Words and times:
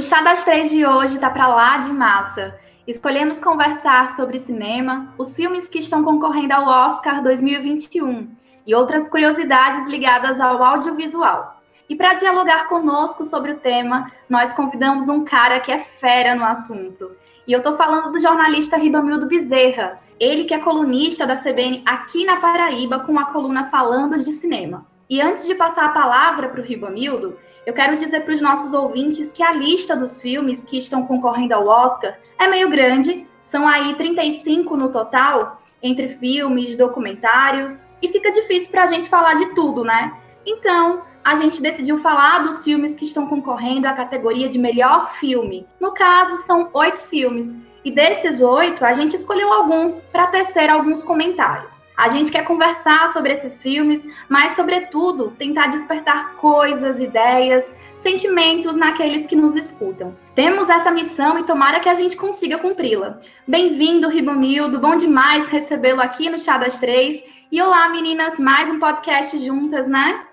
O 0.00 0.02
Chá 0.02 0.22
das 0.22 0.44
Três 0.44 0.70
de 0.70 0.86
hoje 0.86 1.18
tá 1.18 1.28
para 1.28 1.46
lá 1.46 1.76
de 1.76 1.92
massa. 1.92 2.58
Escolhemos 2.86 3.38
conversar 3.38 4.08
sobre 4.12 4.40
cinema, 4.40 5.12
os 5.18 5.36
filmes 5.36 5.68
que 5.68 5.78
estão 5.78 6.02
concorrendo 6.02 6.54
ao 6.54 6.66
Oscar 6.86 7.22
2021 7.22 8.26
e 8.66 8.74
outras 8.74 9.10
curiosidades 9.10 9.86
ligadas 9.86 10.40
ao 10.40 10.64
audiovisual. 10.64 11.60
E 11.86 11.94
para 11.94 12.14
dialogar 12.14 12.66
conosco 12.66 13.26
sobre 13.26 13.52
o 13.52 13.58
tema, 13.58 14.10
nós 14.26 14.54
convidamos 14.54 15.06
um 15.10 15.22
cara 15.22 15.60
que 15.60 15.70
é 15.70 15.78
fera 15.78 16.34
no 16.34 16.46
assunto. 16.46 17.14
E 17.46 17.52
eu 17.52 17.58
estou 17.58 17.76
falando 17.76 18.10
do 18.10 18.18
jornalista 18.18 18.78
Ribamildo 18.78 19.26
Bezerra, 19.26 20.00
ele 20.18 20.44
que 20.44 20.54
é 20.54 20.58
colunista 20.60 21.26
da 21.26 21.36
CBN 21.36 21.82
aqui 21.84 22.24
na 22.24 22.38
Paraíba 22.40 23.00
com 23.00 23.18
a 23.18 23.26
coluna 23.26 23.66
Falando 23.66 24.16
de 24.16 24.32
Cinema. 24.32 24.86
E 25.10 25.20
antes 25.20 25.46
de 25.46 25.54
passar 25.54 25.84
a 25.84 25.90
palavra 25.90 26.48
para 26.48 26.60
o 26.62 26.64
Ribamildo, 26.64 27.36
eu 27.70 27.74
quero 27.74 27.96
dizer 27.96 28.24
para 28.24 28.34
os 28.34 28.40
nossos 28.40 28.74
ouvintes 28.74 29.30
que 29.30 29.44
a 29.44 29.52
lista 29.52 29.94
dos 29.94 30.20
filmes 30.20 30.64
que 30.64 30.76
estão 30.76 31.06
concorrendo 31.06 31.54
ao 31.54 31.68
Oscar 31.68 32.18
é 32.36 32.48
meio 32.48 32.68
grande, 32.68 33.28
são 33.38 33.66
aí 33.68 33.94
35 33.94 34.76
no 34.76 34.90
total, 34.90 35.62
entre 35.80 36.08
filmes, 36.08 36.74
documentários, 36.74 37.88
e 38.02 38.08
fica 38.08 38.32
difícil 38.32 38.72
para 38.72 38.82
a 38.82 38.86
gente 38.86 39.08
falar 39.08 39.34
de 39.34 39.54
tudo, 39.54 39.84
né? 39.84 40.12
Então, 40.44 41.02
a 41.22 41.36
gente 41.36 41.62
decidiu 41.62 41.98
falar 41.98 42.40
dos 42.40 42.64
filmes 42.64 42.96
que 42.96 43.04
estão 43.04 43.28
concorrendo 43.28 43.86
à 43.86 43.92
categoria 43.92 44.48
de 44.48 44.58
melhor 44.58 45.12
filme. 45.12 45.64
No 45.78 45.92
caso, 45.92 46.38
são 46.38 46.70
oito 46.72 46.98
filmes, 47.02 47.56
e 47.84 47.90
desses 47.90 48.40
oito, 48.40 48.84
a 48.84 48.92
gente 48.92 49.16
escolheu 49.16 49.52
alguns 49.52 50.00
para 50.12 50.26
tecer 50.26 50.68
alguns 50.68 51.02
comentários. 51.02 51.84
A 51.96 52.08
gente 52.08 52.30
quer 52.30 52.44
conversar 52.44 53.08
sobre 53.08 53.32
esses 53.32 53.62
filmes, 53.62 54.06
mas, 54.28 54.52
sobretudo, 54.52 55.30
tentar 55.38 55.68
despertar 55.68 56.36
coisas, 56.36 57.00
ideias, 57.00 57.74
sentimentos 57.96 58.76
naqueles 58.76 59.26
que 59.26 59.36
nos 59.36 59.54
escutam. 59.54 60.16
Temos 60.34 60.68
essa 60.68 60.90
missão 60.90 61.38
e 61.38 61.44
tomara 61.44 61.80
que 61.80 61.88
a 61.88 61.94
gente 61.94 62.16
consiga 62.16 62.58
cumpri-la. 62.58 63.18
Bem-vindo, 63.46 64.08
Ribomildo, 64.08 64.78
bom 64.78 64.96
demais 64.96 65.48
recebê-lo 65.48 66.00
aqui 66.00 66.28
no 66.28 66.38
Chá 66.38 66.58
das 66.58 66.78
Três. 66.78 67.22
E 67.50 67.60
olá, 67.60 67.88
meninas, 67.88 68.38
mais 68.38 68.70
um 68.70 68.78
podcast 68.78 69.38
juntas, 69.38 69.88
né? 69.88 70.24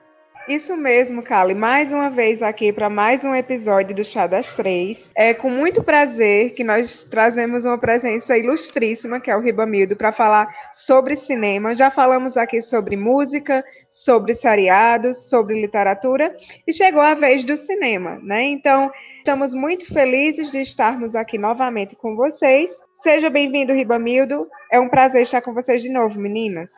Isso 0.48 0.78
mesmo, 0.78 1.22
Kali. 1.22 1.54
Mais 1.54 1.92
uma 1.92 2.10
vez 2.10 2.42
aqui 2.42 2.72
para 2.72 2.90
mais 2.90 3.26
um 3.26 3.36
episódio 3.36 3.94
do 3.94 4.02
Chá 4.02 4.28
das 4.28 4.56
Três. 4.56 5.12
É 5.14 5.34
com 5.34 5.50
muito 5.50 5.84
prazer 5.84 6.52
que 6.52 6.64
nós 6.64 7.04
trazemos 7.04 7.66
uma 7.66 7.78
presença 7.78 8.38
ilustríssima, 8.38 9.20
que 9.20 9.30
é 9.30 9.36
o 9.36 9.42
Ribamildo, 9.42 9.98
para 9.98 10.14
falar 10.14 10.48
sobre 10.72 11.18
cinema. 11.18 11.76
Já 11.76 11.92
falamos 11.92 12.38
aqui 12.38 12.62
sobre 12.62 12.96
música, 12.96 13.62
sobre 13.90 14.34
seriados, 14.34 15.30
sobre 15.30 15.60
literatura 15.60 16.34
e 16.66 16.72
chegou 16.72 17.02
a 17.02 17.14
vez 17.14 17.44
do 17.44 17.58
cinema, 17.58 18.18
né? 18.24 18.44
Então, 18.44 18.90
estamos 19.18 19.54
muito 19.54 19.94
felizes 19.94 20.50
de 20.50 20.62
estarmos 20.62 21.14
aqui 21.14 21.38
novamente 21.38 21.94
com 21.94 22.16
vocês. 22.16 22.72
Seja 22.94 23.30
bem-vindo, 23.30 23.74
Ribamildo. 23.74 24.48
É 24.72 24.80
um 24.80 24.88
prazer 24.88 25.24
estar 25.24 25.42
com 25.42 25.54
vocês 25.54 25.82
de 25.82 25.90
novo, 25.90 26.18
meninas. 26.18 26.70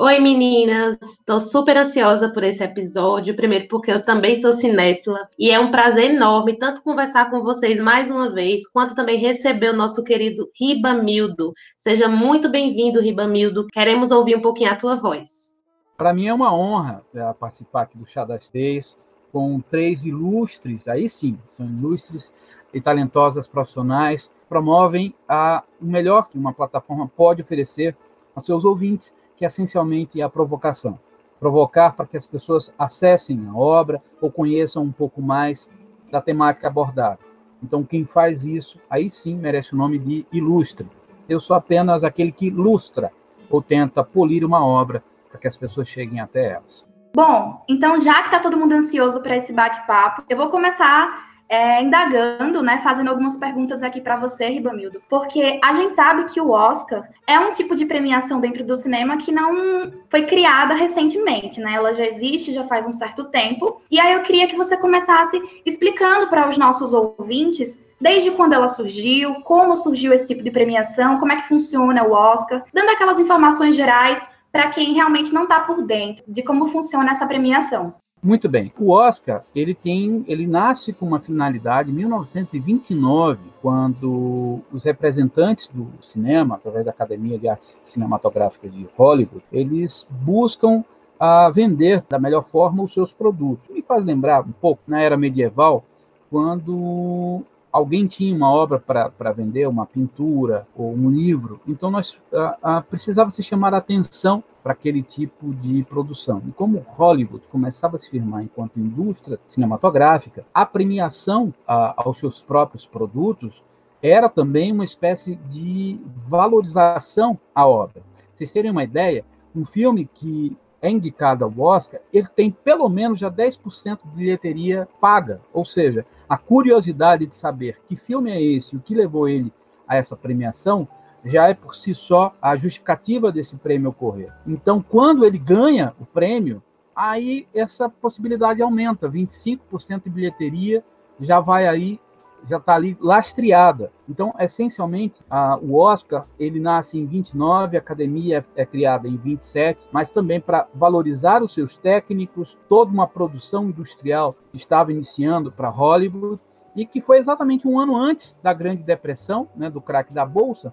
Oi, 0.00 0.20
meninas! 0.20 0.96
Estou 1.02 1.40
super 1.40 1.76
ansiosa 1.76 2.32
por 2.32 2.44
esse 2.44 2.62
episódio. 2.62 3.34
Primeiro, 3.34 3.66
porque 3.66 3.90
eu 3.90 4.00
também 4.00 4.36
sou 4.36 4.52
cinéfila 4.52 5.28
e 5.36 5.50
é 5.50 5.58
um 5.58 5.72
prazer 5.72 6.14
enorme 6.14 6.56
tanto 6.56 6.84
conversar 6.84 7.28
com 7.32 7.42
vocês 7.42 7.80
mais 7.80 8.08
uma 8.08 8.30
vez, 8.30 8.64
quanto 8.70 8.94
também 8.94 9.18
receber 9.18 9.70
o 9.70 9.76
nosso 9.76 10.04
querido 10.04 10.48
Ribamildo. 10.54 11.52
Seja 11.76 12.06
muito 12.06 12.48
bem-vindo, 12.48 13.00
Ribamildo. 13.00 13.66
Queremos 13.72 14.12
ouvir 14.12 14.36
um 14.36 14.40
pouquinho 14.40 14.70
a 14.70 14.76
tua 14.76 14.94
voz. 14.94 15.58
Para 15.96 16.14
mim 16.14 16.28
é 16.28 16.32
uma 16.32 16.54
honra 16.54 17.02
é, 17.12 17.32
participar 17.32 17.82
aqui 17.82 17.98
do 17.98 18.06
Chá 18.06 18.24
das 18.24 18.48
Três 18.48 18.96
com 19.32 19.60
três 19.60 20.06
ilustres, 20.06 20.86
aí 20.86 21.08
sim, 21.08 21.36
são 21.44 21.66
ilustres 21.66 22.32
e 22.72 22.80
talentosas 22.80 23.48
profissionais, 23.48 24.30
promovem 24.48 25.12
a, 25.28 25.64
o 25.82 25.86
melhor 25.86 26.28
que 26.28 26.38
uma 26.38 26.52
plataforma 26.52 27.10
pode 27.16 27.42
oferecer 27.42 27.96
a 28.36 28.40
seus 28.40 28.64
ouvintes 28.64 29.12
que 29.38 29.44
essencialmente 29.44 30.20
é 30.20 30.24
a 30.24 30.28
provocação. 30.28 30.98
Provocar 31.38 31.92
para 31.92 32.06
que 32.06 32.16
as 32.16 32.26
pessoas 32.26 32.74
acessem 32.76 33.46
a 33.48 33.54
obra 33.56 34.02
ou 34.20 34.30
conheçam 34.30 34.82
um 34.82 34.90
pouco 34.90 35.22
mais 35.22 35.70
da 36.10 36.20
temática 36.20 36.66
abordada. 36.66 37.20
Então, 37.62 37.84
quem 37.84 38.04
faz 38.04 38.44
isso, 38.44 38.80
aí 38.90 39.08
sim 39.08 39.36
merece 39.36 39.74
o 39.74 39.76
nome 39.76 39.98
de 39.98 40.26
ilustre. 40.32 40.88
Eu 41.28 41.40
sou 41.40 41.54
apenas 41.54 42.02
aquele 42.02 42.32
que 42.32 42.46
ilustra 42.46 43.12
ou 43.48 43.62
tenta 43.62 44.02
polir 44.02 44.44
uma 44.44 44.64
obra 44.64 45.02
para 45.30 45.38
que 45.38 45.46
as 45.46 45.56
pessoas 45.56 45.88
cheguem 45.88 46.20
até 46.20 46.52
elas. 46.54 46.84
Bom, 47.14 47.64
então 47.68 48.00
já 48.00 48.20
que 48.22 48.28
está 48.28 48.40
todo 48.40 48.56
mundo 48.56 48.74
ansioso 48.74 49.20
para 49.22 49.36
esse 49.36 49.52
bate-papo, 49.52 50.22
eu 50.28 50.36
vou 50.36 50.50
começar 50.50 51.28
é, 51.48 51.82
indagando, 51.82 52.62
né, 52.62 52.78
fazendo 52.78 53.08
algumas 53.08 53.36
perguntas 53.36 53.82
aqui 53.82 54.00
para 54.00 54.16
você, 54.16 54.48
Ribamildo, 54.48 55.00
porque 55.08 55.58
a 55.64 55.72
gente 55.72 55.96
sabe 55.96 56.24
que 56.24 56.40
o 56.40 56.50
Oscar 56.50 57.08
é 57.26 57.38
um 57.40 57.52
tipo 57.52 57.74
de 57.74 57.86
premiação 57.86 58.40
dentro 58.40 58.64
do 58.64 58.76
cinema 58.76 59.16
que 59.16 59.32
não 59.32 59.92
foi 60.10 60.26
criada 60.26 60.74
recentemente, 60.74 61.60
né? 61.60 61.74
Ela 61.74 61.92
já 61.92 62.06
existe 62.06 62.52
já 62.52 62.64
faz 62.64 62.86
um 62.86 62.92
certo 62.92 63.24
tempo. 63.24 63.80
E 63.90 63.98
aí 63.98 64.12
eu 64.12 64.22
queria 64.22 64.46
que 64.46 64.56
você 64.56 64.76
começasse 64.76 65.40
explicando 65.64 66.28
para 66.28 66.48
os 66.48 66.58
nossos 66.58 66.92
ouvintes 66.92 67.86
desde 68.00 68.30
quando 68.30 68.52
ela 68.52 68.68
surgiu, 68.68 69.36
como 69.42 69.76
surgiu 69.76 70.12
esse 70.12 70.26
tipo 70.26 70.42
de 70.42 70.50
premiação, 70.50 71.18
como 71.18 71.32
é 71.32 71.36
que 71.36 71.48
funciona 71.48 72.04
o 72.04 72.12
Oscar, 72.12 72.64
dando 72.72 72.90
aquelas 72.90 73.18
informações 73.18 73.74
gerais 73.74 74.26
para 74.52 74.70
quem 74.70 74.94
realmente 74.94 75.32
não 75.32 75.42
está 75.44 75.60
por 75.60 75.82
dentro 75.82 76.24
de 76.26 76.42
como 76.42 76.68
funciona 76.68 77.10
essa 77.10 77.26
premiação. 77.26 77.94
Muito 78.22 78.48
bem. 78.48 78.72
O 78.78 78.90
Oscar, 78.90 79.44
ele 79.54 79.74
tem, 79.74 80.24
ele 80.26 80.46
nasce 80.46 80.92
com 80.92 81.06
uma 81.06 81.20
finalidade 81.20 81.90
em 81.90 81.94
1929, 81.94 83.38
quando 83.62 84.60
os 84.72 84.82
representantes 84.84 85.68
do 85.68 85.88
cinema, 86.02 86.56
através 86.56 86.84
da 86.84 86.90
Academia 86.90 87.38
de 87.38 87.48
Artes 87.48 87.78
Cinematográficas 87.84 88.72
de 88.72 88.88
Hollywood, 88.96 89.44
eles 89.52 90.06
buscam 90.10 90.84
a 91.18 91.48
vender 91.50 92.04
da 92.08 92.18
melhor 92.18 92.44
forma 92.44 92.82
os 92.82 92.92
seus 92.92 93.12
produtos. 93.12 93.68
Me 93.70 93.82
faz 93.82 94.04
lembrar 94.04 94.42
um 94.42 94.52
pouco 94.52 94.82
na 94.86 95.00
era 95.00 95.16
medieval, 95.16 95.84
quando 96.30 97.42
alguém 97.72 98.06
tinha 98.06 98.34
uma 98.34 98.50
obra 98.50 98.78
para 98.78 99.32
vender, 99.32 99.66
uma 99.68 99.86
pintura 99.86 100.66
ou 100.76 100.92
um 100.92 101.10
livro, 101.10 101.60
então 101.66 101.90
nós 101.90 102.16
a, 102.32 102.78
a, 102.78 102.82
precisava 102.82 103.30
se 103.30 103.42
chamar 103.42 103.74
a 103.74 103.78
atenção 103.78 104.42
para 104.68 104.74
aquele 104.74 105.02
tipo 105.02 105.54
de 105.54 105.82
produção. 105.84 106.42
E 106.46 106.52
como 106.52 106.84
Hollywood 106.90 107.42
começava 107.50 107.96
a 107.96 107.98
se 107.98 108.10
firmar 108.10 108.42
enquanto 108.42 108.78
indústria 108.78 109.40
cinematográfica, 109.48 110.44
a 110.52 110.66
premiação 110.66 111.54
a, 111.66 111.94
aos 111.96 112.18
seus 112.18 112.42
próprios 112.42 112.84
produtos 112.84 113.64
era 114.02 114.28
também 114.28 114.70
uma 114.70 114.84
espécie 114.84 115.36
de 115.36 115.98
valorização 116.26 117.38
à 117.54 117.66
obra. 117.66 118.02
Vocês 118.34 118.52
terem 118.52 118.70
uma 118.70 118.84
ideia, 118.84 119.24
um 119.56 119.64
filme 119.64 120.06
que 120.12 120.54
é 120.82 120.90
indicado 120.90 121.46
ao 121.46 121.58
Oscar, 121.58 122.00
ele 122.12 122.28
tem 122.36 122.50
pelo 122.50 122.90
menos 122.90 123.18
já 123.18 123.30
10% 123.30 124.00
de 124.04 124.10
bilheteria 124.14 124.86
paga, 125.00 125.40
ou 125.50 125.64
seja, 125.64 126.04
a 126.28 126.36
curiosidade 126.36 127.26
de 127.26 127.34
saber 127.34 127.78
que 127.88 127.96
filme 127.96 128.30
é 128.30 128.42
esse, 128.42 128.76
o 128.76 128.80
que 128.80 128.94
levou 128.94 129.26
ele 129.26 129.50
a 129.88 129.96
essa 129.96 130.14
premiação, 130.14 130.86
já 131.24 131.48
é 131.48 131.54
por 131.54 131.74
si 131.74 131.94
só 131.94 132.34
a 132.40 132.56
justificativa 132.56 133.32
desse 133.32 133.56
prêmio 133.56 133.90
ocorrer. 133.90 134.32
Então, 134.46 134.82
quando 134.82 135.24
ele 135.24 135.38
ganha 135.38 135.94
o 135.98 136.06
prêmio, 136.06 136.62
aí 136.94 137.46
essa 137.54 137.88
possibilidade 137.88 138.62
aumenta, 138.62 139.08
25% 139.08 140.04
de 140.04 140.10
bilheteria 140.10 140.84
já 141.20 141.40
vai 141.40 141.66
aí 141.66 142.00
já 142.46 142.58
está 142.58 142.74
ali 142.74 142.96
lastreada. 143.00 143.92
Então, 144.08 144.32
essencialmente, 144.38 145.20
a, 145.28 145.56
o 145.56 145.74
Oscar 145.74 146.26
ele 146.38 146.60
nasce 146.60 146.98
em 146.98 147.06
29, 147.06 147.76
a 147.76 147.80
academia 147.80 148.44
é, 148.56 148.62
é 148.62 148.66
criada 148.66 149.08
em 149.08 149.16
27, 149.16 149.88
mas 149.90 150.10
também 150.10 150.40
para 150.40 150.68
valorizar 150.74 151.42
os 151.42 151.52
seus 151.52 151.76
técnicos, 151.76 152.56
toda 152.68 152.92
uma 152.92 153.06
produção 153.06 153.68
industrial 153.68 154.36
que 154.50 154.56
estava 154.56 154.92
iniciando 154.92 155.50
para 155.50 155.68
Hollywood 155.68 156.40
e 156.76 156.86
que 156.86 157.00
foi 157.00 157.18
exatamente 157.18 157.66
um 157.66 157.78
ano 157.78 157.96
antes 157.96 158.36
da 158.42 158.52
Grande 158.52 158.82
Depressão, 158.82 159.48
né, 159.56 159.68
do 159.68 159.80
crack 159.80 160.12
da 160.12 160.24
bolsa, 160.24 160.72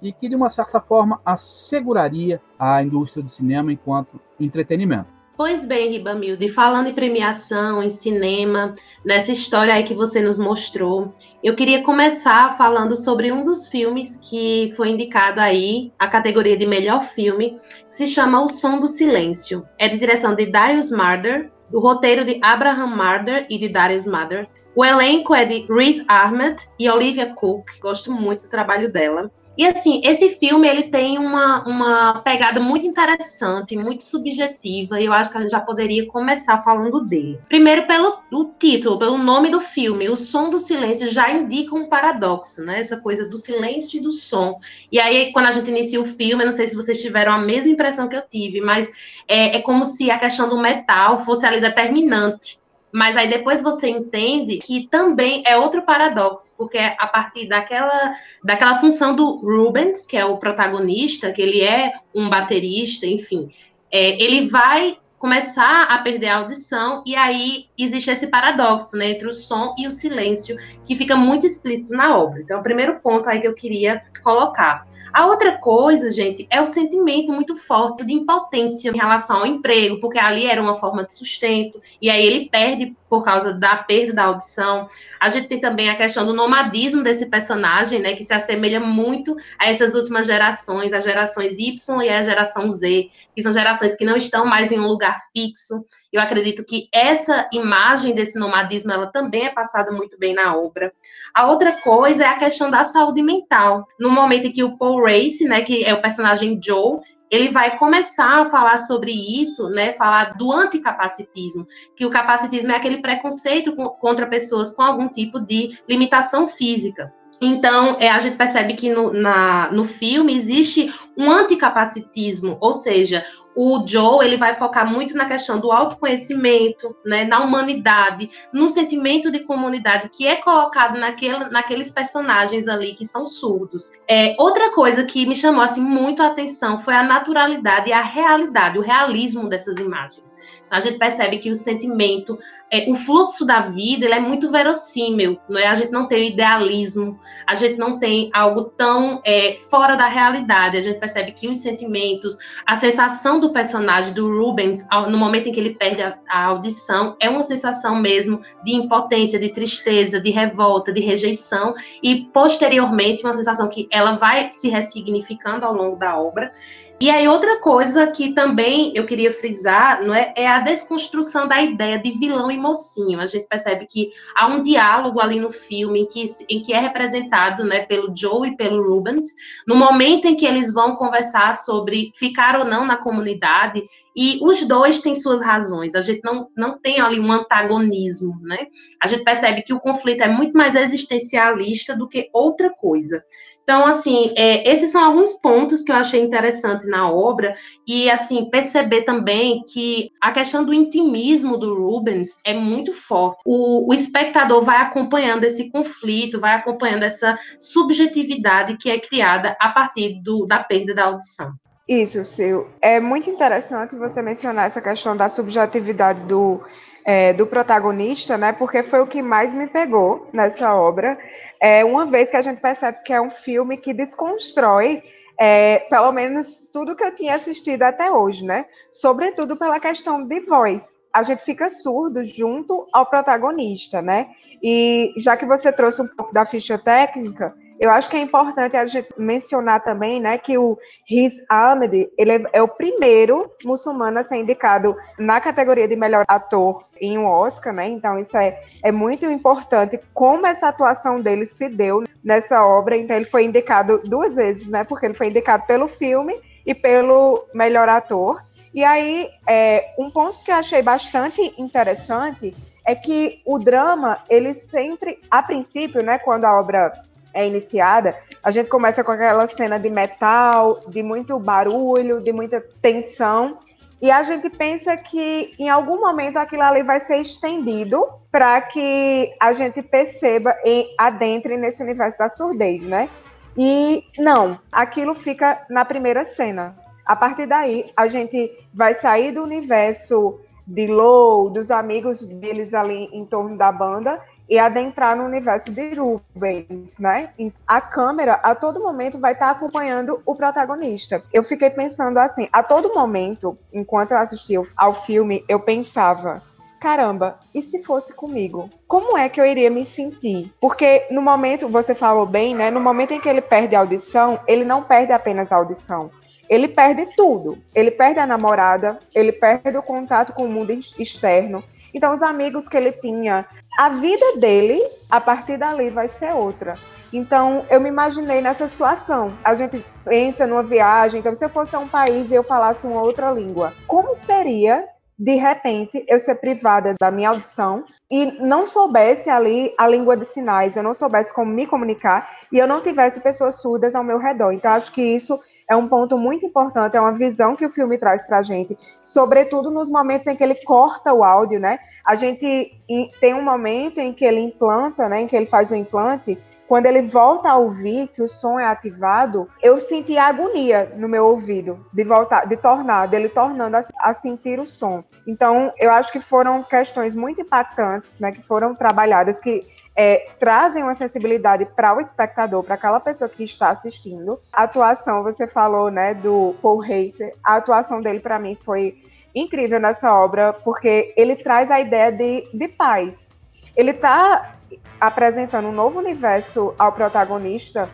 e 0.00 0.12
que 0.12 0.28
de 0.28 0.34
uma 0.34 0.50
certa 0.50 0.80
forma 0.80 1.20
asseguraria 1.24 2.40
a 2.58 2.82
indústria 2.82 3.22
do 3.22 3.30
cinema 3.30 3.72
enquanto 3.72 4.20
entretenimento. 4.38 5.16
Pois 5.36 5.66
bem, 5.66 5.90
Ribamilde, 5.90 6.48
falando 6.48 6.88
em 6.88 6.94
premiação, 6.94 7.82
em 7.82 7.90
cinema, 7.90 8.72
nessa 9.04 9.30
história 9.30 9.74
aí 9.74 9.82
que 9.82 9.92
você 9.92 10.22
nos 10.22 10.38
mostrou, 10.38 11.14
eu 11.44 11.54
queria 11.54 11.82
começar 11.82 12.56
falando 12.56 12.96
sobre 12.96 13.30
um 13.30 13.44
dos 13.44 13.66
filmes 13.66 14.16
que 14.16 14.72
foi 14.74 14.88
indicado 14.88 15.38
aí, 15.38 15.92
a 15.98 16.08
categoria 16.08 16.56
de 16.56 16.66
melhor 16.66 17.04
filme, 17.04 17.60
que 17.86 17.94
se 17.94 18.06
chama 18.06 18.42
O 18.42 18.48
Som 18.48 18.80
do 18.80 18.88
Silêncio. 18.88 19.62
É 19.78 19.90
de 19.90 19.98
direção 19.98 20.34
de 20.34 20.46
Darius 20.46 20.90
Marder, 20.90 21.52
do 21.70 21.80
roteiro 21.80 22.24
de 22.24 22.40
Abraham 22.42 22.86
Marder 22.86 23.46
e 23.50 23.58
de 23.58 23.68
Darius 23.68 24.06
Marder. 24.06 24.48
O 24.74 24.82
elenco 24.82 25.34
é 25.34 25.44
de 25.44 25.66
Riz 25.70 26.02
Ahmed 26.08 26.66
e 26.78 26.88
Olivia 26.88 27.34
Cook, 27.34 27.78
gosto 27.78 28.10
muito 28.10 28.42
do 28.42 28.48
trabalho 28.48 28.90
dela. 28.90 29.30
E 29.56 29.66
assim, 29.66 30.02
esse 30.04 30.28
filme 30.30 30.68
ele 30.68 30.84
tem 30.84 31.18
uma, 31.18 31.66
uma 31.66 32.20
pegada 32.20 32.60
muito 32.60 32.86
interessante, 32.86 33.76
muito 33.76 34.04
subjetiva, 34.04 35.00
e 35.00 35.06
eu 35.06 35.12
acho 35.12 35.30
que 35.30 35.38
a 35.38 35.40
gente 35.40 35.50
já 35.50 35.60
poderia 35.60 36.06
começar 36.06 36.62
falando 36.62 37.00
dele. 37.00 37.38
Primeiro 37.48 37.86
pelo 37.86 38.22
título, 38.58 38.98
pelo 38.98 39.16
nome 39.16 39.50
do 39.50 39.60
filme, 39.60 40.08
o 40.08 40.16
som 40.16 40.50
do 40.50 40.58
silêncio 40.58 41.08
já 41.08 41.30
indica 41.30 41.74
um 41.74 41.88
paradoxo, 41.88 42.62
né? 42.64 42.80
Essa 42.80 42.98
coisa 42.98 43.24
do 43.24 43.38
silêncio 43.38 43.98
e 43.98 44.02
do 44.02 44.12
som. 44.12 44.58
E 44.92 45.00
aí, 45.00 45.32
quando 45.32 45.46
a 45.46 45.50
gente 45.50 45.70
inicia 45.70 46.00
o 46.00 46.04
filme, 46.04 46.42
eu 46.42 46.48
não 46.48 46.54
sei 46.54 46.66
se 46.66 46.76
vocês 46.76 47.00
tiveram 47.00 47.32
a 47.32 47.38
mesma 47.38 47.72
impressão 47.72 48.08
que 48.08 48.16
eu 48.16 48.22
tive, 48.22 48.60
mas 48.60 48.90
é, 49.26 49.56
é 49.56 49.62
como 49.62 49.84
se 49.84 50.10
a 50.10 50.18
questão 50.18 50.48
do 50.48 50.58
metal 50.58 51.18
fosse 51.18 51.46
ali 51.46 51.60
determinante 51.60 52.58
mas 52.96 53.14
aí 53.14 53.28
depois 53.28 53.60
você 53.60 53.90
entende 53.90 54.56
que 54.56 54.88
também 54.88 55.42
é 55.46 55.54
outro 55.54 55.82
paradoxo, 55.82 56.54
porque 56.56 56.78
é 56.78 56.96
a 56.98 57.06
partir 57.06 57.46
daquela, 57.46 58.16
daquela 58.42 58.76
função 58.76 59.14
do 59.14 59.36
Rubens, 59.36 60.06
que 60.06 60.16
é 60.16 60.24
o 60.24 60.38
protagonista, 60.38 61.30
que 61.30 61.42
ele 61.42 61.62
é 61.62 61.92
um 62.14 62.30
baterista, 62.30 63.04
enfim, 63.06 63.50
é, 63.92 64.18
ele 64.18 64.48
vai 64.48 64.96
começar 65.18 65.82
a 65.90 65.98
perder 65.98 66.28
a 66.28 66.36
audição, 66.38 67.02
e 67.04 67.14
aí 67.14 67.66
existe 67.76 68.10
esse 68.10 68.28
paradoxo 68.28 68.96
né, 68.96 69.10
entre 69.10 69.28
o 69.28 69.32
som 69.32 69.74
e 69.76 69.86
o 69.86 69.90
silêncio, 69.90 70.56
que 70.86 70.96
fica 70.96 71.14
muito 71.14 71.44
explícito 71.44 71.94
na 71.94 72.16
obra. 72.16 72.40
Então, 72.40 72.60
o 72.60 72.62
primeiro 72.62 72.98
ponto 73.00 73.28
aí 73.28 73.42
que 73.42 73.46
eu 73.46 73.54
queria 73.54 74.02
colocar. 74.24 74.86
A 75.16 75.24
outra 75.28 75.56
coisa, 75.56 76.10
gente, 76.10 76.46
é 76.50 76.60
o 76.60 76.66
sentimento 76.66 77.32
muito 77.32 77.56
forte 77.56 78.04
de 78.04 78.12
impotência 78.12 78.90
em 78.90 78.98
relação 78.98 79.38
ao 79.38 79.46
emprego, 79.46 79.98
porque 79.98 80.18
ali 80.18 80.44
era 80.44 80.60
uma 80.60 80.74
forma 80.74 81.04
de 81.04 81.14
sustento, 81.14 81.80
e 82.02 82.10
aí 82.10 82.22
ele 82.22 82.50
perde 82.50 82.94
por 83.08 83.22
causa 83.22 83.52
da 83.52 83.76
perda 83.76 84.12
da 84.12 84.24
audição. 84.24 84.88
A 85.20 85.28
gente 85.28 85.48
tem 85.48 85.60
também 85.60 85.88
a 85.88 85.96
questão 85.96 86.24
do 86.24 86.32
nomadismo 86.32 87.02
desse 87.02 87.26
personagem, 87.26 88.00
né, 88.00 88.14
que 88.14 88.24
se 88.24 88.34
assemelha 88.34 88.80
muito 88.80 89.36
a 89.58 89.70
essas 89.70 89.94
últimas 89.94 90.26
gerações, 90.26 90.92
as 90.92 91.04
gerações 91.04 91.56
Y 91.58 92.02
e 92.02 92.08
a 92.08 92.22
geração 92.22 92.68
Z, 92.68 93.08
que 93.34 93.42
são 93.42 93.52
gerações 93.52 93.94
que 93.96 94.04
não 94.04 94.16
estão 94.16 94.44
mais 94.44 94.72
em 94.72 94.78
um 94.78 94.86
lugar 94.86 95.18
fixo. 95.32 95.84
Eu 96.12 96.20
acredito 96.20 96.64
que 96.64 96.88
essa 96.92 97.48
imagem 97.52 98.14
desse 98.14 98.38
nomadismo, 98.38 98.92
ela 98.92 99.06
também 99.06 99.46
é 99.46 99.50
passada 99.50 99.92
muito 99.92 100.18
bem 100.18 100.34
na 100.34 100.56
obra. 100.56 100.92
A 101.34 101.46
outra 101.46 101.72
coisa 101.72 102.24
é 102.24 102.26
a 102.26 102.38
questão 102.38 102.70
da 102.70 102.84
saúde 102.84 103.22
mental. 103.22 103.86
No 104.00 104.10
momento 104.10 104.46
em 104.46 104.52
que 104.52 104.64
o 104.64 104.76
Paul 104.78 105.04
Race, 105.04 105.44
né, 105.44 105.60
que 105.62 105.84
é 105.84 105.92
o 105.92 106.00
personagem 106.00 106.58
Joe, 106.62 107.00
ele 107.30 107.50
vai 107.50 107.76
começar 107.78 108.42
a 108.42 108.50
falar 108.50 108.78
sobre 108.78 109.12
isso, 109.12 109.68
né? 109.68 109.92
Falar 109.92 110.36
do 110.36 110.52
anticapacitismo, 110.52 111.66
que 111.96 112.06
o 112.06 112.10
capacitismo 112.10 112.72
é 112.72 112.76
aquele 112.76 112.98
preconceito 112.98 113.74
contra 113.74 114.26
pessoas 114.26 114.72
com 114.72 114.82
algum 114.82 115.08
tipo 115.08 115.40
de 115.40 115.78
limitação 115.88 116.46
física. 116.46 117.12
Então, 117.40 117.96
é, 118.00 118.08
a 118.08 118.18
gente 118.18 118.36
percebe 118.36 118.74
que 118.74 118.88
no, 118.90 119.12
na, 119.12 119.70
no 119.70 119.84
filme 119.84 120.34
existe 120.34 120.92
um 121.16 121.30
anticapacitismo, 121.30 122.56
ou 122.60 122.72
seja, 122.72 123.24
o 123.56 123.82
Joe 123.86 124.24
ele 124.24 124.36
vai 124.36 124.54
focar 124.54 124.90
muito 124.90 125.16
na 125.16 125.24
questão 125.24 125.58
do 125.58 125.72
autoconhecimento, 125.72 126.94
né, 127.04 127.24
na 127.24 127.40
humanidade, 127.40 128.30
no 128.52 128.68
sentimento 128.68 129.30
de 129.30 129.40
comunidade 129.40 130.10
que 130.10 130.26
é 130.26 130.36
colocado 130.36 130.98
naquele, 130.98 131.48
naqueles 131.48 131.90
personagens 131.90 132.68
ali 132.68 132.94
que 132.94 133.06
são 133.06 133.24
surdos. 133.26 133.92
É, 134.06 134.36
outra 134.38 134.70
coisa 134.72 135.04
que 135.04 135.26
me 135.26 135.34
chamou 135.34 135.62
assim 135.62 135.80
muito 135.80 136.22
a 136.22 136.26
atenção 136.26 136.78
foi 136.78 136.94
a 136.94 137.02
naturalidade 137.02 137.88
e 137.88 137.92
a 137.92 138.02
realidade, 138.02 138.78
o 138.78 138.82
realismo 138.82 139.48
dessas 139.48 139.78
imagens 139.78 140.36
a 140.70 140.80
gente 140.80 140.98
percebe 140.98 141.38
que 141.38 141.48
o 141.48 141.54
sentimento, 141.54 142.38
é, 142.70 142.90
o 142.90 142.94
fluxo 142.94 143.44
da 143.44 143.60
vida, 143.60 144.04
ele 144.04 144.14
é 144.14 144.20
muito 144.20 144.50
verossímil, 144.50 145.38
não 145.48 145.58
é? 145.58 145.66
A 145.66 145.74
gente 145.74 145.92
não 145.92 146.08
tem 146.08 146.28
idealismo, 146.28 147.18
a 147.46 147.54
gente 147.54 147.76
não 147.76 147.98
tem 147.98 148.30
algo 148.34 148.64
tão 148.64 149.20
é, 149.24 149.54
fora 149.70 149.94
da 149.94 150.06
realidade. 150.06 150.76
A 150.76 150.80
gente 150.80 150.98
percebe 150.98 151.32
que 151.32 151.48
os 151.48 151.58
sentimentos, 151.58 152.36
a 152.66 152.74
sensação 152.74 153.38
do 153.38 153.52
personagem, 153.52 154.12
do 154.12 154.28
Rubens, 154.28 154.86
no 155.08 155.16
momento 155.16 155.48
em 155.48 155.52
que 155.52 155.60
ele 155.60 155.74
perde 155.74 156.02
a, 156.02 156.18
a 156.28 156.44
audição, 156.46 157.16
é 157.20 157.28
uma 157.28 157.42
sensação 157.42 157.96
mesmo 157.96 158.40
de 158.64 158.74
impotência, 158.74 159.38
de 159.38 159.48
tristeza, 159.50 160.20
de 160.20 160.30
revolta, 160.30 160.92
de 160.92 161.00
rejeição, 161.00 161.74
e 162.02 162.24
posteriormente 162.32 163.24
uma 163.24 163.32
sensação 163.32 163.68
que 163.68 163.88
ela 163.90 164.12
vai 164.12 164.50
se 164.50 164.68
ressignificando 164.68 165.64
ao 165.64 165.72
longo 165.72 165.96
da 165.96 166.18
obra. 166.18 166.52
E 166.98 167.10
aí, 167.10 167.28
outra 167.28 167.60
coisa 167.60 168.06
que 168.06 168.32
também 168.32 168.90
eu 168.94 169.04
queria 169.04 169.30
frisar 169.30 170.02
não 170.02 170.14
é, 170.14 170.32
é 170.34 170.48
a 170.48 170.60
desconstrução 170.60 171.46
da 171.46 171.60
ideia 171.60 171.98
de 171.98 172.10
vilão 172.12 172.50
e 172.50 172.56
mocinho. 172.56 173.20
A 173.20 173.26
gente 173.26 173.46
percebe 173.46 173.86
que 173.86 174.10
há 174.34 174.46
um 174.46 174.62
diálogo 174.62 175.20
ali 175.20 175.38
no 175.38 175.50
filme 175.50 176.00
em 176.00 176.06
que, 176.06 176.24
em 176.48 176.62
que 176.62 176.72
é 176.72 176.80
representado 176.80 177.64
né, 177.64 177.80
pelo 177.80 178.16
Joe 178.16 178.48
e 178.48 178.56
pelo 178.56 178.82
Rubens, 178.82 179.34
no 179.66 179.76
momento 179.76 180.26
em 180.26 180.34
que 180.34 180.46
eles 180.46 180.72
vão 180.72 180.96
conversar 180.96 181.54
sobre 181.56 182.12
ficar 182.14 182.58
ou 182.58 182.64
não 182.64 182.86
na 182.86 182.96
comunidade, 182.96 183.82
e 184.16 184.38
os 184.40 184.64
dois 184.64 184.98
têm 185.00 185.14
suas 185.14 185.42
razões. 185.42 185.94
A 185.94 186.00
gente 186.00 186.22
não, 186.24 186.48
não 186.56 186.78
tem 186.78 186.98
ali 186.98 187.20
um 187.20 187.30
antagonismo, 187.30 188.40
né? 188.40 188.68
A 189.02 189.06
gente 189.06 189.22
percebe 189.22 189.62
que 189.62 189.74
o 189.74 189.80
conflito 189.80 190.22
é 190.22 190.28
muito 190.28 190.56
mais 190.56 190.74
existencialista 190.74 191.94
do 191.94 192.08
que 192.08 192.30
outra 192.32 192.70
coisa. 192.70 193.22
Então, 193.68 193.84
assim, 193.84 194.32
é, 194.36 194.72
esses 194.72 194.92
são 194.92 195.02
alguns 195.02 195.34
pontos 195.34 195.82
que 195.82 195.90
eu 195.90 195.96
achei 195.96 196.22
interessante 196.22 196.86
na 196.86 197.10
obra, 197.10 197.56
e, 197.84 198.08
assim, 198.08 198.48
perceber 198.48 199.02
também 199.02 199.64
que 199.64 200.12
a 200.20 200.30
questão 200.30 200.64
do 200.64 200.72
intimismo 200.72 201.58
do 201.58 201.74
Rubens 201.74 202.38
é 202.44 202.54
muito 202.54 202.92
forte. 202.92 203.42
O, 203.44 203.90
o 203.90 203.92
espectador 203.92 204.62
vai 204.62 204.76
acompanhando 204.76 205.42
esse 205.42 205.68
conflito, 205.68 206.38
vai 206.38 206.54
acompanhando 206.54 207.02
essa 207.02 207.36
subjetividade 207.58 208.76
que 208.76 208.88
é 208.88 209.00
criada 209.00 209.56
a 209.58 209.68
partir 209.70 210.22
do, 210.22 210.46
da 210.46 210.60
perda 210.60 210.94
da 210.94 211.06
audição. 211.06 211.52
Isso, 211.88 212.22
Sil. 212.22 212.70
É 212.80 213.00
muito 213.00 213.28
interessante 213.28 213.96
você 213.96 214.22
mencionar 214.22 214.66
essa 214.66 214.80
questão 214.80 215.16
da 215.16 215.28
subjetividade 215.28 216.20
do, 216.22 216.60
é, 217.06 217.32
do 217.32 217.46
protagonista, 217.46 218.36
né? 218.36 218.52
Porque 218.52 218.82
foi 218.82 219.00
o 219.00 219.06
que 219.06 219.22
mais 219.22 219.54
me 219.54 219.68
pegou 219.68 220.28
nessa 220.32 220.74
obra 220.74 221.16
é, 221.60 221.84
uma 221.84 222.04
vez 222.04 222.30
que 222.30 222.36
a 222.36 222.42
gente 222.42 222.60
percebe 222.60 222.98
que 223.04 223.12
é 223.12 223.20
um 223.20 223.30
filme 223.30 223.76
que 223.76 223.94
desconstrói 223.94 225.02
é, 225.38 225.80
pelo 225.90 226.10
menos 226.12 226.66
tudo 226.72 226.96
que 226.96 227.04
eu 227.04 227.14
tinha 227.14 227.34
assistido 227.34 227.82
até 227.82 228.10
hoje, 228.10 228.44
né? 228.44 228.66
Sobretudo 228.90 229.56
pela 229.56 229.78
questão 229.78 230.26
de 230.26 230.40
voz. 230.40 230.98
A 231.12 231.22
gente 231.22 231.42
fica 231.44 231.70
surdo 231.70 232.24
junto 232.24 232.86
ao 232.92 233.06
protagonista, 233.06 234.02
né? 234.02 234.28
E 234.62 235.12
já 235.18 235.36
que 235.36 235.46
você 235.46 235.70
trouxe 235.70 236.02
um 236.02 236.08
pouco 236.08 236.32
da 236.32 236.44
ficha 236.44 236.78
técnica, 236.78 237.54
eu 237.78 237.90
acho 237.90 238.08
que 238.08 238.16
é 238.16 238.20
importante 238.20 238.76
a 238.76 238.86
gente 238.86 239.08
mencionar 239.18 239.82
também, 239.82 240.20
né, 240.20 240.38
que 240.38 240.56
o 240.56 240.78
Riz 241.06 241.34
Ahmed, 241.48 242.10
ele 242.16 242.46
é 242.52 242.62
o 242.62 242.68
primeiro 242.68 243.50
muçulmano 243.64 244.18
a 244.18 244.24
ser 244.24 244.36
indicado 244.36 244.96
na 245.18 245.40
categoria 245.40 245.86
de 245.86 245.96
melhor 245.96 246.24
ator 246.26 246.84
em 247.00 247.18
um 247.18 247.26
Oscar, 247.26 247.72
né? 247.72 247.88
Então 247.88 248.18
isso 248.18 248.36
é, 248.36 248.62
é 248.82 248.90
muito 248.90 249.26
importante 249.26 250.00
como 250.14 250.46
essa 250.46 250.68
atuação 250.68 251.20
dele 251.20 251.46
se 251.46 251.68
deu 251.68 252.04
nessa 252.24 252.64
obra. 252.64 252.96
Então 252.96 253.14
ele 253.14 253.26
foi 253.26 253.44
indicado 253.44 254.00
duas 254.04 254.34
vezes, 254.34 254.68
né? 254.68 254.82
Porque 254.84 255.06
ele 255.06 255.14
foi 255.14 255.28
indicado 255.28 255.64
pelo 255.66 255.88
filme 255.88 256.34
e 256.64 256.74
pelo 256.74 257.46
melhor 257.52 257.88
ator. 257.88 258.42
E 258.74 258.84
aí, 258.84 259.28
é, 259.48 259.94
um 259.98 260.10
ponto 260.10 260.42
que 260.44 260.50
eu 260.50 260.56
achei 260.56 260.82
bastante 260.82 261.54
interessante 261.58 262.54
é 262.84 262.94
que 262.94 263.40
o 263.44 263.58
drama, 263.58 264.18
ele 264.28 264.54
sempre, 264.54 265.18
a 265.30 265.42
princípio, 265.42 266.02
né, 266.04 266.18
quando 266.18 266.44
a 266.44 266.58
obra 266.58 266.92
é 267.36 267.46
iniciada, 267.46 268.16
a 268.42 268.50
gente 268.50 268.68
começa 268.68 269.04
com 269.04 269.12
aquela 269.12 269.46
cena 269.46 269.78
de 269.78 269.90
metal, 269.90 270.80
de 270.88 271.02
muito 271.02 271.38
barulho, 271.38 272.20
de 272.20 272.32
muita 272.32 272.64
tensão, 272.80 273.58
e 274.00 274.10
a 274.10 274.22
gente 274.22 274.48
pensa 274.50 274.96
que 274.96 275.54
em 275.58 275.68
algum 275.68 276.00
momento 276.00 276.38
aquilo 276.38 276.62
ali 276.62 276.82
vai 276.82 277.00
ser 277.00 277.18
estendido 277.18 278.06
para 278.30 278.60
que 278.60 279.34
a 279.40 279.52
gente 279.52 279.82
perceba 279.82 280.54
e 280.64 280.94
adentre 280.98 281.56
nesse 281.56 281.82
universo 281.82 282.18
da 282.18 282.28
surdez, 282.28 282.82
né? 282.82 283.08
E 283.56 284.04
não, 284.18 284.58
aquilo 284.70 285.14
fica 285.14 285.64
na 285.70 285.84
primeira 285.84 286.24
cena. 286.24 286.76
A 287.06 287.16
partir 287.16 287.46
daí, 287.46 287.90
a 287.96 288.06
gente 288.06 288.50
vai 288.74 288.94
sair 288.94 289.32
do 289.32 289.42
universo 289.42 290.40
de 290.66 290.86
Low, 290.86 291.48
dos 291.48 291.70
amigos 291.70 292.26
deles 292.26 292.74
ali 292.74 293.08
em 293.12 293.24
torno 293.24 293.56
da 293.56 293.70
banda, 293.70 294.20
e 294.48 294.58
adentrar 294.58 295.16
no 295.16 295.24
universo 295.24 295.70
de 295.72 295.94
Rubens, 295.94 296.98
né? 296.98 297.30
A 297.66 297.80
câmera 297.80 298.34
a 298.34 298.54
todo 298.54 298.80
momento 298.80 299.18
vai 299.18 299.32
estar 299.32 299.50
acompanhando 299.50 300.20
o 300.24 300.34
protagonista. 300.34 301.22
Eu 301.32 301.42
fiquei 301.42 301.70
pensando 301.70 302.18
assim, 302.18 302.48
a 302.52 302.62
todo 302.62 302.94
momento, 302.94 303.58
enquanto 303.72 304.12
eu 304.12 304.18
assistia 304.18 304.62
ao 304.76 304.94
filme, 304.94 305.44
eu 305.48 305.58
pensava, 305.58 306.42
caramba, 306.80 307.38
e 307.52 307.62
se 307.62 307.82
fosse 307.82 308.12
comigo? 308.12 308.70
Como 308.86 309.18
é 309.18 309.28
que 309.28 309.40
eu 309.40 309.46
iria 309.46 309.70
me 309.70 309.84
sentir? 309.84 310.52
Porque 310.60 311.06
no 311.10 311.20
momento, 311.20 311.68
você 311.68 311.94
falou 311.94 312.26
bem, 312.26 312.54
né? 312.54 312.70
No 312.70 312.80
momento 312.80 313.12
em 313.12 313.20
que 313.20 313.28
ele 313.28 313.40
perde 313.40 313.74
a 313.74 313.80
audição, 313.80 314.38
ele 314.46 314.64
não 314.64 314.82
perde 314.82 315.12
apenas 315.12 315.50
a 315.50 315.56
audição. 315.56 316.10
Ele 316.48 316.68
perde 316.68 317.06
tudo. 317.16 317.58
Ele 317.74 317.90
perde 317.90 318.20
a 318.20 318.26
namorada, 318.26 319.00
ele 319.12 319.32
perde 319.32 319.76
o 319.76 319.82
contato 319.82 320.32
com 320.32 320.44
o 320.44 320.48
mundo 320.48 320.70
externo. 320.70 321.64
Então, 321.92 322.12
os 322.12 322.22
amigos 322.22 322.68
que 322.68 322.76
ele 322.76 322.92
tinha, 322.92 323.46
a 323.76 323.90
vida 323.90 324.36
dele, 324.36 324.82
a 325.10 325.20
partir 325.20 325.58
dali, 325.58 325.90
vai 325.90 326.08
ser 326.08 326.32
outra. 326.32 326.76
Então, 327.12 327.64
eu 327.70 327.80
me 327.80 327.88
imaginei 327.88 328.40
nessa 328.40 328.66
situação. 328.66 329.32
A 329.44 329.54
gente 329.54 329.84
pensa 330.04 330.46
numa 330.46 330.62
viagem, 330.62 331.20
então, 331.20 331.34
se 331.34 331.44
eu 331.44 331.48
fosse 331.48 331.76
a 331.76 331.78
um 331.78 331.88
país 331.88 332.30
e 332.30 332.34
eu 332.34 332.42
falasse 332.42 332.86
uma 332.86 333.00
outra 333.00 333.30
língua, 333.30 333.72
como 333.86 334.14
seria, 334.14 334.84
de 335.18 335.34
repente, 335.34 336.04
eu 336.08 336.18
ser 336.18 336.36
privada 336.36 336.94
da 336.98 337.10
minha 337.10 337.28
audição 337.28 337.84
e 338.10 338.32
não 338.40 338.66
soubesse 338.66 339.30
ali 339.30 339.72
a 339.78 339.86
língua 339.86 340.16
de 340.16 340.24
sinais, 340.24 340.76
eu 340.76 340.82
não 340.82 340.92
soubesse 340.92 341.32
como 341.32 341.50
me 341.50 341.66
comunicar 341.66 342.30
e 342.52 342.58
eu 342.58 342.66
não 342.66 342.82
tivesse 342.82 343.20
pessoas 343.20 343.60
surdas 343.60 343.94
ao 343.94 344.04
meu 344.04 344.18
redor. 344.18 344.52
Então, 344.52 344.72
acho 344.72 344.92
que 344.92 345.02
isso 345.02 345.40
é 345.68 345.76
um 345.76 345.88
ponto 345.88 346.16
muito 346.16 346.46
importante, 346.46 346.96
é 346.96 347.00
uma 347.00 347.12
visão 347.12 347.56
que 347.56 347.66
o 347.66 347.70
filme 347.70 347.98
traz 347.98 348.24
para 348.24 348.38
a 348.38 348.42
gente, 348.42 348.76
sobretudo 349.02 349.70
nos 349.70 349.88
momentos 349.88 350.26
em 350.26 350.36
que 350.36 350.42
ele 350.42 350.54
corta 350.64 351.12
o 351.12 351.24
áudio, 351.24 351.58
né? 351.58 351.78
A 352.04 352.14
gente 352.14 352.72
tem 353.20 353.34
um 353.34 353.42
momento 353.42 353.98
em 353.98 354.12
que 354.12 354.24
ele 354.24 354.40
implanta, 354.40 355.08
né? 355.08 355.22
Em 355.22 355.26
que 355.26 355.36
ele 355.36 355.46
faz 355.46 355.70
o 355.70 355.74
implante, 355.74 356.38
quando 356.68 356.86
ele 356.86 357.02
volta 357.02 357.50
a 357.50 357.56
ouvir 357.56 358.08
que 358.08 358.20
o 358.20 358.28
som 358.28 358.58
é 358.58 358.66
ativado, 358.66 359.48
eu 359.62 359.78
senti 359.78 360.18
agonia 360.18 360.92
no 360.96 361.08
meu 361.08 361.24
ouvido 361.26 361.86
de 361.92 362.04
voltar, 362.04 362.46
de 362.46 362.56
tornar, 362.56 363.06
dele 363.06 363.28
tornando 363.28 363.76
a, 363.76 363.80
a, 364.00 364.12
sentir 364.12 364.58
o 364.58 364.66
som. 364.66 365.04
Então, 365.26 365.72
eu 365.78 365.90
acho 365.92 366.10
que 366.10 366.20
foram 366.20 366.62
questões 366.64 367.14
muito 367.14 367.40
impactantes, 367.40 368.18
né, 368.18 368.32
que 368.32 368.42
foram 368.42 368.74
trabalhadas 368.74 369.38
que 369.38 369.64
é, 369.96 370.28
trazem 370.38 370.82
uma 370.82 370.94
sensibilidade 370.94 371.64
para 371.64 371.96
o 371.96 372.00
espectador, 372.00 372.62
para 372.62 372.74
aquela 372.74 373.00
pessoa 373.00 373.30
que 373.30 373.42
está 373.42 373.70
assistindo. 373.70 374.38
A 374.52 374.64
atuação, 374.64 375.22
você 375.22 375.46
falou, 375.46 375.90
né, 375.90 376.12
do 376.12 376.54
Paul 376.60 376.78
Reiser, 376.78 377.34
a 377.42 377.56
atuação 377.56 378.02
dele 378.02 378.20
para 378.20 378.38
mim 378.38 378.56
foi 378.62 379.02
incrível 379.34 379.80
nessa 379.80 380.14
obra, 380.14 380.52
porque 380.52 381.14
ele 381.16 381.34
traz 381.36 381.70
a 381.70 381.80
ideia 381.80 382.12
de, 382.12 382.46
de 382.52 382.68
paz. 382.68 383.34
Ele 383.74 383.92
está 383.92 384.56
apresentando 385.00 385.68
um 385.68 385.72
novo 385.72 385.98
universo 385.98 386.74
ao 386.78 386.92
protagonista 386.92 387.88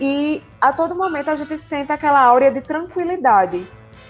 e 0.00 0.42
a 0.60 0.72
todo 0.72 0.94
momento 0.94 1.30
a 1.30 1.36
gente 1.36 1.58
sente 1.58 1.90
aquela 1.90 2.20
áurea 2.20 2.50
de 2.50 2.60
tranquilidade, 2.60 3.66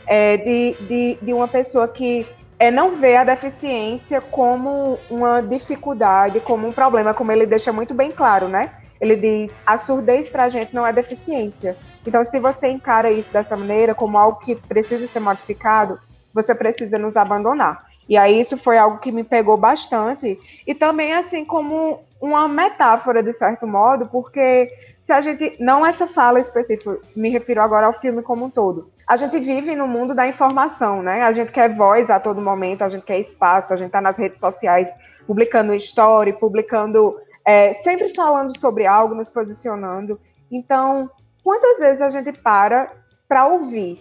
é, 0.07 0.37
de, 0.37 0.77
de, 0.81 1.19
de 1.23 1.33
uma 1.33 1.47
pessoa 1.47 1.87
que 1.87 2.27
é 2.59 2.71
não 2.71 2.95
ver 2.95 3.17
a 3.17 3.25
deficiência 3.25 4.21
como 4.21 4.99
uma 5.11 5.41
dificuldade, 5.43 6.41
como 6.41 6.67
um 6.67 6.73
problema, 6.73 7.13
como 7.13 7.31
ele 7.33 7.47
deixa 7.47 7.73
muito 7.73 7.93
bem 7.93 8.11
claro, 8.11 8.49
né? 8.49 8.71
Ele 9.01 9.17
diz: 9.17 9.61
a 9.67 9.77
surdez 9.77 10.29
para 10.29 10.45
a 10.45 10.49
gente 10.49 10.75
não 10.75 10.87
é 10.87 10.93
deficiência. 10.93 11.77
Então, 12.07 12.25
se 12.25 12.39
você 12.39 12.69
encara 12.69 13.11
isso 13.11 13.33
dessa 13.33 13.57
maneira, 13.57 13.95
como 13.95 14.17
algo 14.17 14.39
que 14.39 14.55
precisa 14.55 15.07
ser 15.07 15.21
modificado, 15.21 15.99
você 16.33 16.55
precisa 16.55 16.99
nos 16.99 17.17
abandonar. 17.17 17.85
E 18.09 18.17
aí, 18.17 18.39
isso 18.41 18.57
foi 18.57 18.79
algo 18.79 18.99
que 18.99 19.11
me 19.11 19.25
pegou 19.25 19.57
bastante. 19.57 20.39
E 20.67 20.75
também, 20.75 21.13
assim, 21.13 21.45
como 21.45 22.01
uma 22.21 22.49
metáfora, 22.49 23.23
de 23.23 23.33
certo 23.33 23.67
modo, 23.67 24.07
porque 24.07 24.71
se 25.07 25.13
a 25.13 25.21
gente. 25.21 25.57
Não 25.61 25.87
essa 25.87 26.09
fala 26.09 26.41
específica, 26.41 26.99
me 27.15 27.31
refiro 27.31 27.63
agora 27.63 27.87
ao 27.87 27.93
filme 27.93 28.23
como 28.23 28.45
um 28.45 28.51
todo 28.51 28.91
a 29.07 29.17
gente 29.17 29.39
vive 29.39 29.77
no 29.77 29.87
mundo 29.87 30.15
da 30.15 30.27
informação, 30.27 31.01
né? 31.01 31.23
A 31.23 31.33
gente 31.33 31.53
quer 31.53 31.73
voz 31.73 32.11
a 32.11 32.19
todo 32.19 32.41
momento, 32.41 32.83
a 32.83 32.89
gente 32.89 33.05
quer 33.05 33.19
espaço, 33.21 33.73
a 33.73 33.77
gente 33.77 33.87
está 33.87 34.01
nas 34.01 34.19
redes 34.19 34.41
sociais 34.41 34.99
publicando 35.27 35.75
story, 35.75 36.33
publicando, 36.33 37.17
é, 37.45 37.73
sempre 37.73 38.13
falando 38.13 38.59
sobre 38.59 38.85
algo, 38.85 39.15
nos 39.15 39.31
posicionando. 39.31 40.21
Então, 40.51 41.09
quantas 41.45 41.79
vezes 41.79 42.03
a 42.03 42.09
gente 42.09 42.33
para 42.33 42.93
para 43.29 43.47
ouvir? 43.47 43.99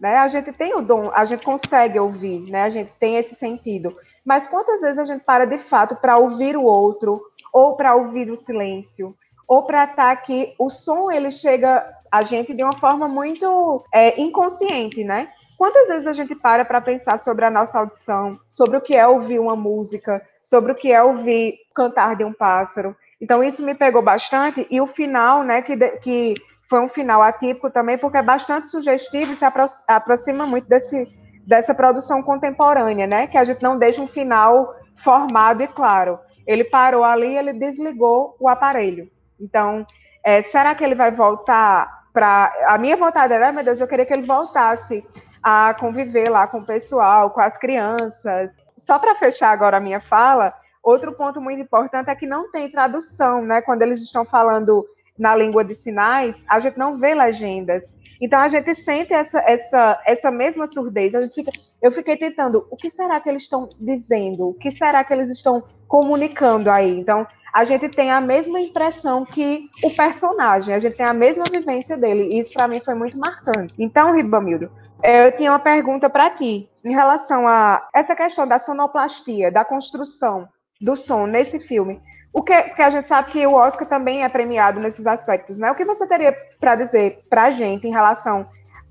Né? 0.00 0.16
A 0.18 0.28
gente 0.28 0.52
tem 0.52 0.74
o 0.74 0.82
dom, 0.82 1.10
a 1.14 1.24
gente 1.24 1.44
consegue 1.44 1.98
ouvir, 1.98 2.48
né? 2.48 2.62
A 2.62 2.68
gente 2.68 2.92
tem 3.00 3.16
esse 3.16 3.34
sentido. 3.34 3.96
Mas 4.24 4.46
quantas 4.46 4.82
vezes 4.82 4.98
a 4.98 5.04
gente 5.04 5.24
para 5.24 5.46
de 5.46 5.58
fato 5.58 5.96
para 5.96 6.16
ouvir 6.16 6.56
o 6.56 6.62
outro, 6.62 7.20
ou 7.52 7.76
para 7.76 7.94
ouvir 7.94 8.30
o 8.30 8.36
silêncio, 8.36 9.16
ou 9.46 9.64
para 9.64 9.84
estar 9.84 9.96
tá 9.96 10.10
aqui, 10.10 10.54
o 10.58 10.68
som 10.68 11.10
ele 11.10 11.30
chega 11.30 11.84
a 12.10 12.22
gente 12.22 12.54
de 12.54 12.62
uma 12.62 12.78
forma 12.78 13.08
muito 13.08 13.84
é, 13.92 14.20
inconsciente, 14.20 15.02
né? 15.02 15.28
Quantas 15.56 15.88
vezes 15.88 16.06
a 16.06 16.12
gente 16.12 16.34
para 16.34 16.64
para 16.64 16.80
pensar 16.80 17.18
sobre 17.18 17.44
a 17.44 17.50
nossa 17.50 17.78
audição, 17.78 18.38
sobre 18.48 18.76
o 18.76 18.80
que 18.80 18.94
é 18.94 19.06
ouvir 19.06 19.38
uma 19.38 19.56
música, 19.56 20.22
sobre 20.42 20.72
o 20.72 20.74
que 20.74 20.92
é 20.92 21.02
ouvir 21.02 21.58
cantar 21.74 22.16
de 22.16 22.24
um 22.24 22.32
pássaro? 22.32 22.96
Então 23.20 23.42
isso 23.42 23.64
me 23.64 23.74
pegou 23.74 24.02
bastante 24.02 24.66
e 24.70 24.80
o 24.80 24.86
final, 24.86 25.42
né, 25.42 25.62
que, 25.62 25.76
que 25.98 26.34
foi 26.68 26.80
um 26.80 26.88
final 26.88 27.22
atípico 27.22 27.70
também, 27.70 27.96
porque 27.96 28.18
é 28.18 28.22
bastante 28.22 28.68
sugestivo 28.68 29.32
e 29.32 29.36
se 29.36 29.44
apro 29.44 29.64
aproxima 29.86 30.46
muito 30.46 30.68
desse, 30.68 31.08
dessa 31.46 31.74
produção 31.74 32.22
contemporânea, 32.22 33.06
né, 33.06 33.26
que 33.26 33.38
a 33.38 33.44
gente 33.44 33.62
não 33.62 33.78
deixa 33.78 34.02
um 34.02 34.08
final 34.08 34.74
formado 34.96 35.62
e 35.62 35.68
claro. 35.68 36.18
Ele 36.46 36.64
parou 36.64 37.04
ali, 37.04 37.36
ele 37.36 37.52
desligou 37.52 38.36
o 38.38 38.48
aparelho. 38.48 39.10
Então, 39.44 39.86
é, 40.24 40.42
será 40.42 40.74
que 40.74 40.82
ele 40.82 40.94
vai 40.94 41.10
voltar 41.10 42.04
para 42.12 42.52
a 42.68 42.78
minha 42.78 42.96
vontade 42.96 43.32
era, 43.32 43.52
meu 43.52 43.64
Deus, 43.64 43.80
eu 43.80 43.88
queria 43.88 44.06
que 44.06 44.12
ele 44.12 44.22
voltasse 44.22 45.04
a 45.42 45.74
conviver 45.74 46.30
lá 46.30 46.46
com 46.46 46.58
o 46.58 46.64
pessoal, 46.64 47.30
com 47.30 47.40
as 47.40 47.58
crianças. 47.58 48.56
Só 48.76 48.98
para 48.98 49.16
fechar 49.16 49.50
agora 49.50 49.76
a 49.76 49.80
minha 49.80 50.00
fala, 50.00 50.54
outro 50.82 51.12
ponto 51.12 51.40
muito 51.40 51.60
importante 51.60 52.08
é 52.08 52.14
que 52.14 52.26
não 52.26 52.50
tem 52.50 52.70
tradução, 52.70 53.42
né? 53.42 53.60
Quando 53.60 53.82
eles 53.82 54.00
estão 54.00 54.24
falando 54.24 54.86
na 55.18 55.34
língua 55.36 55.64
de 55.64 55.74
sinais, 55.74 56.44
a 56.48 56.58
gente 56.60 56.78
não 56.78 56.98
vê 56.98 57.14
legendas. 57.14 57.96
Então 58.20 58.40
a 58.40 58.48
gente 58.48 58.74
sente 58.76 59.12
essa, 59.12 59.38
essa, 59.40 60.00
essa 60.06 60.30
mesma 60.30 60.66
surdez. 60.66 61.14
A 61.14 61.20
gente 61.20 61.34
fica, 61.34 61.52
eu 61.82 61.92
fiquei 61.92 62.16
tentando, 62.16 62.66
o 62.70 62.76
que 62.76 62.88
será 62.88 63.20
que 63.20 63.28
eles 63.28 63.42
estão 63.42 63.68
dizendo? 63.78 64.48
O 64.48 64.54
que 64.54 64.70
será 64.70 65.04
que 65.04 65.12
eles 65.12 65.30
estão 65.30 65.62
comunicando 65.86 66.70
aí? 66.70 66.96
Então 66.96 67.26
a 67.54 67.62
gente 67.62 67.88
tem 67.88 68.10
a 68.10 68.20
mesma 68.20 68.60
impressão 68.60 69.24
que 69.24 69.70
o 69.84 69.90
personagem, 69.94 70.74
a 70.74 70.78
gente 70.80 70.96
tem 70.96 71.06
a 71.06 71.14
mesma 71.14 71.44
vivência 71.48 71.96
dele. 71.96 72.30
E 72.32 72.40
isso 72.40 72.52
para 72.52 72.66
mim 72.66 72.80
foi 72.80 72.94
muito 72.94 73.16
marcante. 73.16 73.72
Então, 73.78 74.12
Ribamildo, 74.12 74.68
eu 75.04 75.30
tinha 75.36 75.52
uma 75.52 75.60
pergunta 75.60 76.10
para 76.10 76.30
ti 76.30 76.68
em 76.84 76.92
relação 76.92 77.46
a 77.46 77.86
essa 77.94 78.16
questão 78.16 78.44
da 78.44 78.58
sonoplastia, 78.58 79.52
da 79.52 79.64
construção 79.64 80.48
do 80.80 80.96
som 80.96 81.26
nesse 81.26 81.60
filme. 81.60 82.02
O 82.32 82.42
que, 82.42 82.60
porque 82.62 82.82
a 82.82 82.90
gente 82.90 83.06
sabe 83.06 83.30
que 83.30 83.46
o 83.46 83.54
Oscar 83.54 83.86
também 83.86 84.24
é 84.24 84.28
premiado 84.28 84.80
nesses 84.80 85.06
aspectos, 85.06 85.56
né? 85.56 85.70
O 85.70 85.76
que 85.76 85.84
você 85.84 86.08
teria 86.08 86.36
para 86.58 86.74
dizer 86.74 87.20
para 87.30 87.44
a 87.44 87.50
gente 87.52 87.86
em 87.86 87.92
relação 87.92 88.48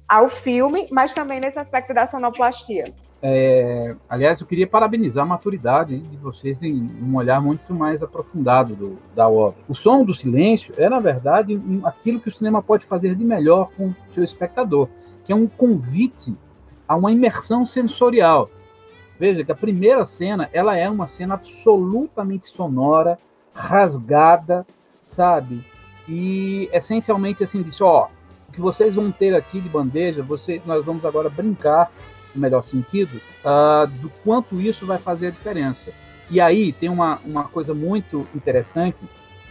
ao 0.08 0.30
filme, 0.30 0.88
mas 0.90 1.14
também 1.14 1.42
nesse 1.42 1.60
aspecto 1.60 1.94
da 1.94 2.08
sonoplastia? 2.08 2.86
É, 3.26 3.96
aliás, 4.10 4.42
eu 4.42 4.46
queria 4.46 4.68
parabenizar 4.68 5.24
a 5.24 5.26
maturidade 5.26 5.98
de 5.98 6.18
vocês 6.18 6.62
em 6.62 6.92
um 7.02 7.16
olhar 7.16 7.42
muito 7.42 7.74
mais 7.74 8.04
aprofundado 8.04 8.76
do, 8.76 8.98
da 9.16 9.30
obra. 9.30 9.56
O 9.66 9.74
som 9.74 10.04
do 10.04 10.14
silêncio 10.14 10.74
é, 10.78 10.90
na 10.90 11.00
verdade, 11.00 11.58
aquilo 11.86 12.20
que 12.20 12.28
o 12.28 12.34
cinema 12.34 12.62
pode 12.62 12.86
fazer 12.86 13.16
de 13.16 13.24
melhor 13.24 13.70
com 13.78 13.88
o 13.88 13.96
seu 14.14 14.26
espectador, 14.26 14.90
que 15.24 15.32
é 15.32 15.36
um 15.36 15.48
convite 15.48 16.36
a 16.86 16.98
uma 16.98 17.14
imersão 17.14 17.66
sensorial. 17.66 18.50
Veja 19.18 19.42
que 19.42 19.54
a 19.54 19.56
primeira 19.56 20.06
cena, 20.06 20.50
ela 20.52 20.78
é 20.78 20.90
uma 20.90 21.08
cena 21.08 21.36
absolutamente 21.36 22.48
sonora, 22.48 23.18
rasgada, 23.54 24.68
sabe? 25.08 25.66
E 26.10 26.68
essencialmente 26.74 27.42
assim, 27.42 27.62
disse, 27.62 27.84
ó, 27.84 28.10
o 28.50 28.52
que 28.52 28.60
vocês 28.60 28.96
vão 28.96 29.14
ter 29.14 29.34
aqui 29.34 29.62
de 29.62 29.70
bandeja, 29.70 30.22
vocês, 30.22 30.62
nós 30.66 30.84
vamos 30.84 31.06
agora 31.06 31.30
brincar 31.30 31.90
no 32.34 32.42
melhor 32.42 32.64
sentido, 32.64 33.22
uh, 33.44 33.88
do 33.88 34.12
quanto 34.24 34.60
isso 34.60 34.86
vai 34.86 34.98
fazer 34.98 35.28
a 35.28 35.32
diferença. 35.32 35.92
E 36.30 36.40
aí 36.40 36.74
tem 36.74 36.90
uma, 36.90 37.20
uma 37.26 37.44
coisa 37.46 37.74
muito 37.74 38.28
interessante. 38.34 38.98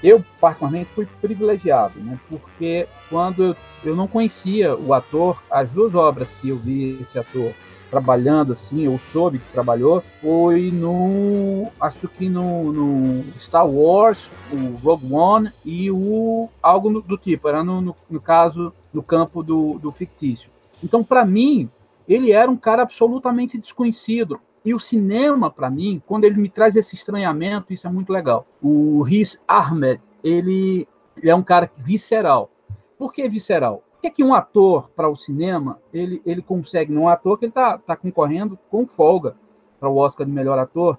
Eu, 0.02 0.24
particularmente, 0.40 0.90
fui 0.94 1.06
privilegiado, 1.20 2.00
né? 2.00 2.18
porque 2.28 2.88
quando 3.08 3.44
eu, 3.44 3.56
eu 3.84 3.96
não 3.96 4.08
conhecia 4.08 4.74
o 4.76 4.92
ator, 4.92 5.42
as 5.50 5.70
duas 5.70 5.94
obras 5.94 6.28
que 6.40 6.48
eu 6.48 6.56
vi 6.56 6.98
esse 7.00 7.18
ator 7.18 7.52
trabalhando 7.92 8.52
assim, 8.52 8.86
eu 8.86 8.98
soube 8.98 9.38
que 9.38 9.52
trabalhou, 9.52 10.02
foi 10.22 10.70
no, 10.70 11.68
acho 11.78 12.08
que 12.08 12.26
no, 12.26 12.72
no 12.72 13.38
Star 13.38 13.68
Wars, 13.68 14.30
o 14.50 14.78
Rogue 14.82 15.12
One 15.12 15.52
e 15.62 15.90
o 15.90 16.48
algo 16.62 17.02
do 17.02 17.18
tipo, 17.18 17.46
era 17.48 17.62
no, 17.62 17.82
no, 17.82 17.94
no 18.08 18.18
caso, 18.18 18.72
no 18.94 19.02
campo 19.02 19.42
do, 19.42 19.78
do 19.78 19.92
fictício. 19.92 20.48
Então, 20.82 21.04
para 21.04 21.22
mim, 21.22 21.68
ele 22.09 22.32
era 22.32 22.50
um 22.50 22.56
cara 22.56 22.82
absolutamente 22.82 23.59
desconhecido. 23.59 24.40
E 24.64 24.73
o 24.73 24.80
cinema, 24.80 25.50
para 25.50 25.68
mim, 25.68 26.00
quando 26.06 26.25
ele 26.25 26.37
me 26.37 26.49
traz 26.49 26.76
esse 26.76 26.94
estranhamento, 26.94 27.73
isso 27.73 27.87
é 27.87 27.90
muito 27.90 28.12
legal. 28.12 28.47
O 28.62 29.02
Riz 29.02 29.40
Ahmed, 29.47 30.00
ele, 30.23 30.87
ele 31.16 31.30
é 31.30 31.35
um 31.35 31.42
cara 31.42 31.71
visceral. 31.78 32.50
Por 32.97 33.12
que 33.12 33.28
visceral? 33.28 33.82
Que 34.00 34.09
é 34.09 34.11
que 34.11 34.25
um 34.25 34.35
ator 34.35 34.90
para 34.90 35.09
o 35.09 35.16
cinema 35.16 35.78
ele, 35.92 36.23
ele 36.25 36.42
consegue? 36.42 36.92
Num 36.92 37.09
ator 37.09 37.38
que 37.38 37.44
ele 37.44 37.50
está 37.50 37.78
tá 37.78 37.97
concorrendo 37.97 38.59
com 38.71 38.87
folga 38.87 39.37
para 39.78 39.88
o 39.88 39.97
Oscar 39.97 40.25
de 40.25 40.32
melhor 40.32 40.59
ator, 40.59 40.99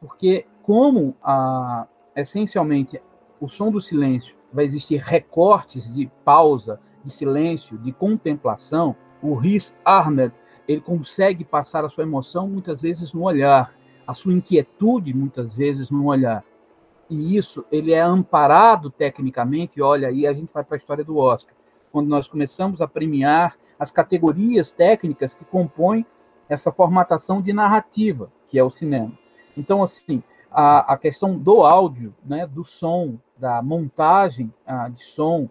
porque 0.00 0.46
como 0.62 1.14
a, 1.22 1.86
essencialmente 2.16 3.00
o 3.40 3.48
som 3.48 3.70
do 3.70 3.80
silêncio 3.80 4.34
vai 4.52 4.64
existir 4.64 4.96
recortes 4.98 5.92
de 5.92 6.10
pausa, 6.24 6.80
de 7.04 7.10
silêncio, 7.10 7.76
de 7.78 7.92
contemplação, 7.92 8.94
o 9.22 9.34
Riz 9.34 9.74
Ahmed 9.84 10.32
ele 10.66 10.80
consegue 10.80 11.44
passar 11.44 11.84
a 11.84 11.88
sua 11.88 12.04
emoção 12.04 12.48
muitas 12.48 12.82
vezes 12.82 13.12
no 13.12 13.22
olhar, 13.22 13.74
a 14.06 14.14
sua 14.14 14.32
inquietude 14.32 15.14
muitas 15.14 15.54
vezes 15.54 15.90
no 15.90 16.06
olhar. 16.06 16.44
e 17.10 17.36
isso 17.36 17.64
ele 17.70 17.92
é 17.92 18.00
amparado 18.00 18.90
tecnicamente, 18.90 19.82
olha 19.82 20.08
aí, 20.08 20.26
a 20.26 20.32
gente 20.32 20.50
vai 20.52 20.64
para 20.64 20.76
a 20.76 20.78
história 20.78 21.04
do 21.04 21.18
Oscar, 21.18 21.54
quando 21.90 22.08
nós 22.08 22.26
começamos 22.26 22.80
a 22.80 22.88
premiar 22.88 23.56
as 23.78 23.90
categorias 23.90 24.70
técnicas 24.70 25.34
que 25.34 25.44
compõem 25.44 26.06
essa 26.48 26.72
formatação 26.72 27.42
de 27.42 27.52
narrativa, 27.52 28.32
que 28.48 28.58
é 28.58 28.64
o 28.64 28.70
cinema. 28.70 29.12
Então, 29.56 29.82
assim, 29.82 30.22
a, 30.50 30.92
a 30.92 30.96
questão 30.96 31.36
do 31.36 31.62
áudio, 31.62 32.14
né, 32.24 32.46
do 32.46 32.64
som, 32.64 33.18
da 33.36 33.62
montagem 33.62 34.52
ah, 34.66 34.88
de 34.88 35.02
som, 35.02 35.48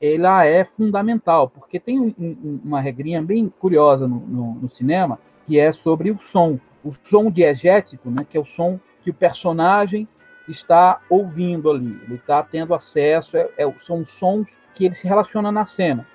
ela 0.00 0.44
é 0.44 0.64
fundamental, 0.64 1.48
porque 1.48 1.80
tem 1.80 1.98
um, 1.98 2.14
um, 2.18 2.60
uma 2.64 2.80
regrinha 2.80 3.22
bem 3.22 3.48
curiosa 3.48 4.06
no, 4.06 4.20
no, 4.20 4.54
no, 4.54 4.68
cinema, 4.68 5.18
que 5.46 5.58
é 5.58 5.72
sobre 5.72 6.10
o 6.10 6.18
som. 6.18 6.58
O 6.84 6.92
som 7.02 7.30
diegético, 7.30 8.10
né, 8.10 8.26
que 8.28 8.36
é 8.36 8.40
o 8.40 8.44
som 8.44 8.78
que 9.02 9.10
o 9.10 9.14
personagem 9.14 10.06
está 10.48 11.00
ouvindo 11.08 11.70
ali, 11.70 11.98
ele 12.04 12.14
está 12.16 12.42
tendo 12.42 12.74
acesso, 12.74 13.36
é, 13.36 13.48
é, 13.56 13.72
são 13.80 14.04
sons 14.04 14.56
que 14.74 14.84
ele 14.84 14.94
se 14.94 15.06
relaciona 15.06 15.50
na 15.50 15.66
cena. 15.66 16.06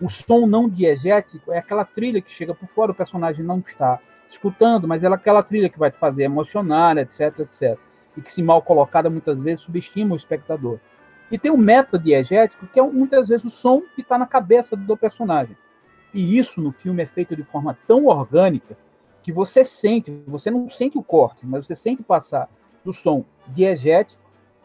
O 0.00 0.08
som 0.08 0.46
não 0.46 0.68
diegético 0.68 1.52
é 1.52 1.58
aquela 1.58 1.84
trilha 1.84 2.20
que 2.20 2.32
chega 2.32 2.54
por 2.54 2.68
fora, 2.68 2.92
o 2.92 2.94
personagem 2.94 3.44
não 3.44 3.58
está 3.58 4.00
escutando, 4.28 4.86
mas 4.86 5.02
é 5.02 5.08
aquela 5.08 5.42
trilha 5.42 5.68
que 5.68 5.78
vai 5.78 5.90
te 5.90 5.98
fazer 5.98 6.24
emocionar, 6.24 6.96
etc, 6.98 7.40
etc. 7.40 7.78
E 8.16 8.20
que, 8.20 8.32
se 8.32 8.42
mal 8.42 8.62
colocada, 8.62 9.08
muitas 9.08 9.40
vezes 9.40 9.60
subestima 9.60 10.14
o 10.14 10.16
espectador. 10.16 10.78
E 11.30 11.38
tem 11.38 11.50
o 11.50 11.58
metadiegético, 11.58 12.66
que 12.66 12.80
é 12.80 12.82
muitas 12.82 13.28
vezes 13.28 13.46
o 13.46 13.50
som 13.50 13.82
que 13.94 14.00
está 14.00 14.16
na 14.16 14.26
cabeça 14.26 14.74
do 14.76 14.96
personagem. 14.96 15.56
E 16.12 16.38
isso 16.38 16.60
no 16.60 16.72
filme 16.72 17.02
é 17.02 17.06
feito 17.06 17.36
de 17.36 17.42
forma 17.42 17.76
tão 17.86 18.06
orgânica 18.06 18.76
que 19.22 19.30
você 19.30 19.64
sente, 19.64 20.10
você 20.26 20.50
não 20.50 20.70
sente 20.70 20.96
o 20.96 21.02
corte, 21.02 21.44
mas 21.44 21.66
você 21.66 21.76
sente 21.76 22.02
passar 22.02 22.48
do 22.82 22.94
som 22.94 23.24
diegético 23.48 24.18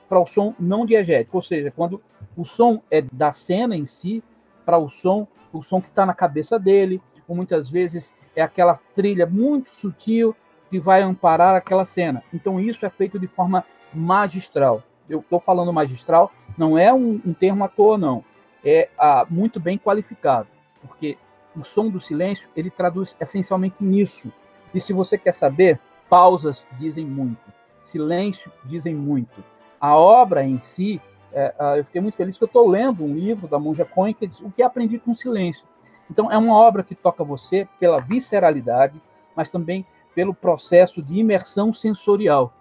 para 0.08 0.20
o 0.20 0.27
som 0.27 0.53
não 0.60 0.86
diegético, 0.86 1.38
ou 1.38 1.43
seja, 1.43 1.72
quando 1.72 2.01
o 2.38 2.46
som 2.46 2.82
é 2.89 3.01
da 3.01 3.34
cena 3.34 3.75
em 3.75 3.86
si 3.86 4.24
para 4.65 4.77
o 4.77 4.89
som, 4.89 5.27
o 5.51 5.62
som 5.62 5.82
que 5.82 5.89
está 5.89 6.05
na 6.05 6.13
cabeça 6.13 6.58
dele, 6.60 7.01
ou 7.27 7.36
muitas 7.36 7.70
vezes 7.70 8.13
é 8.36 8.41
aquela 8.41 8.79
trilha 8.96 9.25
muito 9.25 9.70
sutil 9.72 10.36
que 10.70 10.79
vai 10.79 11.01
amparar 11.01 11.55
aquela 11.55 11.86
cena. 11.86 12.24
Então 12.34 12.60
isso 12.60 12.86
é 12.86 12.89
feito 12.89 13.20
de 13.20 13.27
forma 13.27 13.65
magistral. 13.93 14.84
Eu 15.10 15.20
estou 15.20 15.39
falando 15.39 15.74
magistral, 15.74 16.32
não 16.57 16.77
é 16.77 16.93
um, 16.93 17.22
um, 17.25 17.33
termo 17.33 17.63
à 17.63 17.67
toa, 17.67 17.98
não. 17.98 18.24
É 18.63 18.89
ah, 18.98 19.25
muito 19.29 19.60
bem 19.60 19.77
qualificado, 19.77 20.48
porque 20.81 21.17
o 21.55 21.63
som 21.63 21.89
do 21.89 22.00
silêncio 22.00 22.50
ele 22.55 22.69
traduz 22.69 23.15
essencialmente 23.19 23.75
nisso. 23.79 24.31
E 24.74 24.79
se 24.79 24.93
você 24.93 25.17
quer 25.17 25.33
saber, 25.33 25.79
pausas 26.10 26.65
dizem 26.79 27.05
muito 27.05 27.53
silêncio 27.83 28.51
dizem 28.65 28.95
muito. 28.95 29.43
A 29.79 29.95
obra 29.95 30.43
em 30.43 30.60
si, 30.60 31.01
é, 31.31 31.53
eu 31.77 31.83
fiquei 31.86 32.01
muito 32.01 32.15
feliz 32.15 32.38
que 32.38 32.43
eu 32.43 32.48
estou 32.48 32.67
lendo 32.67 33.03
um 33.03 33.13
livro 33.13 33.48
da 33.48 33.60
Monja 33.60 33.86
Cohen 33.86 34.13
que 34.13 34.25
diz 34.25 34.39
o 34.39 34.50
que 34.50 34.63
aprendi 34.63 34.98
com 34.98 35.13
silêncio. 35.13 35.65
Então 36.10 36.31
é 36.31 36.38
uma 36.38 36.55
obra 36.55 36.83
que 36.83 36.95
toca 36.95 37.24
você 37.24 37.67
pela 37.79 38.00
visceralidade, 38.00 39.01
mas 39.36 39.51
também 39.51 39.86
pelo 40.15 40.33
processo 40.33 41.01
de 41.01 41.19
imersão 41.19 41.74
sensorial. 41.74 42.53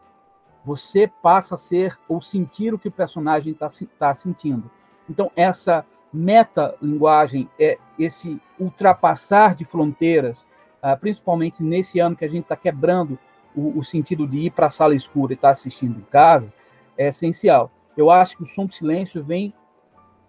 Você 0.64 1.10
passa 1.22 1.56
a 1.56 1.58
ser 1.58 1.98
ou 2.08 2.20
sentir 2.20 2.72
o 2.72 2.78
que 2.78 2.88
o 2.88 2.92
personagem 2.92 3.52
está 3.52 3.68
tá 3.98 4.14
sentindo. 4.14 4.70
Então 5.08 5.30
essa 5.34 5.84
metalinguagem 6.12 7.48
é 7.58 7.78
esse 7.98 8.40
ultrapassar 8.58 9.54
de 9.54 9.64
fronteiras, 9.64 10.44
ah, 10.80 10.96
principalmente 10.96 11.62
nesse 11.62 11.98
ano 11.98 12.16
que 12.16 12.24
a 12.24 12.28
gente 12.28 12.42
está 12.42 12.56
quebrando 12.56 13.18
o, 13.54 13.78
o 13.78 13.84
sentido 13.84 14.26
de 14.26 14.38
ir 14.38 14.50
para 14.50 14.66
a 14.66 14.70
sala 14.70 14.94
escura 14.94 15.32
e 15.32 15.34
estar 15.34 15.48
tá 15.48 15.52
assistindo 15.52 15.98
em 15.98 16.04
casa 16.04 16.52
é 16.96 17.08
essencial. 17.08 17.70
Eu 17.96 18.10
acho 18.10 18.36
que 18.36 18.42
o 18.42 18.46
som 18.46 18.66
do 18.66 18.74
silêncio 18.74 19.22
vem 19.22 19.54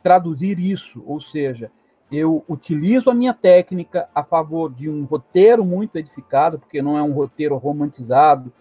traduzir 0.01 0.59
isso, 0.59 1.03
ou 1.05 1.21
seja, 1.21 1.71
eu 2.11 2.43
utilizo 2.47 3.09
a 3.09 3.13
minha 3.13 3.33
técnica 3.33 4.07
a 4.13 4.23
favor 4.23 4.71
de 4.71 4.89
um 4.89 5.05
roteiro 5.05 5.65
muito 5.65 5.95
edificado, 5.95 6.59
porque 6.59 6.81
não 6.81 6.97
é 6.97 7.01
um 7.01 7.13
roteiro 7.13 7.55
romantizado, 7.57 8.51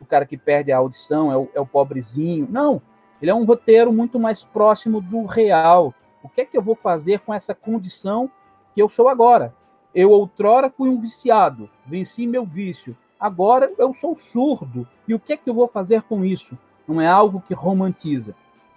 o 0.00 0.06
cara 0.06 0.26
que 0.26 0.36
perde 0.36 0.72
a 0.72 0.78
audição 0.78 1.32
é 1.32 1.36
o, 1.36 1.48
é 1.54 1.60
o 1.60 1.66
pobrezinho. 1.66 2.46
Não, 2.50 2.80
ele 3.20 3.30
é 3.30 3.34
um 3.34 3.44
roteiro 3.44 3.92
muito 3.92 4.18
mais 4.18 4.44
próximo 4.44 5.00
do 5.00 5.24
real. 5.24 5.94
O 6.22 6.28
que 6.28 6.42
é 6.42 6.44
que 6.44 6.56
eu 6.56 6.62
vou 6.62 6.74
fazer 6.74 7.20
com 7.20 7.32
essa 7.32 7.54
condição 7.54 8.30
que 8.74 8.82
eu 8.82 8.88
sou 8.88 9.08
agora? 9.08 9.54
Eu 9.94 10.10
outrora 10.10 10.70
fui 10.70 10.88
um 10.88 11.00
viciado, 11.00 11.68
venci 11.86 12.26
meu 12.26 12.44
vício. 12.44 12.96
Agora 13.18 13.72
eu 13.78 13.92
sou 13.94 14.16
surdo. 14.16 14.86
E 15.06 15.14
o 15.14 15.18
que 15.18 15.32
é 15.32 15.36
que 15.36 15.50
eu 15.50 15.54
vou 15.54 15.66
fazer 15.66 16.02
com 16.02 16.24
isso? 16.24 16.56
Não 16.86 17.00
é 17.00 17.06
algo 17.06 17.42
que 17.46 17.54
romantiza. 17.54 18.34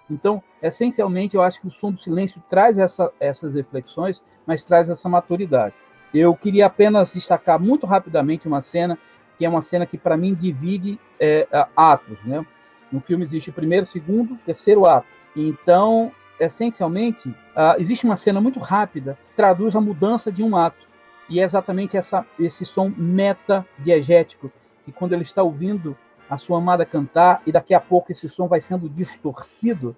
Então, 0.10 0.44
essencialmente, 0.62 1.36
eu 1.36 1.42
acho 1.42 1.62
que 1.62 1.68
o 1.68 1.72
som 1.72 1.92
do 1.92 2.00
silêncio 2.00 2.42
traz 2.50 2.78
essa, 2.78 3.12
essas 3.20 3.54
reflexões, 3.54 4.22
mas 4.46 4.66
traz 4.66 4.90
essa 4.90 5.08
maturidade. 5.08 5.74
Eu 6.14 6.36
queria 6.36 6.66
apenas 6.66 7.14
destacar 7.14 7.58
muito 7.58 7.86
rapidamente 7.86 8.48
uma 8.48 8.62
cena, 8.62 9.00
que 9.42 9.46
é 9.46 9.50
uma 9.50 9.64
cena 9.64 9.88
que, 9.88 9.98
para 9.98 10.16
mim, 10.16 10.36
divide 10.36 11.00
é, 11.20 11.48
atos. 11.76 12.16
Né? 12.24 12.46
No 12.92 13.00
filme 13.02 13.24
existe 13.24 13.50
o 13.50 13.54
primeiro, 13.54 13.88
segundo, 13.88 14.38
terceiro 14.46 14.86
ato. 14.86 15.08
Então, 15.36 16.12
essencialmente, 16.40 17.28
uh, 17.28 17.80
existe 17.80 18.06
uma 18.06 18.18
cena 18.18 18.40
muito 18.40 18.60
rápida 18.60 19.18
que 19.30 19.36
traduz 19.36 19.76
a 19.76 19.82
mudança 19.82 20.32
de 20.32 20.44
um 20.44 20.56
ato. 20.56 20.86
E 21.28 21.40
é 21.40 21.44
exatamente 21.44 21.98
essa, 21.98 22.24
esse 22.38 22.64
som 22.66 22.94
meta-diegético, 22.96 24.52
que 24.86 24.92
quando 24.92 25.14
ele 25.14 25.24
está 25.24 25.42
ouvindo 25.42 25.98
a 26.30 26.38
sua 26.38 26.60
amada 26.60 26.86
cantar 26.86 27.42
e 27.44 27.52
daqui 27.52 27.74
a 27.74 27.80
pouco 27.80 28.12
esse 28.12 28.30
som 28.30 28.48
vai 28.48 28.62
sendo 28.62 28.88
distorcido, 28.88 29.96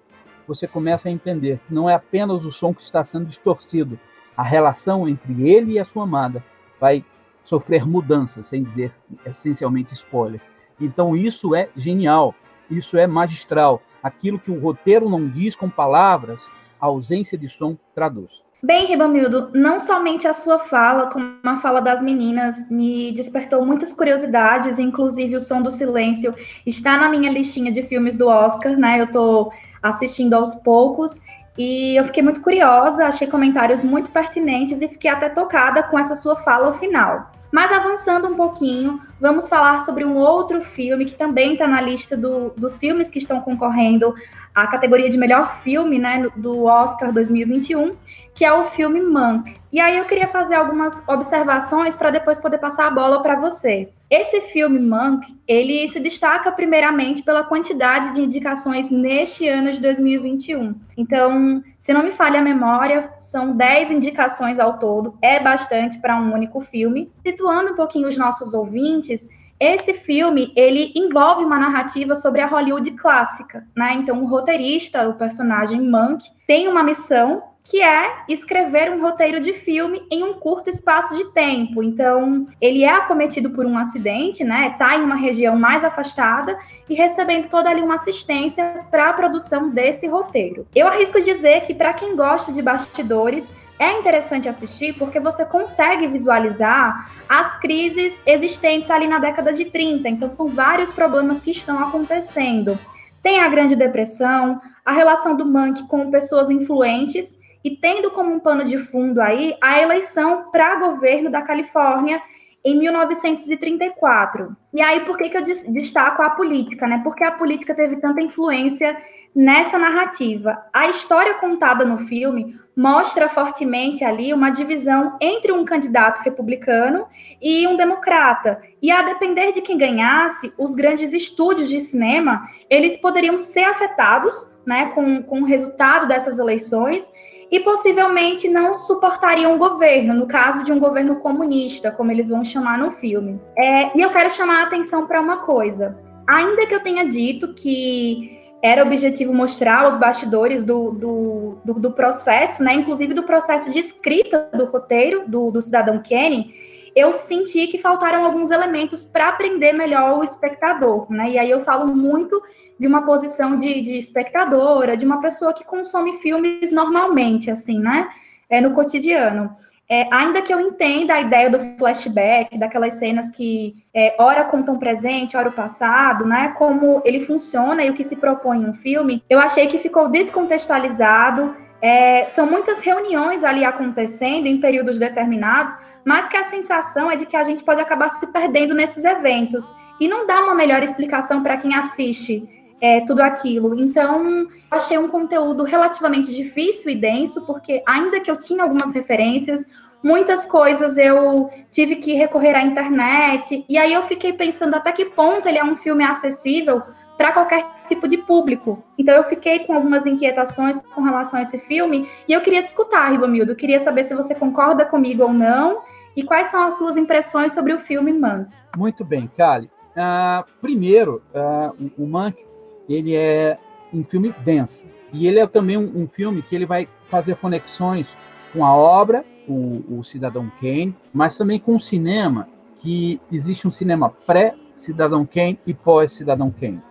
você 0.48 0.66
começa 0.66 1.10
a 1.10 1.12
entender 1.12 1.60
que 1.68 1.74
não 1.74 1.90
é 1.90 1.92
apenas 1.92 2.46
o 2.46 2.50
som 2.50 2.72
que 2.72 2.80
está 2.80 3.04
sendo 3.04 3.26
distorcido, 3.26 4.00
a 4.34 4.42
relação 4.42 5.06
entre 5.06 5.46
ele 5.46 5.72
e 5.72 5.78
a 5.78 5.84
sua 5.84 6.04
amada 6.04 6.42
vai 6.80 7.04
sofrer 7.44 7.86
mudanças, 7.86 8.46
sem 8.46 8.62
dizer 8.62 8.92
essencialmente 9.24 9.92
spoiler. 9.94 10.40
Então 10.80 11.16
isso 11.16 11.54
é 11.54 11.68
genial, 11.76 12.34
isso 12.70 12.96
é 12.96 13.06
magistral. 13.06 13.80
Aquilo 14.02 14.38
que 14.38 14.50
o 14.50 14.58
roteiro 14.58 15.08
não 15.08 15.28
diz 15.28 15.54
com 15.54 15.70
palavras, 15.70 16.48
a 16.80 16.86
ausência 16.86 17.38
de 17.38 17.48
som 17.48 17.76
traduz. 17.94 18.44
Bem, 18.62 18.86
Ribamildo, 18.86 19.50
não 19.52 19.78
somente 19.78 20.26
a 20.26 20.32
sua 20.32 20.58
fala, 20.58 21.10
como 21.10 21.36
a 21.44 21.56
fala 21.56 21.80
das 21.80 22.02
meninas, 22.02 22.66
me 22.70 23.12
despertou 23.12 23.62
muitas 23.62 23.92
curiosidades, 23.92 24.78
inclusive 24.78 25.36
o 25.36 25.40
Som 25.40 25.60
do 25.60 25.70
Silêncio 25.70 26.34
está 26.64 26.96
na 26.96 27.10
minha 27.10 27.30
listinha 27.30 27.70
de 27.70 27.82
filmes 27.82 28.16
do 28.16 28.26
Oscar, 28.26 28.74
né? 28.74 28.98
Eu 28.98 29.04
estou 29.04 29.52
assistindo 29.82 30.32
aos 30.32 30.54
poucos 30.54 31.20
e 31.58 31.94
eu 32.00 32.06
fiquei 32.06 32.22
muito 32.22 32.40
curiosa, 32.40 33.06
achei 33.06 33.26
comentários 33.26 33.84
muito 33.84 34.10
pertinentes 34.10 34.80
e 34.80 34.88
fiquei 34.88 35.10
até 35.10 35.28
tocada 35.28 35.82
com 35.82 35.98
essa 35.98 36.14
sua 36.14 36.34
fala 36.36 36.72
final. 36.72 37.33
Mas 37.54 37.70
avançando 37.70 38.26
um 38.26 38.34
pouquinho, 38.34 39.00
vamos 39.20 39.48
falar 39.48 39.82
sobre 39.82 40.04
um 40.04 40.16
outro 40.16 40.60
filme 40.60 41.04
que 41.04 41.14
também 41.14 41.52
está 41.52 41.68
na 41.68 41.80
lista 41.80 42.16
do, 42.16 42.50
dos 42.56 42.80
filmes 42.80 43.08
que 43.08 43.20
estão 43.20 43.40
concorrendo 43.40 44.12
à 44.52 44.66
categoria 44.66 45.08
de 45.08 45.16
melhor 45.16 45.60
filme, 45.62 45.96
né, 45.96 46.28
do 46.34 46.64
Oscar 46.64 47.12
2021, 47.12 47.94
que 48.34 48.44
é 48.44 48.52
o 48.52 48.64
filme 48.64 49.00
Monk. 49.00 49.56
E 49.72 49.80
aí 49.80 49.96
eu 49.96 50.04
queria 50.04 50.26
fazer 50.26 50.56
algumas 50.56 51.02
observações 51.08 51.96
para 51.96 52.10
depois 52.10 52.38
poder 52.38 52.58
passar 52.58 52.86
a 52.88 52.90
bola 52.90 53.22
para 53.22 53.38
você. 53.38 53.88
Esse 54.10 54.40
filme 54.40 54.78
Monk, 54.78 55.26
ele 55.46 55.88
se 55.88 56.00
destaca 56.00 56.50
primeiramente 56.52 57.22
pela 57.22 57.44
quantidade 57.44 58.14
de 58.14 58.22
indicações 58.22 58.90
neste 58.90 59.48
ano 59.48 59.72
de 59.72 59.80
2021. 59.80 60.74
Então, 60.96 61.62
se 61.78 61.92
não 61.92 62.02
me 62.02 62.12
falha 62.12 62.40
a 62.40 62.44
memória, 62.44 63.10
são 63.18 63.56
10 63.56 63.92
indicações 63.92 64.58
ao 64.58 64.78
todo, 64.78 65.16
é 65.22 65.40
bastante 65.40 65.98
para 66.00 66.20
um 66.20 66.34
único 66.34 66.60
filme. 66.60 67.10
Situando 67.24 67.72
um 67.72 67.76
pouquinho 67.76 68.08
os 68.08 68.16
nossos 68.16 68.52
ouvintes, 68.52 69.28
esse 69.58 69.94
filme, 69.94 70.52
ele 70.56 70.92
envolve 70.96 71.44
uma 71.44 71.58
narrativa 71.58 72.14
sobre 72.14 72.40
a 72.40 72.46
Hollywood 72.46 72.90
clássica, 72.92 73.64
né? 73.76 73.94
Então, 73.94 74.22
o 74.22 74.26
roteirista, 74.26 75.08
o 75.08 75.14
personagem 75.14 75.80
Monk, 75.80 76.24
tem 76.46 76.68
uma 76.68 76.82
missão 76.82 77.42
que 77.64 77.80
é 77.80 78.24
escrever 78.28 78.92
um 78.92 79.00
roteiro 79.00 79.40
de 79.40 79.54
filme 79.54 80.06
em 80.10 80.22
um 80.22 80.34
curto 80.34 80.68
espaço 80.68 81.16
de 81.16 81.24
tempo. 81.32 81.82
Então, 81.82 82.46
ele 82.60 82.84
é 82.84 82.90
acometido 82.90 83.50
por 83.50 83.64
um 83.64 83.78
acidente, 83.78 84.44
né? 84.44 84.68
Está 84.72 84.94
em 84.96 85.02
uma 85.02 85.16
região 85.16 85.58
mais 85.58 85.82
afastada 85.82 86.58
e 86.88 86.94
recebendo 86.94 87.48
toda 87.48 87.70
ali 87.70 87.80
uma 87.80 87.94
assistência 87.94 88.84
para 88.90 89.08
a 89.08 89.12
produção 89.14 89.70
desse 89.70 90.06
roteiro. 90.06 90.66
Eu 90.74 90.86
arrisco 90.86 91.22
dizer 91.22 91.62
que 91.62 91.72
para 91.72 91.94
quem 91.94 92.14
gosta 92.14 92.52
de 92.52 92.60
bastidores, 92.60 93.50
é 93.78 93.98
interessante 93.98 94.48
assistir 94.48 94.92
porque 94.92 95.18
você 95.18 95.44
consegue 95.44 96.06
visualizar 96.06 97.10
as 97.26 97.58
crises 97.58 98.20
existentes 98.26 98.90
ali 98.90 99.08
na 99.08 99.18
década 99.18 99.54
de 99.54 99.64
30. 99.64 100.06
Então, 100.06 100.30
são 100.30 100.48
vários 100.48 100.92
problemas 100.92 101.40
que 101.40 101.50
estão 101.50 101.82
acontecendo. 101.82 102.78
Tem 103.22 103.40
a 103.40 103.48
Grande 103.48 103.74
Depressão, 103.74 104.60
a 104.84 104.92
relação 104.92 105.34
do 105.34 105.46
Monk 105.46 105.88
com 105.88 106.10
pessoas 106.10 106.50
influentes 106.50 107.42
e 107.64 107.76
tendo 107.76 108.10
como 108.10 108.30
um 108.30 108.38
pano 108.38 108.64
de 108.64 108.78
fundo 108.78 109.20
aí 109.20 109.56
a 109.60 109.80
eleição 109.80 110.50
para 110.52 110.76
governo 110.76 111.30
da 111.30 111.40
Califórnia 111.40 112.20
em 112.64 112.78
1934. 112.78 114.56
E 114.72 114.80
aí, 114.80 115.00
por 115.00 115.18
que, 115.18 115.28
que 115.28 115.36
eu 115.36 115.44
destaco 115.44 116.22
a 116.22 116.30
política, 116.30 116.86
né? 116.86 117.00
Porque 117.04 117.22
a 117.22 117.32
política 117.32 117.74
teve 117.74 117.96
tanta 117.96 118.22
influência 118.22 118.96
nessa 119.34 119.78
narrativa. 119.78 120.64
A 120.72 120.88
história 120.88 121.34
contada 121.34 121.84
no 121.84 121.98
filme 121.98 122.58
mostra 122.76 123.28
fortemente 123.28 124.04
ali 124.04 124.32
uma 124.32 124.50
divisão 124.50 125.16
entre 125.20 125.52
um 125.52 125.64
candidato 125.64 126.22
republicano 126.22 127.06
e 127.42 127.66
um 127.66 127.76
democrata. 127.76 128.62
E 128.80 128.90
a 128.90 129.02
depender 129.02 129.52
de 129.52 129.60
quem 129.60 129.76
ganhasse, 129.76 130.52
os 130.56 130.74
grandes 130.74 131.12
estúdios 131.12 131.68
de 131.68 131.80
cinema, 131.80 132.48
eles 132.70 132.96
poderiam 132.96 133.36
ser 133.36 133.64
afetados 133.64 134.48
né, 134.64 134.90
com, 134.94 135.22
com 135.22 135.42
o 135.42 135.44
resultado 135.44 136.06
dessas 136.06 136.38
eleições 136.38 137.12
e 137.54 137.60
possivelmente 137.60 138.48
não 138.48 138.78
suportariam 138.78 139.54
o 139.54 139.58
governo, 139.58 140.12
no 140.12 140.26
caso 140.26 140.64
de 140.64 140.72
um 140.72 140.80
governo 140.80 141.20
comunista, 141.20 141.88
como 141.88 142.10
eles 142.10 142.28
vão 142.28 142.44
chamar 142.44 142.76
no 142.76 142.90
filme. 142.90 143.40
É, 143.56 143.96
e 143.96 144.02
eu 144.02 144.10
quero 144.10 144.34
chamar 144.34 144.62
a 144.62 144.62
atenção 144.64 145.06
para 145.06 145.20
uma 145.20 145.36
coisa. 145.36 145.96
Ainda 146.26 146.66
que 146.66 146.74
eu 146.74 146.80
tenha 146.80 147.06
dito 147.06 147.54
que 147.54 148.40
era 148.60 148.82
objetivo 148.82 149.32
mostrar 149.32 149.86
os 149.86 149.94
bastidores 149.94 150.64
do, 150.64 150.90
do, 150.90 151.58
do, 151.64 151.74
do, 151.74 151.92
processo, 151.92 152.60
né? 152.60 152.74
Inclusive 152.74 153.14
do 153.14 153.22
processo 153.22 153.70
de 153.70 153.78
escrita 153.78 154.48
do 154.52 154.64
roteiro 154.64 155.22
do, 155.28 155.52
do 155.52 155.62
Cidadão 155.62 156.02
Kenny, 156.02 156.52
eu 156.96 157.12
senti 157.12 157.68
que 157.68 157.78
faltaram 157.78 158.24
alguns 158.24 158.50
elementos 158.50 159.04
para 159.04 159.28
aprender 159.28 159.72
melhor 159.72 160.18
o 160.18 160.24
espectador, 160.24 161.06
né? 161.08 161.30
E 161.30 161.38
aí 161.38 161.50
eu 161.52 161.60
falo 161.60 161.86
muito 161.94 162.42
de 162.78 162.86
uma 162.86 163.02
posição 163.02 163.58
de, 163.58 163.82
de 163.82 163.96
espectadora, 163.96 164.96
de 164.96 165.06
uma 165.06 165.20
pessoa 165.20 165.52
que 165.52 165.64
consome 165.64 166.14
filmes 166.14 166.72
normalmente, 166.72 167.50
assim, 167.50 167.78
né? 167.78 168.08
É, 168.48 168.60
no 168.60 168.72
cotidiano. 168.72 169.56
É, 169.88 170.08
ainda 170.10 170.40
que 170.40 170.52
eu 170.52 170.58
entenda 170.58 171.14
a 171.14 171.20
ideia 171.20 171.50
do 171.50 171.58
flashback, 171.76 172.56
daquelas 172.56 172.94
cenas 172.94 173.30
que 173.30 173.74
é, 173.92 174.14
ora 174.18 174.44
contam 174.44 174.78
presente, 174.78 175.36
ora 175.36 175.50
o 175.50 175.52
passado, 175.52 176.24
né? 176.24 176.54
Como 176.56 177.02
ele 177.04 177.20
funciona 177.20 177.84
e 177.84 177.90
o 177.90 177.94
que 177.94 178.02
se 178.02 178.16
propõe 178.16 178.58
no 178.58 178.74
filme, 178.74 179.22
eu 179.28 179.38
achei 179.38 179.66
que 179.66 179.78
ficou 179.78 180.08
descontextualizado. 180.08 181.54
É, 181.82 182.26
são 182.28 182.46
muitas 182.50 182.80
reuniões 182.80 183.44
ali 183.44 183.62
acontecendo 183.62 184.46
em 184.46 184.58
períodos 184.58 184.98
determinados, 184.98 185.76
mas 186.02 186.28
que 186.28 186.36
a 186.36 186.44
sensação 186.44 187.10
é 187.10 187.16
de 187.16 187.26
que 187.26 187.36
a 187.36 187.44
gente 187.44 187.62
pode 187.62 187.80
acabar 187.80 188.08
se 188.08 188.26
perdendo 188.28 188.74
nesses 188.74 189.04
eventos 189.04 189.74
e 190.00 190.08
não 190.08 190.26
dá 190.26 190.40
uma 190.42 190.54
melhor 190.54 190.82
explicação 190.82 191.42
para 191.42 191.58
quem 191.58 191.74
assiste 191.74 192.63
é, 192.84 193.00
tudo 193.00 193.20
aquilo. 193.20 193.80
Então, 193.80 194.46
achei 194.70 194.98
um 194.98 195.08
conteúdo 195.08 195.62
relativamente 195.62 196.34
difícil 196.34 196.90
e 196.90 196.94
denso, 196.94 197.46
porque 197.46 197.82
ainda 197.86 198.20
que 198.20 198.30
eu 198.30 198.36
tinha 198.36 198.62
algumas 198.62 198.92
referências, 198.92 199.66
muitas 200.02 200.44
coisas 200.44 200.98
eu 200.98 201.48
tive 201.72 201.96
que 201.96 202.12
recorrer 202.12 202.54
à 202.54 202.62
internet, 202.62 203.64
e 203.66 203.78
aí 203.78 203.94
eu 203.94 204.02
fiquei 204.02 204.34
pensando 204.34 204.74
até 204.74 204.92
que 204.92 205.06
ponto 205.06 205.48
ele 205.48 205.58
é 205.58 205.64
um 205.64 205.76
filme 205.76 206.04
acessível 206.04 206.82
para 207.16 207.32
qualquer 207.32 207.64
tipo 207.86 208.06
de 208.06 208.18
público. 208.18 208.84
Então 208.98 209.14
eu 209.14 209.24
fiquei 209.24 209.60
com 209.60 209.72
algumas 209.72 210.04
inquietações 210.04 210.78
com 210.94 211.00
relação 211.00 211.38
a 211.38 211.42
esse 211.42 211.58
filme, 211.58 212.06
e 212.28 212.34
eu 212.34 212.42
queria 212.42 212.62
te 212.62 212.66
escutar, 212.66 213.10
Ribamildo, 213.10 213.56
queria 213.56 213.78
saber 213.78 214.04
se 214.04 214.14
você 214.14 214.34
concorda 214.34 214.84
comigo 214.84 215.22
ou 215.22 215.32
não, 215.32 215.80
e 216.14 216.22
quais 216.22 216.48
são 216.48 216.62
as 216.64 216.76
suas 216.76 216.98
impressões 216.98 217.54
sobre 217.54 217.72
o 217.72 217.78
filme 217.78 218.12
Mank. 218.12 218.52
Muito 218.76 219.04
bem, 219.04 219.26
Kali. 219.36 219.70
Uh, 219.96 220.44
primeiro, 220.60 221.22
uh, 221.34 221.90
o 221.96 222.06
Mank 222.06 222.44
ele 222.88 223.14
é 223.14 223.58
um 223.92 224.04
filme 224.04 224.34
denso. 224.44 224.84
E 225.12 225.26
ele 225.26 225.38
é 225.38 225.46
também 225.46 225.76
um, 225.76 226.02
um 226.02 226.08
filme 226.08 226.42
que 226.42 226.54
ele 226.54 226.66
vai 226.66 226.88
fazer 227.08 227.36
conexões 227.36 228.16
com 228.52 228.64
a 228.64 228.74
obra, 228.74 229.24
o, 229.48 229.98
o 229.98 230.04
Cidadão 230.04 230.50
Kane, 230.60 230.94
mas 231.12 231.36
também 231.36 231.58
com 231.58 231.76
o 231.76 231.80
cinema, 231.80 232.48
que 232.78 233.20
existe 233.30 233.66
um 233.66 233.70
cinema 233.70 234.10
pré-Cidadão 234.10 235.24
Kane 235.24 235.58
e 235.66 235.72
pós-Cidadão 235.72 236.50
Kane. 236.50 236.82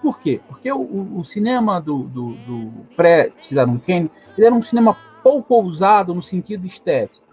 Por 0.00 0.18
quê? 0.18 0.40
Porque 0.48 0.70
o, 0.70 0.80
o, 0.80 1.20
o 1.20 1.24
cinema 1.24 1.80
do, 1.80 2.04
do, 2.04 2.34
do 2.34 2.72
pré-Cidadão 2.96 3.78
Kane 3.78 4.10
ele 4.36 4.46
era 4.46 4.54
um 4.54 4.62
cinema 4.62 4.96
pouco 5.22 5.54
ousado 5.54 6.14
no 6.14 6.22
sentido 6.22 6.66
estético. 6.66 7.24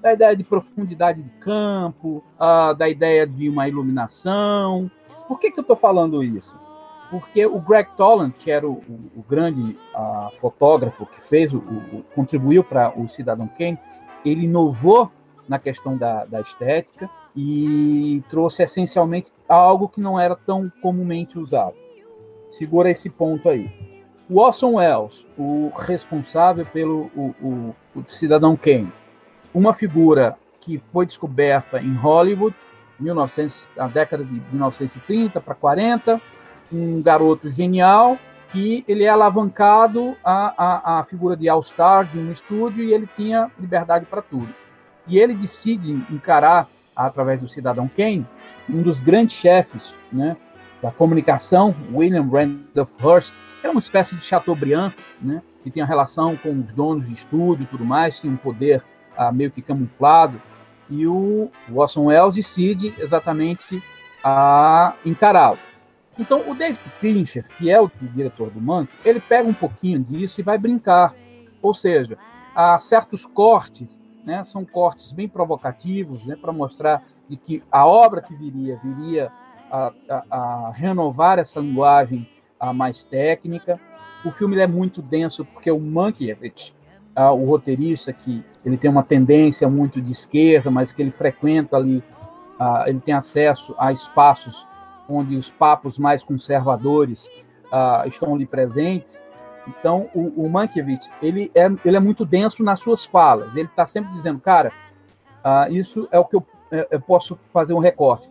Da 0.00 0.12
ideia 0.12 0.36
de 0.36 0.44
profundidade 0.44 1.22
de 1.22 1.30
campo, 1.40 2.22
uh, 2.38 2.74
da 2.74 2.88
ideia 2.88 3.26
de 3.26 3.48
uma 3.48 3.68
iluminação. 3.68 4.90
Por 5.26 5.38
que, 5.38 5.50
que 5.50 5.58
eu 5.58 5.62
estou 5.62 5.76
falando 5.76 6.22
isso? 6.22 6.58
Porque 7.14 7.46
o 7.46 7.60
Greg 7.60 7.90
Toland, 7.96 8.34
que 8.36 8.50
era 8.50 8.68
o, 8.68 8.72
o, 8.72 9.20
o 9.20 9.24
grande 9.30 9.78
fotógrafo 10.40 11.06
que 11.06 11.20
fez, 11.28 11.54
o, 11.54 11.58
o 11.58 12.04
contribuiu 12.12 12.64
para 12.64 12.92
o 12.98 13.08
Cidadão 13.08 13.46
Kane, 13.56 13.78
ele 14.24 14.46
inovou 14.46 15.12
na 15.48 15.60
questão 15.60 15.96
da, 15.96 16.24
da, 16.24 16.40
estética 16.40 17.08
e 17.36 18.20
trouxe 18.28 18.64
essencialmente 18.64 19.32
algo 19.48 19.88
que 19.88 20.00
não 20.00 20.18
era 20.18 20.34
tão 20.34 20.72
comumente 20.82 21.38
usado. 21.38 21.76
Segura 22.50 22.90
esse 22.90 23.08
ponto 23.08 23.48
aí. 23.48 23.70
O 24.28 24.40
Orson 24.40 24.72
Welles, 24.72 25.24
o 25.38 25.70
responsável 25.78 26.66
pelo 26.66 27.12
o, 27.14 27.76
Cidadão 28.08 28.56
Kane, 28.56 28.92
uma 29.54 29.72
figura 29.72 30.36
que 30.60 30.82
foi 30.92 31.06
descoberta 31.06 31.80
em 31.80 31.94
Hollywood, 31.94 32.56
1900, 32.98 33.68
na 33.76 33.86
década 33.86 34.24
de 34.24 34.32
1930 34.50 35.40
para 35.40 35.54
40, 35.54 36.20
um 36.74 37.00
garoto 37.02 37.50
genial 37.50 38.18
que 38.50 38.84
ele 38.86 39.04
é 39.04 39.08
alavancado 39.08 40.16
à, 40.24 41.00
à, 41.00 41.04
figura 41.04 41.36
de 41.36 41.48
All-Star 41.48 42.04
de 42.04 42.18
um 42.18 42.30
estúdio 42.30 42.84
e 42.84 42.92
ele 42.92 43.08
tinha 43.16 43.50
liberdade 43.58 44.06
para 44.06 44.22
tudo. 44.22 44.48
E 45.08 45.18
ele 45.18 45.34
decide 45.34 45.92
encarar, 46.10 46.68
através 46.94 47.40
do 47.40 47.48
Cidadão 47.48 47.88
Kane, 47.88 48.26
um 48.68 48.80
dos 48.80 49.00
grandes 49.00 49.36
chefes 49.36 49.92
né, 50.12 50.36
da 50.80 50.90
comunicação, 50.92 51.74
William 51.92 52.28
Randolph 52.30 52.90
Hearst, 53.02 53.34
era 53.62 53.72
uma 53.72 53.80
espécie 53.80 54.14
de 54.14 54.24
Chateaubriand, 54.24 54.92
né, 55.20 55.42
que 55.64 55.70
tinha 55.70 55.84
relação 55.84 56.36
com 56.36 56.50
os 56.50 56.72
donos 56.72 57.08
de 57.08 57.14
estúdio 57.14 57.64
e 57.64 57.66
tudo 57.66 57.84
mais, 57.84 58.20
tinha 58.20 58.32
um 58.32 58.36
poder 58.36 58.84
ah, 59.16 59.32
meio 59.32 59.50
que 59.50 59.62
camuflado, 59.62 60.40
e 60.88 61.06
o 61.06 61.50
Watson 61.68 62.04
Wells 62.04 62.36
decide 62.36 62.94
exatamente 62.98 63.82
a 64.22 64.94
encará-lo. 65.04 65.58
Então, 66.18 66.48
o 66.48 66.54
David 66.54 66.80
Fincher, 67.00 67.44
que 67.58 67.70
é 67.70 67.80
o 67.80 67.90
diretor 68.00 68.50
do 68.50 68.60
Mank, 68.60 68.88
ele 69.04 69.20
pega 69.20 69.48
um 69.48 69.54
pouquinho 69.54 70.00
disso 70.00 70.40
e 70.40 70.44
vai 70.44 70.56
brincar. 70.56 71.14
Ou 71.60 71.74
seja, 71.74 72.16
há 72.54 72.78
certos 72.78 73.26
cortes, 73.26 74.00
né, 74.24 74.44
são 74.44 74.64
cortes 74.64 75.12
bem 75.12 75.28
provocativos, 75.28 76.24
né, 76.24 76.36
para 76.36 76.52
mostrar 76.52 77.02
de 77.28 77.36
que 77.36 77.62
a 77.70 77.86
obra 77.86 78.22
que 78.22 78.34
viria 78.34 78.78
viria 78.82 79.32
a, 79.70 79.92
a, 80.08 80.24
a 80.30 80.70
renovar 80.72 81.38
essa 81.38 81.58
linguagem 81.58 82.28
a 82.60 82.72
mais 82.72 83.04
técnica. 83.04 83.80
O 84.24 84.30
filme 84.30 84.58
é 84.58 84.66
muito 84.66 85.02
denso 85.02 85.44
porque 85.44 85.70
o 85.70 85.80
Mankiewicz, 85.80 86.74
o 87.16 87.44
roteirista 87.44 88.12
que 88.12 88.44
ele 88.64 88.76
tem 88.76 88.90
uma 88.90 89.02
tendência 89.02 89.68
muito 89.68 90.00
de 90.00 90.12
esquerda, 90.12 90.70
mas 90.70 90.92
que 90.92 91.02
ele 91.02 91.10
frequenta 91.10 91.76
ali, 91.76 92.02
ele 92.86 93.00
tem 93.00 93.14
acesso 93.14 93.74
a 93.78 93.92
espaços 93.92 94.66
onde 95.08 95.36
os 95.36 95.50
papos 95.50 95.98
mais 95.98 96.22
conservadores 96.22 97.26
uh, 97.66 98.06
estão 98.06 98.34
ali 98.34 98.46
presentes. 98.46 99.20
Então, 99.66 100.08
o, 100.14 100.44
o 100.44 100.48
Mankiewicz, 100.48 101.10
ele 101.22 101.50
é, 101.54 101.66
ele 101.84 101.96
é 101.96 102.00
muito 102.00 102.24
denso 102.24 102.62
nas 102.62 102.80
suas 102.80 103.04
falas. 103.04 103.54
Ele 103.56 103.68
está 103.68 103.86
sempre 103.86 104.12
dizendo, 104.12 104.40
cara, 104.40 104.72
uh, 105.44 105.72
isso 105.72 106.08
é 106.10 106.18
o 106.18 106.24
que 106.24 106.36
eu, 106.36 106.46
é, 106.70 106.88
eu 106.90 107.00
posso 107.00 107.38
fazer 107.52 107.72
um 107.72 107.78
recorte. 107.78 108.28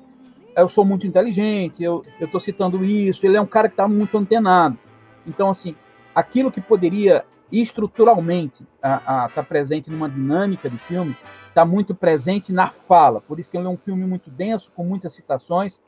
Eu 0.55 0.69
sou 0.69 0.85
muito 0.85 1.07
inteligente, 1.07 1.83
eu 1.83 2.05
estou 2.19 2.39
citando 2.39 2.83
isso. 2.85 3.25
Ele 3.25 3.37
é 3.37 3.41
um 3.41 3.45
cara 3.45 3.67
que 3.67 3.73
está 3.73 3.87
muito 3.87 4.15
antenado. 4.17 4.77
Então, 5.25 5.49
assim, 5.49 5.75
aquilo 6.13 6.51
que 6.51 6.61
poderia 6.61 7.25
estruturalmente 7.51 8.63
estar 8.75 9.29
tá 9.29 9.43
presente 9.43 9.89
numa 9.89 10.09
dinâmica 10.09 10.69
de 10.69 10.77
filme, 10.79 11.15
está 11.47 11.63
muito 11.63 11.93
presente 11.93 12.51
na 12.51 12.69
fala. 12.69 13.21
Por 13.21 13.39
isso 13.39 13.49
que 13.49 13.57
ele 13.57 13.67
é 13.67 13.69
um 13.69 13.77
filme 13.77 14.05
muito 14.05 14.29
denso, 14.31 14.71
com 14.75 14.83
muitas 14.83 15.13
citações, 15.13 15.79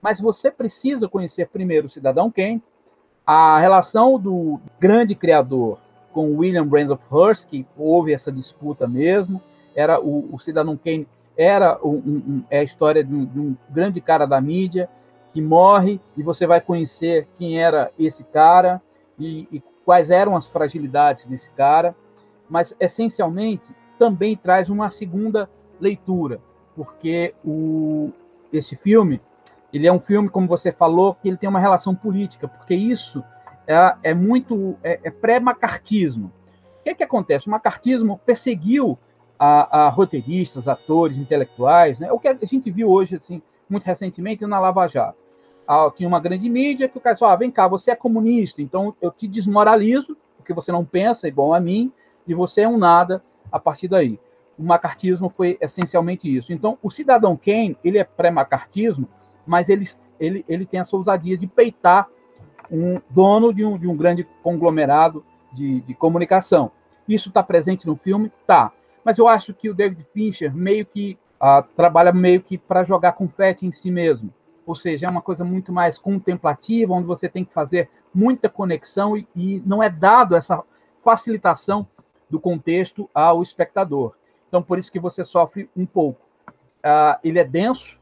mas 0.00 0.20
você 0.20 0.50
precisa 0.50 1.08
conhecer 1.08 1.48
primeiro 1.48 1.86
o 1.86 1.90
Cidadão 1.90 2.30
Kane, 2.30 2.62
a 3.26 3.58
relação 3.60 4.18
do 4.18 4.60
grande 4.78 5.14
criador 5.14 5.78
com 6.12 6.36
William 6.36 6.68
Randolph 6.68 7.00
Hearst, 7.12 7.48
que 7.48 7.66
houve 7.76 8.12
essa 8.12 8.32
disputa 8.32 8.88
mesmo, 8.88 9.40
era 9.74 10.00
o, 10.00 10.34
o 10.34 10.38
Cidadão 10.38 10.76
Kane 10.76 11.06
era 11.36 11.78
um, 11.82 11.94
um, 11.96 12.44
é 12.50 12.58
a 12.58 12.62
história 12.62 13.04
de 13.04 13.14
um, 13.14 13.24
de 13.24 13.38
um 13.38 13.56
grande 13.68 14.00
cara 14.00 14.26
da 14.26 14.40
mídia 14.40 14.88
que 15.32 15.40
morre 15.40 16.00
e 16.16 16.22
você 16.22 16.46
vai 16.46 16.60
conhecer 16.60 17.26
quem 17.38 17.60
era 17.60 17.90
esse 17.98 18.24
cara 18.24 18.82
e, 19.18 19.48
e 19.52 19.62
quais 19.84 20.10
eram 20.10 20.36
as 20.36 20.48
fragilidades 20.48 21.26
desse 21.26 21.50
cara, 21.50 21.94
mas 22.48 22.74
essencialmente 22.80 23.72
também 23.98 24.36
traz 24.36 24.68
uma 24.68 24.90
segunda 24.90 25.48
leitura, 25.80 26.40
porque 26.74 27.34
o, 27.44 28.10
esse 28.52 28.76
filme 28.76 29.20
ele 29.72 29.86
é 29.86 29.92
um 29.92 30.00
filme, 30.00 30.28
como 30.28 30.46
você 30.46 30.72
falou, 30.72 31.14
que 31.14 31.28
ele 31.28 31.36
tem 31.36 31.48
uma 31.48 31.60
relação 31.60 31.94
política, 31.94 32.48
porque 32.48 32.74
isso 32.74 33.22
é, 33.66 34.10
é 34.10 34.14
muito 34.14 34.76
é, 34.82 35.00
é 35.04 35.10
pré-macartismo. 35.10 36.32
O 36.80 36.82
que, 36.82 36.90
é 36.90 36.94
que 36.94 37.04
acontece? 37.04 37.46
O 37.46 37.50
macartismo 37.50 38.18
perseguiu 38.24 38.98
a, 39.38 39.86
a 39.86 39.88
roteiristas, 39.88 40.68
atores, 40.68 41.16
intelectuais, 41.16 42.00
né? 42.00 42.10
O 42.12 42.18
que 42.18 42.28
a 42.28 42.36
gente 42.42 42.70
viu 42.70 42.90
hoje, 42.90 43.16
assim, 43.16 43.40
muito 43.68 43.84
recentemente 43.84 44.44
na 44.46 44.58
Lava 44.58 44.86
Jato. 44.88 45.18
Ah, 45.66 45.90
tinha 45.94 46.08
uma 46.08 46.20
grande 46.20 46.48
mídia 46.50 46.88
que 46.88 46.98
o 46.98 47.00
cara 47.00 47.16
falou, 47.16 47.32
ah, 47.32 47.36
vem 47.36 47.50
cá, 47.50 47.68
você 47.68 47.92
é 47.92 47.96
comunista, 47.96 48.60
então 48.60 48.94
eu 49.00 49.10
te 49.10 49.28
desmoralizo, 49.28 50.16
porque 50.36 50.52
você 50.52 50.72
não 50.72 50.84
pensa 50.84 51.28
igual 51.28 51.54
a 51.54 51.60
mim, 51.60 51.92
e 52.26 52.34
você 52.34 52.62
é 52.62 52.68
um 52.68 52.76
nada 52.76 53.22
a 53.52 53.58
partir 53.58 53.88
daí. 53.88 54.18
O 54.58 54.62
macartismo 54.62 55.32
foi 55.34 55.56
essencialmente 55.60 56.34
isso. 56.34 56.52
Então, 56.52 56.76
o 56.82 56.90
cidadão 56.90 57.36
Kane, 57.36 57.78
ele 57.82 57.98
é 57.98 58.04
pré-macartismo, 58.04 59.08
mas 59.46 59.68
ele, 59.68 59.88
ele, 60.18 60.44
ele 60.48 60.66
tem 60.66 60.80
essa 60.80 60.96
ousadia 60.96 61.36
de 61.36 61.46
peitar 61.46 62.08
um 62.70 63.00
dono 63.10 63.52
de 63.52 63.64
um, 63.64 63.76
de 63.76 63.88
um 63.88 63.96
grande 63.96 64.26
conglomerado 64.42 65.24
de, 65.52 65.80
de 65.80 65.94
comunicação. 65.94 66.70
Isso 67.08 67.28
está 67.28 67.42
presente 67.42 67.86
no 67.86 67.96
filme? 67.96 68.30
Tá. 68.46 68.72
Mas 69.04 69.18
eu 69.18 69.26
acho 69.26 69.52
que 69.52 69.68
o 69.68 69.74
David 69.74 70.06
Fincher 70.12 70.54
meio 70.54 70.86
que 70.86 71.18
uh, 71.40 71.62
trabalha 71.74 72.12
meio 72.12 72.40
que 72.40 72.56
para 72.56 72.84
jogar 72.84 73.12
confete 73.12 73.66
em 73.66 73.72
si 73.72 73.90
mesmo. 73.90 74.32
Ou 74.66 74.76
seja, 74.76 75.06
é 75.06 75.10
uma 75.10 75.22
coisa 75.22 75.44
muito 75.44 75.72
mais 75.72 75.98
contemplativa, 75.98 76.92
onde 76.92 77.06
você 77.06 77.28
tem 77.28 77.44
que 77.44 77.52
fazer 77.52 77.88
muita 78.14 78.48
conexão 78.48 79.16
e, 79.16 79.26
e 79.34 79.62
não 79.66 79.82
é 79.82 79.90
dado 79.90 80.36
essa 80.36 80.62
facilitação 81.02 81.88
do 82.28 82.38
contexto 82.38 83.08
ao 83.12 83.42
espectador. 83.42 84.14
Então, 84.48 84.62
por 84.62 84.78
isso 84.78 84.92
que 84.92 85.00
você 85.00 85.24
sofre 85.24 85.68
um 85.76 85.86
pouco. 85.86 86.20
Uh, 86.84 87.18
ele 87.24 87.38
é 87.38 87.44
denso, 87.44 87.99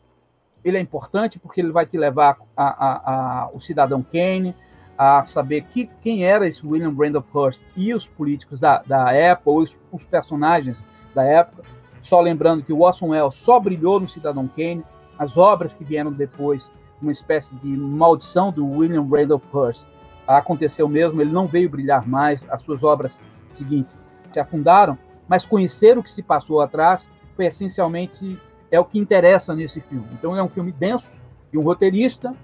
ele 0.64 0.76
é 0.76 0.80
importante 0.80 1.38
porque 1.38 1.60
ele 1.60 1.72
vai 1.72 1.86
te 1.86 1.96
levar 1.96 2.38
a, 2.56 2.64
a, 2.64 3.12
a, 3.44 3.50
o 3.52 3.60
cidadão 3.60 4.02
Kane, 4.02 4.54
a 4.96 5.24
saber 5.24 5.62
que, 5.62 5.88
quem 6.02 6.24
era 6.24 6.48
esse 6.48 6.66
William 6.66 6.92
Randolph 6.92 7.26
Hearst 7.34 7.62
e 7.76 7.94
os 7.94 8.04
políticos 8.04 8.58
da, 8.58 8.82
da 8.84 9.12
época, 9.12 9.50
ou 9.50 9.58
os, 9.60 9.76
os, 9.92 10.04
personagens 10.04 10.82
da 11.14 11.22
época. 11.22 11.62
Só 12.02 12.20
lembrando 12.20 12.64
que 12.64 12.72
o 12.72 12.80
Orson 12.80 13.10
Welles 13.10 13.36
só 13.36 13.60
brilhou 13.60 14.00
no 14.00 14.08
Cidadão 14.08 14.48
Kane, 14.48 14.84
as 15.16 15.36
obras 15.36 15.72
que 15.72 15.84
vieram 15.84 16.12
depois, 16.12 16.68
uma 17.00 17.12
espécie 17.12 17.54
de 17.56 17.68
maldição 17.68 18.50
do 18.50 18.66
William 18.66 19.06
Randolph 19.08 19.44
Hearst, 19.54 19.86
aconteceu 20.26 20.88
mesmo, 20.88 21.20
ele 21.20 21.32
não 21.32 21.46
veio 21.46 21.70
brilhar 21.70 22.06
mais, 22.06 22.44
as 22.50 22.62
suas 22.62 22.82
obras 22.82 23.28
seguintes 23.52 23.96
se 24.32 24.40
afundaram, 24.40 24.98
mas 25.28 25.46
conhecer 25.46 25.96
o 25.96 26.02
que 26.02 26.10
se 26.10 26.22
passou 26.22 26.60
atrás 26.60 27.08
foi 27.34 27.46
essencialmente 27.46 28.38
é 28.70 28.78
o 28.78 28.84
que 28.84 28.98
interessa 28.98 29.54
nesse 29.54 29.80
filme. 29.80 30.06
Então 30.12 30.36
é 30.36 30.42
um 30.42 30.48
filme 30.48 30.72
denso 30.72 31.08
e 31.52 31.58
um 31.58 31.62
roteirista 31.62 32.34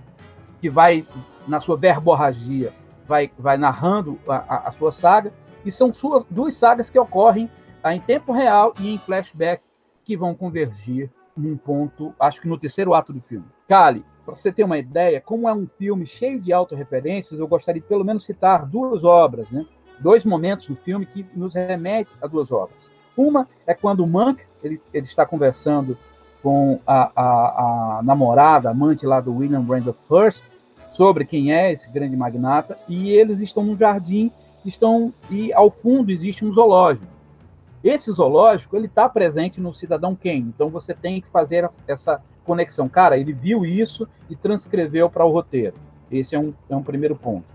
que 0.61 0.71
vai 0.71 1.05
na 1.47 1.61
sua 1.61 1.77
verborragia, 1.77 2.73
vai, 3.07 3.31
vai 3.39 3.57
narrando 3.57 4.19
a, 4.27 4.69
a, 4.69 4.73
sua 4.73 4.91
saga, 4.91 5.33
e 5.65 5.71
são 5.71 5.93
suas 5.93 6.25
duas 6.25 6.55
sagas 6.57 6.89
que 6.89 6.99
ocorrem 6.99 7.51
tá, 7.83 7.95
em 7.95 8.01
tempo 8.01 8.33
real 8.33 8.75
e 8.81 8.95
em 8.95 8.99
flashback, 8.99 9.63
que 10.05 10.17
vão 10.17 10.35
convergir 10.35 11.11
num 11.37 11.57
ponto, 11.57 12.15
acho 12.19 12.41
que 12.41 12.49
no 12.49 12.59
terceiro 12.59 12.95
ato 12.95 13.13
do 13.13 13.21
filme. 13.21 13.47
Kali, 13.69 14.05
para 14.25 14.35
você 14.35 14.53
ter 14.53 14.65
uma 14.65 14.79
ideia, 14.79 15.21
como 15.21 15.49
é 15.49 15.53
um 15.53 15.67
filme 15.79 16.07
cheio 16.07 16.41
de 16.41 16.53
autorreferências, 16.53 17.39
eu 17.39 17.47
gostaria 17.47 17.81
de 17.81 17.87
pelo 17.87 18.05
menos 18.05 18.25
citar 18.25 18.65
duas 18.65 19.05
obras, 19.05 19.51
né? 19.51 19.67
dois 19.99 20.25
momentos 20.25 20.67
do 20.67 20.77
filme 20.77 21.07
que 21.07 21.27
nos 21.35 21.55
remete 21.55 22.11
a 22.21 22.27
duas 22.27 22.51
obras. 22.51 22.91
Uma 23.17 23.49
é 23.67 23.75
quando 23.75 24.01
o 24.01 24.07
Monk 24.07 24.43
ele, 24.63 24.81
ele 24.93 25.07
está 25.07 25.25
conversando 25.25 25.97
com 26.45 26.79
a, 26.87 27.11
a, 27.17 27.99
a 27.99 28.03
namorada, 28.03 28.69
amante 28.69 29.07
lá 29.07 29.19
do 29.19 29.35
William 29.35 29.65
Randolph 29.67 29.97
Hearst, 30.13 30.45
sobre 30.91 31.25
quem 31.25 31.55
é 31.55 31.73
esse 31.73 31.89
grande 31.91 32.15
magnata, 32.15 32.77
e 32.87 33.09
eles 33.09 33.41
estão 33.41 33.65
num 33.65 33.75
jardim, 33.75 34.31
estão 34.63 35.11
e 35.31 35.55
ao 35.55 35.71
fundo 35.71 36.13
existe 36.13 36.45
um 36.45 36.53
zoológico. 36.53 37.07
Esse 37.83 38.13
zoológico 38.13 38.77
ele 38.77 38.87
está 38.87 39.09
presente 39.09 39.59
no 39.59 39.75
Cidadão 39.75 40.15
Kane, 40.15 40.53
então 40.55 40.69
você 40.69 40.93
tem 40.93 41.19
que 41.19 41.29
fazer 41.29 41.67
essa 41.89 42.21
conexão. 42.45 42.91
Cara, 42.91 43.17
ele 43.17 43.33
viu 43.33 43.65
isso 43.65 44.07
e 44.29 44.37
transcreveu 44.37 45.09
para 45.09 45.25
o 45.25 45.33
roteiro. 45.33 45.75
Esse 46.13 46.35
é 46.35 46.39
um, 46.39 46.53
é 46.69 46.77
um 46.77 46.83
primeiro 46.83 47.17
ponto. 47.17 47.47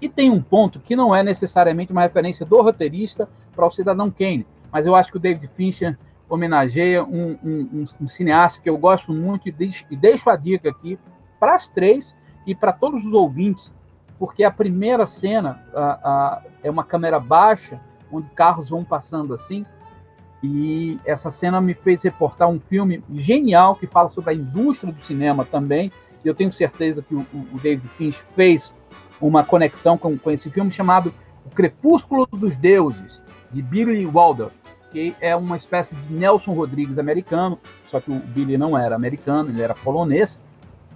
E 0.00 0.08
tem 0.08 0.30
um 0.30 0.40
ponto 0.40 0.80
que 0.80 0.96
não 0.96 1.14
é 1.14 1.22
necessariamente 1.22 1.92
uma 1.92 2.00
referência 2.00 2.46
do 2.46 2.62
roteirista 2.62 3.28
para 3.54 3.66
o 3.66 3.70
Cidadão 3.70 4.10
Kane, 4.10 4.46
mas 4.72 4.86
eu 4.86 4.94
acho 4.94 5.10
que 5.10 5.18
o 5.18 5.20
David 5.20 5.46
Fincher 5.54 5.98
homenageia 6.30 7.02
um, 7.02 7.36
um, 7.44 7.86
um, 8.00 8.08
cineasta 8.08 8.62
que 8.62 8.70
eu 8.70 8.78
gosto 8.78 9.12
muito 9.12 9.48
e 9.48 9.52
deixo, 9.52 9.84
e 9.90 9.96
deixo 9.96 10.30
a 10.30 10.36
dica 10.36 10.70
aqui 10.70 10.98
para 11.38 11.56
as 11.56 11.68
três 11.68 12.16
e 12.46 12.54
para 12.54 12.72
todos 12.72 13.04
os 13.04 13.12
ouvintes, 13.12 13.70
porque 14.18 14.44
a 14.44 14.50
primeira 14.50 15.06
cena 15.06 15.60
a, 15.74 15.82
a, 15.82 16.42
é 16.62 16.70
uma 16.70 16.84
câmera 16.84 17.18
baixa, 17.18 17.80
onde 18.12 18.28
carros 18.30 18.70
vão 18.70 18.84
passando 18.84 19.34
assim, 19.34 19.66
e 20.42 20.98
essa 21.04 21.30
cena 21.30 21.60
me 21.60 21.74
fez 21.74 22.02
reportar 22.02 22.48
um 22.48 22.58
filme 22.58 23.02
genial 23.12 23.76
que 23.76 23.86
fala 23.86 24.08
sobre 24.08 24.30
a 24.30 24.34
indústria 24.34 24.92
do 24.92 25.02
cinema 25.02 25.44
também. 25.44 25.92
E 26.24 26.28
eu 26.28 26.34
tenho 26.34 26.52
certeza 26.52 27.02
que 27.02 27.14
o, 27.14 27.26
o 27.52 27.58
David 27.60 27.86
Finch 27.96 28.18
fez 28.34 28.72
uma 29.20 29.44
conexão 29.44 29.98
com, 29.98 30.16
com 30.16 30.30
esse 30.30 30.48
filme 30.48 30.70
chamado 30.70 31.12
O 31.44 31.50
Crepúsculo 31.50 32.26
dos 32.26 32.56
Deuses, 32.56 33.20
de 33.52 33.60
Billy 33.60 34.06
Wilder, 34.06 34.48
que 34.90 35.14
é 35.20 35.34
uma 35.34 35.56
espécie 35.56 35.94
de 35.94 36.12
Nelson 36.12 36.52
Rodrigues 36.52 36.98
americano, 36.98 37.58
só 37.90 38.00
que 38.00 38.10
o 38.10 38.20
Billy 38.20 38.58
não 38.58 38.76
era 38.76 38.94
americano, 38.94 39.50
ele 39.50 39.62
era 39.62 39.74
polonês. 39.74 40.40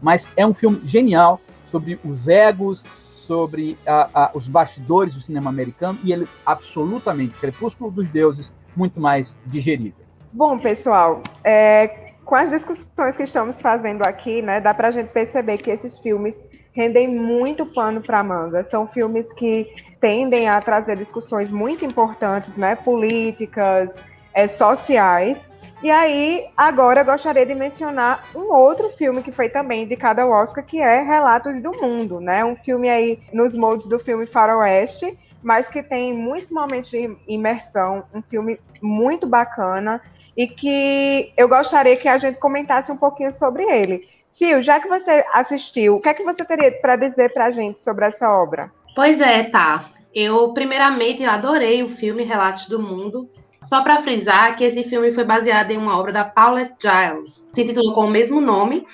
Mas 0.03 0.29
é 0.37 0.47
um 0.47 0.53
filme 0.53 0.81
genial 0.85 1.41
sobre 1.67 1.99
os 2.05 2.29
egos, 2.29 2.85
sobre 3.15 3.79
a, 3.87 4.09
a, 4.15 4.31
os 4.35 4.47
bastidores 4.47 5.15
do 5.15 5.21
cinema 5.21 5.49
americano 5.49 5.99
e 6.05 6.13
ele 6.13 6.29
absolutamente, 6.45 7.35
Crepúsculo 7.35 7.91
dos 7.91 8.09
Deuses, 8.09 8.53
muito 8.77 9.01
mais 9.01 9.39
digerível. 9.47 10.05
Bom, 10.33 10.59
pessoal, 10.59 11.23
é, 11.43 12.13
com 12.25 12.35
as 12.35 12.51
discussões 12.51 13.17
que 13.17 13.23
estamos 13.23 13.61
fazendo 13.61 14.03
aqui, 14.03 14.43
né, 14.43 14.61
dá 14.61 14.75
para 14.75 14.89
a 14.89 14.91
gente 14.91 15.09
perceber 15.09 15.59
que 15.59 15.71
esses 15.71 15.99
filmes 15.99 16.43
rendem 16.73 17.09
muito 17.09 17.65
pano 17.67 18.01
para 18.01 18.23
manga. 18.23 18.63
São 18.63 18.87
filmes 18.89 19.33
que 19.33 19.73
tendem 20.05 20.51
a 20.51 20.61
trazer 20.61 20.99
discussões 20.99 21.51
muito 21.51 21.83
importantes, 21.83 22.59
né, 22.59 22.77
políticas, 22.77 24.05
é, 24.35 24.47
sociais, 24.47 25.49
e 25.83 25.91
aí, 25.91 26.47
agora 26.55 27.01
eu 27.01 27.05
gostaria 27.07 27.47
de 27.47 27.55
mencionar 27.55 28.27
um 28.35 28.53
outro 28.53 28.91
filme 28.91 29.23
que 29.23 29.33
foi 29.33 29.49
também 29.49 29.85
indicado 29.85 30.21
ao 30.21 30.31
Oscar, 30.31 30.63
que 30.63 30.79
é 30.79 31.01
Relatos 31.01 31.63
do 31.63 31.73
Mundo, 31.73 32.21
né? 32.21 32.45
Um 32.45 32.55
filme 32.55 32.91
aí 32.91 33.19
nos 33.33 33.55
moldes 33.55 33.87
do 33.87 33.99
filme 33.99 34.27
Faroeste, 34.27 35.19
mas 35.43 35.69
que 35.71 35.83
tem 35.83 36.13
muitos 36.13 36.51
momentos 36.51 36.91
de 36.91 37.17
imersão, 37.27 38.05
um 38.15 38.21
filme 38.21 38.61
muito 38.83 39.27
bacana 39.27 40.03
e 40.37 40.47
que 40.47 41.33
eu 41.35 41.49
gostaria 41.49 41.97
que 41.97 42.09
a 42.09 42.19
gente 42.19 42.39
comentasse 42.39 42.93
um 42.93 42.97
pouquinho 42.97 43.33
sobre 43.33 43.63
ele. 43.63 44.07
Sil, 44.33 44.61
já 44.63 44.81
que 44.81 44.89
você 44.89 45.25
assistiu, 45.33 45.97
o 45.97 46.01
que 46.01 46.11
é 46.11 46.15
que 46.15 46.25
você 46.25 46.45
teria 46.45 46.73
para 46.73 46.97
dizer 46.97 47.33
para 47.33 47.47
a 47.47 47.51
gente 47.51 47.79
sobre 47.79 48.05
essa 48.05 48.31
obra? 48.31 48.71
Pois 48.95 49.21
é, 49.21 49.43
tá. 49.45 49.91
Eu, 50.15 50.53
primeiramente, 50.53 51.25
adorei 51.25 51.83
o 51.83 51.89
filme 51.89 52.23
Relatos 52.23 52.67
do 52.67 52.81
Mundo. 52.81 53.29
Só 53.63 53.83
para 53.83 54.03
frisar 54.03 54.57
que 54.57 54.65
esse 54.65 54.85
filme 54.85 55.11
foi 55.11 55.25
baseado 55.25 55.71
em 55.71 55.79
uma 55.79 55.99
obra 55.99 56.13
da 56.13 56.25
Paulette 56.25 56.75
Giles, 56.79 57.49
se 57.51 57.63
intitula 57.63 57.95
com 57.95 58.05
o 58.05 58.11
mesmo 58.11 58.41
nome. 58.41 58.85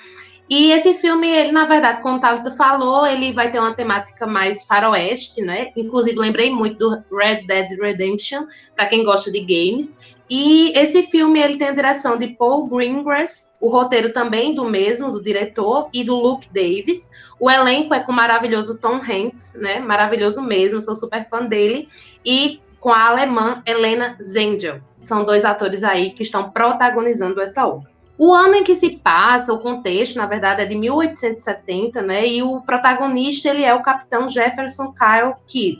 E 0.49 0.71
esse 0.71 0.93
filme, 0.93 1.29
ele, 1.29 1.51
na 1.51 1.65
verdade, 1.65 2.01
como 2.01 2.17
o 2.17 2.19
Thalita 2.19 2.51
falou, 2.51 3.07
ele 3.07 3.31
vai 3.31 3.49
ter 3.49 3.59
uma 3.59 3.73
temática 3.73 4.27
mais 4.27 4.63
faroeste, 4.63 5.41
né? 5.41 5.71
Inclusive, 5.77 6.17
lembrei 6.17 6.49
muito 6.49 6.77
do 6.77 7.17
Red 7.17 7.47
Dead 7.47 7.79
Redemption, 7.79 8.45
para 8.75 8.85
quem 8.87 9.05
gosta 9.05 9.31
de 9.31 9.39
games. 9.39 10.15
E 10.33 10.71
esse 10.77 11.03
filme, 11.03 11.41
ele 11.41 11.57
tem 11.57 11.67
a 11.67 11.73
direção 11.73 12.17
de 12.17 12.25
Paul 12.29 12.65
Greengrass, 12.65 13.53
o 13.59 13.67
roteiro 13.67 14.13
também 14.13 14.55
do 14.55 14.63
mesmo, 14.63 15.11
do 15.11 15.21
diretor, 15.21 15.89
e 15.91 16.05
do 16.05 16.15
Luke 16.15 16.47
Davis. 16.53 17.11
O 17.37 17.51
elenco 17.51 17.93
é 17.93 17.99
com 17.99 18.13
o 18.13 18.15
maravilhoso 18.15 18.77
Tom 18.77 18.95
Hanks, 18.95 19.55
né? 19.55 19.81
Maravilhoso 19.81 20.41
mesmo, 20.41 20.79
sou 20.79 20.95
super 20.95 21.27
fã 21.27 21.45
dele. 21.45 21.89
E 22.25 22.61
com 22.79 22.93
a 22.93 23.09
alemã 23.09 23.61
Helena 23.65 24.17
Zengel. 24.23 24.79
São 25.01 25.25
dois 25.25 25.43
atores 25.43 25.83
aí 25.83 26.11
que 26.11 26.23
estão 26.23 26.49
protagonizando 26.49 27.41
essa 27.41 27.67
obra. 27.67 27.91
O 28.17 28.33
ano 28.33 28.55
em 28.55 28.63
que 28.63 28.75
se 28.75 28.97
passa, 28.97 29.51
o 29.51 29.59
contexto, 29.59 30.15
na 30.15 30.27
verdade, 30.27 30.61
é 30.61 30.65
de 30.65 30.77
1870, 30.77 32.01
né? 32.01 32.25
E 32.25 32.41
o 32.41 32.61
protagonista 32.61 33.49
ele 33.49 33.65
é 33.65 33.73
o 33.73 33.81
capitão 33.81 34.29
Jefferson 34.29 34.93
Kyle 34.93 35.33
Kidd. 35.45 35.77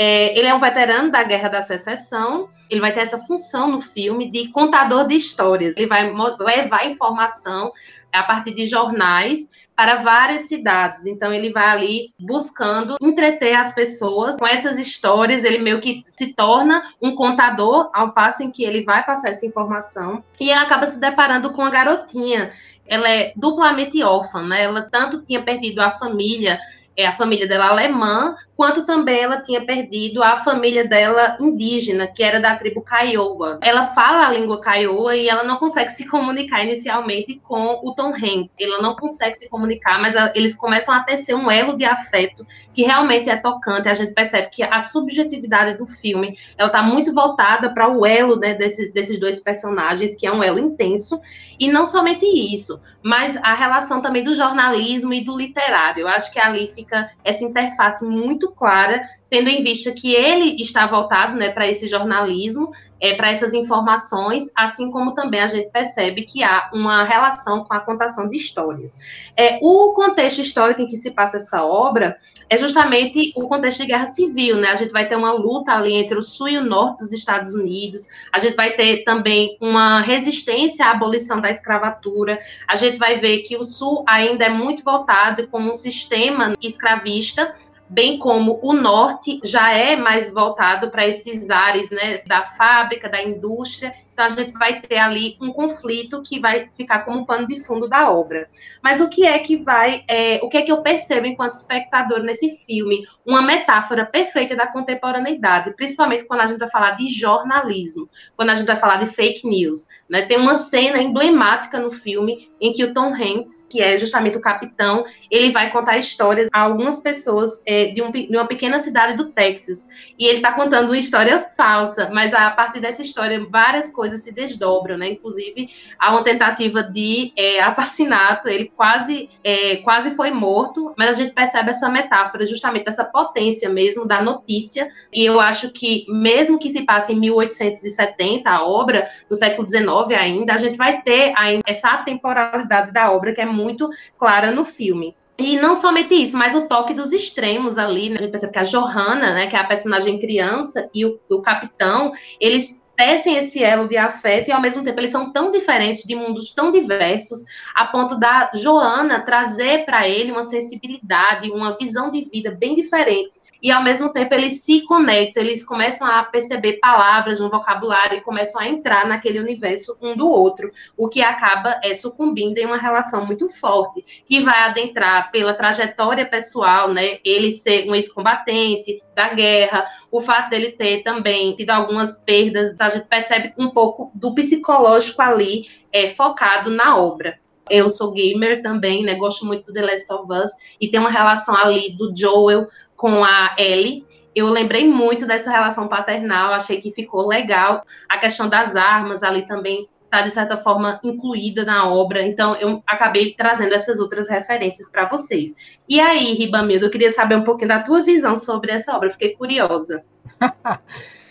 É, 0.00 0.38
ele 0.38 0.46
é 0.46 0.54
um 0.54 0.60
veterano 0.60 1.10
da 1.10 1.24
Guerra 1.24 1.48
da 1.48 1.60
Secessão. 1.60 2.48
Ele 2.70 2.80
vai 2.80 2.92
ter 2.92 3.00
essa 3.00 3.18
função 3.18 3.68
no 3.72 3.80
filme 3.80 4.30
de 4.30 4.46
contador 4.52 5.04
de 5.08 5.16
histórias. 5.16 5.76
Ele 5.76 5.88
vai 5.88 6.08
levar 6.38 6.86
informação 6.86 7.72
a 8.12 8.22
partir 8.22 8.54
de 8.54 8.64
jornais 8.64 9.48
para 9.74 9.96
várias 9.96 10.42
cidades. 10.42 11.04
Então 11.04 11.32
ele 11.32 11.50
vai 11.50 11.66
ali 11.66 12.14
buscando 12.18 12.96
entreter 13.02 13.54
as 13.54 13.72
pessoas 13.72 14.36
com 14.36 14.46
essas 14.46 14.78
histórias, 14.78 15.44
ele 15.44 15.58
meio 15.58 15.80
que 15.80 16.02
se 16.16 16.32
torna 16.32 16.82
um 17.02 17.14
contador 17.14 17.90
ao 17.92 18.12
passo 18.12 18.42
em 18.42 18.50
que 18.50 18.64
ele 18.64 18.82
vai 18.84 19.04
passar 19.04 19.30
essa 19.30 19.46
informação 19.46 20.22
e 20.40 20.50
acaba 20.52 20.86
se 20.86 20.98
deparando 20.98 21.52
com 21.52 21.62
a 21.62 21.70
garotinha. 21.70 22.52
Ela 22.86 23.08
é 23.08 23.32
duplamente 23.36 24.02
órfã, 24.02 24.42
né? 24.42 24.62
Ela 24.62 24.82
tanto 24.82 25.24
tinha 25.24 25.42
perdido 25.42 25.80
a 25.80 25.90
família 25.90 26.58
é, 26.98 27.06
a 27.06 27.12
família 27.12 27.46
dela 27.46 27.68
alemã, 27.68 28.34
quanto 28.56 28.84
também 28.84 29.20
ela 29.20 29.40
tinha 29.40 29.64
perdido 29.64 30.20
a 30.20 30.38
família 30.38 30.84
dela 30.84 31.36
indígena, 31.40 32.08
que 32.08 32.24
era 32.24 32.40
da 32.40 32.56
tribo 32.56 32.84
Kiowa. 32.84 33.60
Ela 33.62 33.86
fala 33.86 34.26
a 34.26 34.32
língua 34.32 34.60
Kiowa 34.60 35.14
e 35.14 35.28
ela 35.28 35.44
não 35.44 35.58
consegue 35.58 35.90
se 35.92 36.04
comunicar 36.08 36.64
inicialmente 36.64 37.40
com 37.44 37.78
o 37.84 37.94
Tom 37.94 38.12
Hanks. 38.12 38.56
Ela 38.60 38.82
não 38.82 38.96
consegue 38.96 39.36
se 39.36 39.48
comunicar, 39.48 40.00
mas 40.00 40.16
eles 40.34 40.56
começam 40.56 40.92
a 40.92 40.98
tecer 41.04 41.36
um 41.36 41.48
elo 41.48 41.76
de 41.76 41.84
afeto 41.84 42.44
que 42.74 42.82
realmente 42.82 43.30
é 43.30 43.36
tocante. 43.36 43.88
A 43.88 43.94
gente 43.94 44.12
percebe 44.12 44.48
que 44.50 44.64
a 44.64 44.80
subjetividade 44.80 45.78
do 45.78 45.86
filme 45.86 46.36
ela 46.56 46.66
está 46.66 46.82
muito 46.82 47.14
voltada 47.14 47.72
para 47.72 47.86
o 47.86 48.04
elo 48.04 48.40
né, 48.40 48.54
desses, 48.54 48.92
desses 48.92 49.20
dois 49.20 49.38
personagens, 49.38 50.16
que 50.16 50.26
é 50.26 50.32
um 50.32 50.42
elo 50.42 50.58
intenso. 50.58 51.20
E 51.60 51.70
não 51.70 51.86
somente 51.86 52.24
isso, 52.24 52.80
mas 53.02 53.36
a 53.36 53.54
relação 53.54 54.00
também 54.00 54.22
do 54.22 54.34
jornalismo 54.34 55.12
e 55.12 55.24
do 55.24 55.36
literário. 55.36 56.02
Eu 56.02 56.08
acho 56.08 56.32
que 56.32 56.38
ali 56.38 56.72
fica 56.74 56.87
essa 57.24 57.44
interface 57.44 58.04
muito 58.04 58.50
clara 58.50 59.02
tendo 59.30 59.48
em 59.48 59.62
vista 59.62 59.92
que 59.92 60.14
ele 60.14 60.56
está 60.60 60.86
voltado 60.86 61.36
né, 61.36 61.50
para 61.50 61.68
esse 61.68 61.86
jornalismo, 61.86 62.72
é, 63.00 63.14
para 63.14 63.30
essas 63.30 63.54
informações, 63.54 64.50
assim 64.56 64.90
como 64.90 65.14
também 65.14 65.40
a 65.40 65.46
gente 65.46 65.70
percebe 65.70 66.22
que 66.22 66.42
há 66.42 66.70
uma 66.72 67.04
relação 67.04 67.64
com 67.64 67.74
a 67.74 67.80
contação 67.80 68.28
de 68.28 68.36
histórias. 68.36 68.98
É, 69.36 69.58
o 69.62 69.92
contexto 69.92 70.40
histórico 70.40 70.82
em 70.82 70.86
que 70.86 70.96
se 70.96 71.10
passa 71.10 71.36
essa 71.36 71.64
obra 71.64 72.16
é 72.50 72.56
justamente 72.56 73.32
o 73.36 73.46
contexto 73.46 73.82
de 73.82 73.86
guerra 73.86 74.06
civil, 74.06 74.56
né? 74.56 74.68
A 74.68 74.74
gente 74.74 74.90
vai 74.90 75.06
ter 75.06 75.16
uma 75.16 75.32
luta 75.32 75.72
ali 75.72 75.94
entre 75.94 76.18
o 76.18 76.22
sul 76.22 76.48
e 76.48 76.58
o 76.58 76.64
norte 76.64 76.98
dos 76.98 77.12
Estados 77.12 77.54
Unidos, 77.54 78.06
a 78.32 78.38
gente 78.38 78.56
vai 78.56 78.72
ter 78.72 79.04
também 79.04 79.56
uma 79.60 80.00
resistência 80.00 80.86
à 80.86 80.90
abolição 80.90 81.40
da 81.40 81.50
escravatura, 81.50 82.38
a 82.66 82.74
gente 82.74 82.98
vai 82.98 83.16
ver 83.16 83.42
que 83.42 83.56
o 83.56 83.62
sul 83.62 84.02
ainda 84.08 84.46
é 84.46 84.48
muito 84.48 84.82
voltado 84.82 85.46
como 85.48 85.70
um 85.70 85.74
sistema 85.74 86.54
escravista, 86.60 87.54
bem 87.88 88.18
como 88.18 88.60
o 88.62 88.72
norte 88.72 89.40
já 89.44 89.72
é 89.72 89.96
mais 89.96 90.32
voltado 90.32 90.90
para 90.90 91.06
esses 91.06 91.50
ares 91.50 91.90
né, 91.90 92.22
da 92.26 92.42
fábrica, 92.42 93.08
da 93.08 93.22
indústria, 93.22 93.94
então 94.18 94.26
a 94.26 94.30
gente 94.30 94.52
vai 94.54 94.80
ter 94.80 94.98
ali 94.98 95.36
um 95.40 95.52
conflito 95.52 96.20
que 96.24 96.40
vai 96.40 96.68
ficar 96.74 97.04
como 97.04 97.24
pano 97.24 97.46
de 97.46 97.60
fundo 97.60 97.86
da 97.86 98.10
obra. 98.10 98.50
Mas 98.82 99.00
o 99.00 99.08
que 99.08 99.24
é 99.24 99.38
que 99.38 99.56
vai, 99.58 100.02
é, 100.08 100.40
o 100.42 100.48
que 100.48 100.56
é 100.56 100.62
que 100.62 100.72
eu 100.72 100.82
percebo 100.82 101.28
enquanto 101.28 101.54
espectador 101.54 102.18
nesse 102.24 102.56
filme? 102.66 103.06
Uma 103.24 103.40
metáfora 103.40 104.04
perfeita 104.04 104.56
da 104.56 104.66
contemporaneidade, 104.66 105.72
principalmente 105.76 106.24
quando 106.24 106.40
a 106.40 106.46
gente 106.46 106.58
vai 106.58 106.68
falar 106.68 106.92
de 106.92 107.06
jornalismo, 107.06 108.08
quando 108.36 108.50
a 108.50 108.56
gente 108.56 108.66
vai 108.66 108.74
falar 108.74 108.96
de 108.96 109.06
fake 109.06 109.46
news. 109.46 109.86
Né? 110.08 110.22
Tem 110.22 110.36
uma 110.36 110.56
cena 110.56 111.00
emblemática 111.00 111.78
no 111.78 111.90
filme 111.90 112.50
em 112.60 112.72
que 112.72 112.82
o 112.82 112.92
Tom 112.92 113.14
Hanks, 113.14 113.66
que 113.70 113.80
é 113.80 113.98
justamente 113.98 114.36
o 114.36 114.40
capitão, 114.40 115.04
ele 115.30 115.52
vai 115.52 115.70
contar 115.70 115.96
histórias 115.96 116.48
a 116.52 116.62
algumas 116.62 116.98
pessoas 116.98 117.62
é, 117.64 117.86
de, 117.86 118.02
um, 118.02 118.10
de, 118.10 118.28
uma 118.30 118.46
pequena 118.46 118.80
cidade 118.80 119.16
do 119.16 119.26
Texas. 119.26 119.86
E 120.18 120.26
ele 120.26 120.38
está 120.38 120.52
contando 120.52 120.86
uma 120.86 120.98
história 120.98 121.40
falsa, 121.56 122.10
mas 122.12 122.34
a 122.34 122.50
partir 122.50 122.80
dessa 122.80 123.02
história, 123.02 123.46
várias 123.48 123.90
coisas 123.90 124.07
coisas 124.08 124.22
se 124.22 124.32
desdobram, 124.32 124.96
né? 124.96 125.10
Inclusive, 125.10 125.68
há 125.98 126.12
uma 126.12 126.24
tentativa 126.24 126.82
de 126.82 127.32
é, 127.36 127.60
assassinato, 127.60 128.48
ele 128.48 128.72
quase, 128.74 129.28
é, 129.44 129.76
quase 129.76 130.12
foi 130.12 130.30
morto, 130.30 130.94
mas 130.96 131.10
a 131.10 131.22
gente 131.22 131.34
percebe 131.34 131.70
essa 131.70 131.88
metáfora, 131.88 132.46
justamente 132.46 132.86
dessa 132.86 133.04
potência 133.04 133.68
mesmo 133.68 134.06
da 134.06 134.22
notícia, 134.22 134.88
e 135.12 135.24
eu 135.24 135.40
acho 135.40 135.70
que, 135.70 136.06
mesmo 136.08 136.58
que 136.58 136.70
se 136.70 136.82
passe 136.84 137.12
em 137.12 137.20
1870, 137.20 138.50
a 138.50 138.64
obra, 138.64 139.08
no 139.28 139.36
século 139.36 139.68
XIX 139.68 140.18
ainda, 140.18 140.54
a 140.54 140.56
gente 140.56 140.76
vai 140.76 141.02
ter 141.02 141.32
ainda 141.36 141.62
essa 141.66 141.90
atemporalidade 141.90 142.92
da 142.92 143.12
obra, 143.12 143.34
que 143.34 143.40
é 143.40 143.46
muito 143.46 143.88
clara 144.16 144.50
no 144.50 144.64
filme. 144.64 145.14
E 145.40 145.56
não 145.56 145.76
somente 145.76 146.14
isso, 146.14 146.36
mas 146.36 146.56
o 146.56 146.66
toque 146.66 146.92
dos 146.92 147.12
extremos 147.12 147.78
ali, 147.78 148.10
né? 148.10 148.16
A 148.18 148.22
gente 148.22 148.32
percebe 148.32 148.52
que 148.52 148.58
a 148.58 148.64
Johanna, 148.64 149.34
né, 149.34 149.46
que 149.46 149.54
é 149.54 149.58
a 149.60 149.64
personagem 149.64 150.18
criança, 150.18 150.90
e 150.92 151.06
o, 151.06 151.20
o 151.30 151.40
capitão, 151.40 152.10
eles 152.40 152.82
tecem 152.98 153.36
esse 153.36 153.62
elo 153.62 153.88
de 153.88 153.96
afeto 153.96 154.48
e 154.48 154.52
ao 154.52 154.60
mesmo 154.60 154.82
tempo 154.82 154.98
eles 154.98 155.12
são 155.12 155.32
tão 155.32 155.52
diferentes, 155.52 156.02
de 156.02 156.16
mundos 156.16 156.50
tão 156.50 156.72
diversos, 156.72 157.44
a 157.72 157.86
ponto 157.86 158.18
da 158.18 158.50
Joana 158.52 159.20
trazer 159.20 159.84
para 159.84 160.08
ele 160.08 160.32
uma 160.32 160.42
sensibilidade, 160.42 161.48
uma 161.52 161.76
visão 161.78 162.10
de 162.10 162.24
vida 162.24 162.50
bem 162.50 162.74
diferente 162.74 163.38
e 163.62 163.70
ao 163.70 163.82
mesmo 163.82 164.10
tempo 164.10 164.34
eles 164.34 164.64
se 164.64 164.82
conectam, 164.82 165.42
eles 165.42 165.64
começam 165.64 166.06
a 166.06 166.22
perceber 166.22 166.74
palavras 166.74 167.40
no 167.40 167.50
vocabulário 167.50 168.18
e 168.18 168.22
começam 168.22 168.60
a 168.60 168.68
entrar 168.68 169.06
naquele 169.06 169.40
universo 169.40 169.96
um 170.00 170.16
do 170.16 170.28
outro, 170.28 170.70
o 170.96 171.08
que 171.08 171.22
acaba 171.22 171.80
é, 171.82 171.92
sucumbindo 171.94 172.58
em 172.58 172.66
uma 172.66 172.76
relação 172.76 173.26
muito 173.26 173.48
forte, 173.48 174.04
que 174.26 174.40
vai 174.40 174.58
adentrar 174.64 175.30
pela 175.30 175.54
trajetória 175.54 176.26
pessoal, 176.26 176.92
né? 176.92 177.18
Ele 177.24 177.50
ser 177.50 177.88
um 177.88 177.94
ex-combatente 177.94 179.02
da 179.14 179.34
guerra, 179.34 179.86
o 180.10 180.20
fato 180.20 180.50
dele 180.50 180.72
ter 180.72 181.02
também 181.02 181.54
tido 181.56 181.70
algumas 181.70 182.14
perdas, 182.20 182.74
a 182.78 182.88
gente 182.88 183.06
percebe 183.06 183.52
um 183.58 183.70
pouco 183.70 184.10
do 184.14 184.34
psicológico 184.34 185.20
ali 185.20 185.66
é, 185.92 186.08
focado 186.08 186.70
na 186.70 186.96
obra. 186.96 187.38
Eu 187.70 187.88
sou 187.88 188.12
gamer 188.12 188.62
também, 188.62 189.02
né? 189.02 189.14
Gosto 189.14 189.44
muito 189.44 189.66
do 189.66 189.72
The 189.72 189.82
Last 189.82 190.12
of 190.12 190.32
Us 190.32 190.50
e 190.80 190.88
tem 190.88 190.98
uma 190.98 191.10
relação 191.10 191.54
ali 191.54 191.92
do 191.92 192.14
Joel 192.16 192.66
com 192.98 193.24
a 193.24 193.54
Ellie. 193.56 194.04
Eu 194.34 194.50
lembrei 194.50 194.86
muito 194.86 195.24
dessa 195.24 195.50
relação 195.50 195.88
paternal, 195.88 196.52
achei 196.52 196.80
que 196.80 196.92
ficou 196.92 197.26
legal. 197.26 197.82
A 198.08 198.18
questão 198.18 198.48
das 198.48 198.76
armas 198.76 199.22
ali 199.22 199.46
também 199.46 199.88
está, 200.04 200.20
de 200.20 200.30
certa 200.30 200.56
forma, 200.56 200.98
incluída 201.02 201.64
na 201.64 201.88
obra. 201.88 202.26
Então, 202.26 202.56
eu 202.56 202.82
acabei 202.86 203.34
trazendo 203.34 203.72
essas 203.72 204.00
outras 204.00 204.28
referências 204.28 204.90
para 204.90 205.06
vocês. 205.06 205.54
E 205.88 206.00
aí, 206.00 206.34
Ribamildo, 206.34 206.86
eu 206.86 206.90
queria 206.90 207.12
saber 207.12 207.36
um 207.36 207.44
pouquinho 207.44 207.68
da 207.68 207.80
tua 207.80 208.02
visão 208.02 208.34
sobre 208.34 208.72
essa 208.72 208.94
obra, 208.94 209.10
fiquei 209.10 209.34
curiosa. 209.36 210.04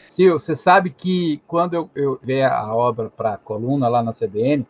Sil, 0.10 0.40
você 0.40 0.56
sabe 0.56 0.90
que 0.90 1.42
quando 1.46 1.76
eu, 1.76 1.90
eu 1.94 2.20
vi 2.24 2.42
a 2.42 2.74
obra 2.74 3.10
para 3.10 3.34
a 3.34 3.38
coluna 3.38 3.88
lá 3.88 4.02
na 4.02 4.14
CBN, 4.14 4.66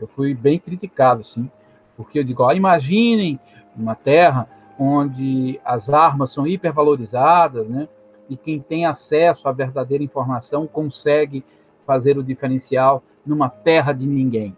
eu 0.00 0.06
fui 0.06 0.34
bem 0.34 0.58
criticado, 0.58 1.24
sim, 1.24 1.50
porque 1.96 2.18
eu 2.18 2.24
digo, 2.24 2.42
ó, 2.42 2.52
imaginem 2.52 3.38
uma 3.76 3.94
terra 3.94 4.48
onde 4.78 5.60
as 5.64 5.88
armas 5.88 6.32
são 6.32 6.46
hipervalorizadas, 6.46 7.66
né? 7.68 7.88
E 8.28 8.36
quem 8.36 8.60
tem 8.60 8.86
acesso 8.86 9.48
à 9.48 9.52
verdadeira 9.52 10.04
informação 10.04 10.66
consegue 10.66 11.44
fazer 11.86 12.18
o 12.18 12.22
diferencial 12.22 13.02
numa 13.24 13.48
terra 13.48 13.92
de 13.92 14.06
ninguém. 14.06 14.56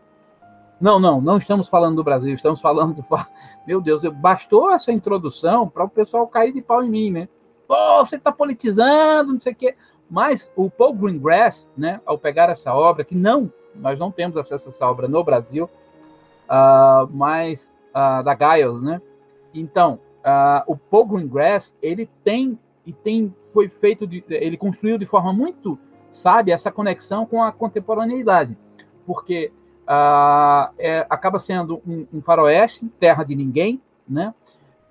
Não, 0.80 0.98
não, 0.98 1.20
não 1.20 1.38
estamos 1.38 1.68
falando 1.68 1.96
do 1.96 2.04
Brasil, 2.04 2.34
estamos 2.34 2.60
falando 2.60 2.94
do. 2.94 3.04
Meu 3.66 3.80
Deus, 3.80 4.02
bastou 4.14 4.72
essa 4.72 4.90
introdução 4.90 5.68
para 5.68 5.84
o 5.84 5.88
pessoal 5.88 6.26
cair 6.26 6.52
de 6.52 6.62
pau 6.62 6.82
em 6.82 6.88
mim, 6.88 7.10
né? 7.10 7.28
Pô, 7.68 8.04
você 8.04 8.16
está 8.16 8.32
politizando, 8.32 9.32
não 9.32 9.40
sei 9.40 9.52
o 9.52 9.56
quê. 9.56 9.76
Mas 10.10 10.50
o 10.56 10.68
Paul 10.68 10.94
Greengrass, 10.94 11.68
né, 11.76 12.00
ao 12.04 12.18
pegar 12.18 12.50
essa 12.50 12.74
obra, 12.74 13.04
que 13.04 13.14
não, 13.14 13.52
nós 13.76 13.96
não 13.98 14.10
temos 14.10 14.36
acesso 14.36 14.68
a 14.68 14.72
essa 14.72 14.90
obra 14.90 15.06
no 15.06 15.22
Brasil, 15.22 15.70
uh, 16.46 17.08
mas 17.12 17.72
uh, 17.90 18.24
da 18.24 18.34
Giles, 18.34 18.82
né? 18.82 19.00
Então, 19.54 20.00
uh, 20.24 20.62
o 20.66 20.76
Paul 20.76 21.06
Greengrass, 21.06 21.74
ele 21.82 22.08
tem 22.24 22.58
e 22.86 22.92
tem 22.92 23.34
foi 23.52 23.68
feito 23.68 24.06
de, 24.06 24.24
ele 24.28 24.56
construiu 24.56 24.96
de 24.96 25.06
forma 25.06 25.32
muito 25.32 25.78
sábia 26.12 26.54
essa 26.54 26.70
conexão 26.70 27.26
com 27.26 27.42
a 27.42 27.52
contemporaneidade, 27.52 28.56
porque 29.06 29.52
uh, 29.82 30.72
é, 30.78 31.06
acaba 31.08 31.38
sendo 31.38 31.80
um, 31.86 32.06
um, 32.12 32.22
faroeste, 32.22 32.86
terra 32.98 33.24
de 33.24 33.34
ninguém, 33.34 33.80
né? 34.08 34.34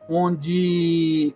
Onde 0.09 1.35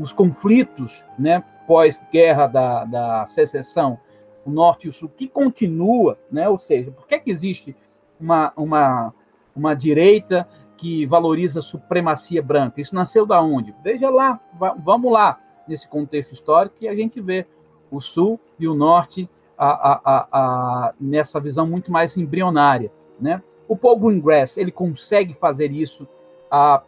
os 0.00 0.12
conflitos, 0.12 1.04
né, 1.18 1.42
pós-guerra 1.66 2.46
da, 2.46 2.84
da 2.84 3.26
secessão, 3.26 3.98
o 4.44 4.50
norte 4.50 4.86
e 4.86 4.88
o 4.88 4.92
sul, 4.92 5.08
que 5.08 5.28
continua, 5.28 6.18
né? 6.30 6.48
Ou 6.48 6.56
seja, 6.56 6.90
por 6.90 7.06
que, 7.06 7.18
que 7.18 7.30
existe 7.30 7.76
uma, 8.20 8.52
uma, 8.56 9.12
uma 9.54 9.74
direita 9.74 10.48
que 10.76 11.06
valoriza 11.06 11.60
a 11.60 11.62
supremacia 11.62 12.42
branca. 12.42 12.80
Isso 12.80 12.94
nasceu 12.94 13.26
da 13.26 13.40
onde? 13.40 13.74
Veja 13.82 14.10
lá, 14.10 14.40
vamos 14.84 15.10
lá 15.12 15.40
nesse 15.66 15.88
contexto 15.88 16.32
histórico 16.32 16.76
e 16.80 16.88
a 16.88 16.94
gente 16.94 17.20
vê 17.20 17.46
o 17.90 18.00
sul 18.00 18.38
e 18.58 18.68
o 18.68 18.74
norte 18.74 19.28
a, 19.58 19.68
a, 19.68 20.28
a, 20.32 20.94
nessa 21.00 21.40
visão 21.40 21.66
muito 21.66 21.90
mais 21.90 22.16
embrionária, 22.16 22.92
né? 23.18 23.42
O 23.66 23.76
Paul 23.76 23.98
Greengrass 23.98 24.56
ele 24.58 24.70
consegue 24.70 25.34
fazer 25.34 25.72
isso 25.72 26.06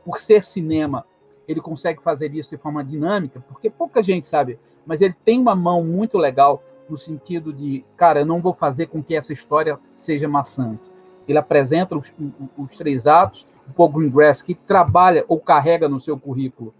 por 0.04 0.18
ser 0.18 0.44
cinema, 0.44 1.04
ele 1.46 1.60
consegue 1.60 2.02
fazer 2.02 2.32
isso 2.34 2.50
de 2.50 2.56
forma 2.56 2.84
dinâmica, 2.84 3.42
porque 3.48 3.68
pouca 3.68 4.02
gente 4.02 4.28
sabe, 4.28 4.58
mas 4.86 5.00
ele 5.00 5.14
tem 5.24 5.40
uma 5.40 5.56
mão 5.56 5.82
muito 5.82 6.16
legal 6.16 6.62
no 6.88 6.96
sentido 6.96 7.52
de, 7.52 7.84
cara, 7.96 8.20
eu 8.20 8.26
não 8.26 8.40
vou 8.40 8.54
fazer 8.54 8.86
com 8.86 9.02
que 9.02 9.14
essa 9.14 9.32
história 9.32 9.78
seja 9.96 10.28
maçante. 10.28 10.90
Ele 11.26 11.36
apresenta 11.36 11.96
os, 11.96 12.12
os 12.56 12.74
três 12.74 13.06
atos 13.06 13.46
Paul 13.72 13.90
Greengrass, 13.90 14.42
que 14.42 14.54
trabalha 14.54 15.24
ou 15.28 15.40
carrega 15.40 15.88
no 15.88 16.00
seu 16.00 16.18
currículo 16.18 16.74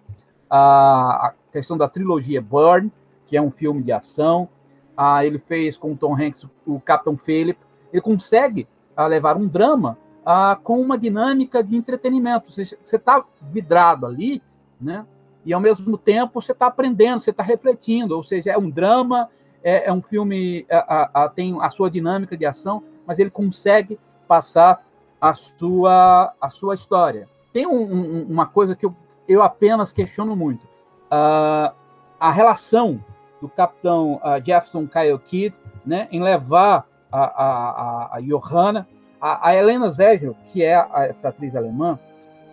a, 0.50 1.34
questão 1.52 1.76
da 1.76 1.88
trilogia 1.88 2.40
Burn, 2.40 2.90
que 3.26 3.36
é 3.36 3.42
um 3.42 3.50
filme 3.50 3.82
de 3.82 3.92
ação. 3.92 4.48
Ah, 4.96 5.24
ele 5.24 5.38
fez 5.38 5.76
com 5.76 5.92
o 5.92 5.96
Tom 5.96 6.14
Hanks 6.14 6.46
o 6.66 6.80
Capitão 6.80 7.16
Philip. 7.16 7.58
Ele 7.92 8.02
consegue 8.02 8.66
ah, 8.96 9.06
levar 9.06 9.36
um 9.36 9.46
drama 9.46 9.98
ah, 10.24 10.58
com 10.62 10.80
uma 10.80 10.98
dinâmica 10.98 11.62
de 11.62 11.76
entretenimento. 11.76 12.50
Você 12.50 12.76
está 12.96 13.24
vidrado 13.40 14.06
ali, 14.06 14.42
né? 14.80 15.04
e 15.44 15.52
ao 15.52 15.60
mesmo 15.60 15.96
tempo 15.96 16.42
você 16.42 16.52
está 16.52 16.66
aprendendo, 16.66 17.20
você 17.20 17.30
está 17.30 17.42
refletindo, 17.42 18.14
ou 18.14 18.22
seja, 18.22 18.50
é 18.50 18.58
um 18.58 18.68
drama, 18.68 19.30
é, 19.62 19.88
é 19.88 19.92
um 19.92 20.02
filme, 20.02 20.66
tem 21.34 21.56
a 21.60 21.70
sua 21.70 21.90
dinâmica 21.90 22.36
de 22.36 22.44
ação, 22.44 22.82
mas 23.06 23.18
ele 23.18 23.30
consegue 23.30 23.98
passar 24.26 24.84
a 25.20 25.34
sua, 25.34 26.32
a 26.40 26.50
sua 26.50 26.74
história. 26.74 27.28
Tem 27.52 27.66
um, 27.66 27.82
um, 27.82 28.22
uma 28.28 28.46
coisa 28.46 28.76
que 28.76 28.86
eu, 28.86 28.94
eu 29.28 29.42
apenas 29.42 29.92
questiono 29.92 30.36
muito. 30.36 30.64
Uh, 31.06 31.72
a 32.20 32.30
relação 32.30 33.02
do 33.40 33.48
capitão 33.48 34.16
uh, 34.16 34.44
Jefferson 34.44 34.86
Kyle 34.86 35.18
Kidd 35.18 35.56
né, 35.84 36.08
em 36.10 36.22
levar 36.22 36.86
a, 37.10 37.20
a, 37.20 38.16
a 38.16 38.20
Johanna, 38.20 38.86
a, 39.20 39.48
a 39.48 39.54
Helena 39.54 39.90
Zegel, 39.90 40.36
que 40.52 40.62
é 40.62 40.74
a, 40.76 41.06
essa 41.08 41.28
atriz 41.28 41.54
alemã, 41.56 41.98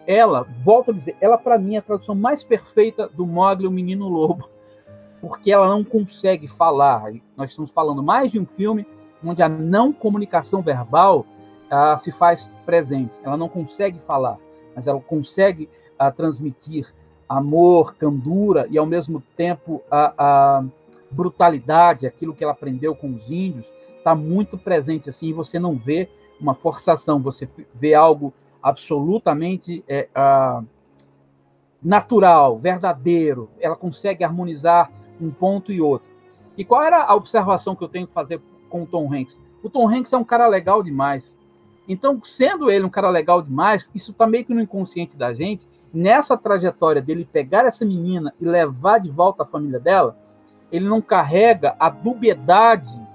ela, 0.08 0.46
volto 0.64 0.92
a 0.92 0.94
dizer, 0.94 1.16
ela 1.20 1.38
para 1.38 1.58
mim 1.58 1.76
é 1.76 1.80
a 1.80 1.82
tradução 1.82 2.16
mais 2.16 2.44
perfeita 2.44 3.08
do 3.08 3.26
Mogli, 3.26 3.68
o 3.68 3.72
Menino 3.72 4.08
Lobo, 4.08 4.50
porque 5.20 5.52
ela 5.52 5.68
não 5.68 5.84
consegue 5.84 6.48
falar. 6.48 7.12
Nós 7.36 7.50
estamos 7.50 7.72
falando 7.72 8.04
mais 8.04 8.32
de 8.32 8.40
um 8.40 8.46
filme 8.46 8.86
onde 9.24 9.42
a 9.42 9.50
não 9.50 9.92
comunicação 9.92 10.62
verbal 10.62 11.26
se 12.00 12.12
faz 12.12 12.50
presente. 12.66 13.14
Ela 13.24 13.38
não 13.38 13.50
consegue 13.50 14.00
falar, 14.00 14.38
mas 14.76 14.88
ela 14.88 15.00
consegue 15.00 15.70
uh, 16.00 16.12
transmitir 16.16 16.94
amor, 17.28 17.96
candura 17.96 18.68
e 18.70 18.78
ao 18.78 18.86
mesmo 18.86 19.22
tempo 19.36 19.82
a, 19.90 20.14
a 20.18 20.64
brutalidade, 21.10 22.06
aquilo 22.06 22.34
que 22.34 22.44
ela 22.44 22.54
aprendeu 22.54 22.96
com 22.96 23.14
os 23.14 23.30
índios, 23.30 23.66
está 23.98 24.14
muito 24.14 24.58
presente 24.58 25.10
assim. 25.10 25.34
você 25.34 25.58
não 25.58 25.76
vê 25.76 26.10
uma 26.40 26.54
forçação, 26.54 27.20
você 27.20 27.50
vê 27.74 27.94
algo 27.94 28.34
absolutamente 28.62 29.84
é, 29.88 30.08
uh, 30.16 30.66
natural, 31.82 32.58
verdadeiro. 32.58 33.50
Ela 33.60 33.76
consegue 33.76 34.24
harmonizar 34.24 34.92
um 35.22 35.32
ponto 35.32 35.72
e 35.72 35.82
outro. 35.82 36.10
E 36.58 36.66
qual 36.66 36.84
era 36.84 37.04
a 37.04 37.16
observação 37.16 37.76
que 37.76 37.84
eu 37.84 37.88
tenho 37.88 38.08
que 38.08 38.14
fazer 38.14 38.42
com 38.70 38.84
o 38.84 38.86
Tom 38.86 39.14
Hanks? 39.14 39.40
O 39.64 39.70
Tom 39.70 39.90
Hanks 39.90 40.12
é 40.14 40.18
um 40.18 40.24
cara 40.24 40.48
legal 40.48 40.84
demais. 40.84 41.36
Então, 41.88 42.20
sendo 42.24 42.70
ele 42.70 42.86
um 42.86 42.90
cara 42.90 43.10
legal 43.10 43.42
demais, 43.42 43.90
isso 43.94 44.12
está 44.12 44.26
meio 44.26 44.46
que 44.46 44.54
no 44.54 44.62
inconsciente 44.62 45.16
da 45.16 45.34
gente. 45.34 45.68
Nessa 45.94 46.36
trajetória 46.38 47.02
dele 47.02 47.28
pegar 47.32 47.66
essa 47.66 47.86
menina 47.86 48.34
e 48.40 48.46
levar 48.46 49.00
de 49.00 49.10
volta 49.10 49.44
a 49.44 49.46
família 49.46 49.80
dela, 49.80 50.18
ele 50.72 50.88
não 50.88 51.02
carrega 51.02 51.76
a 51.80 51.90
dubiedade 51.90 53.06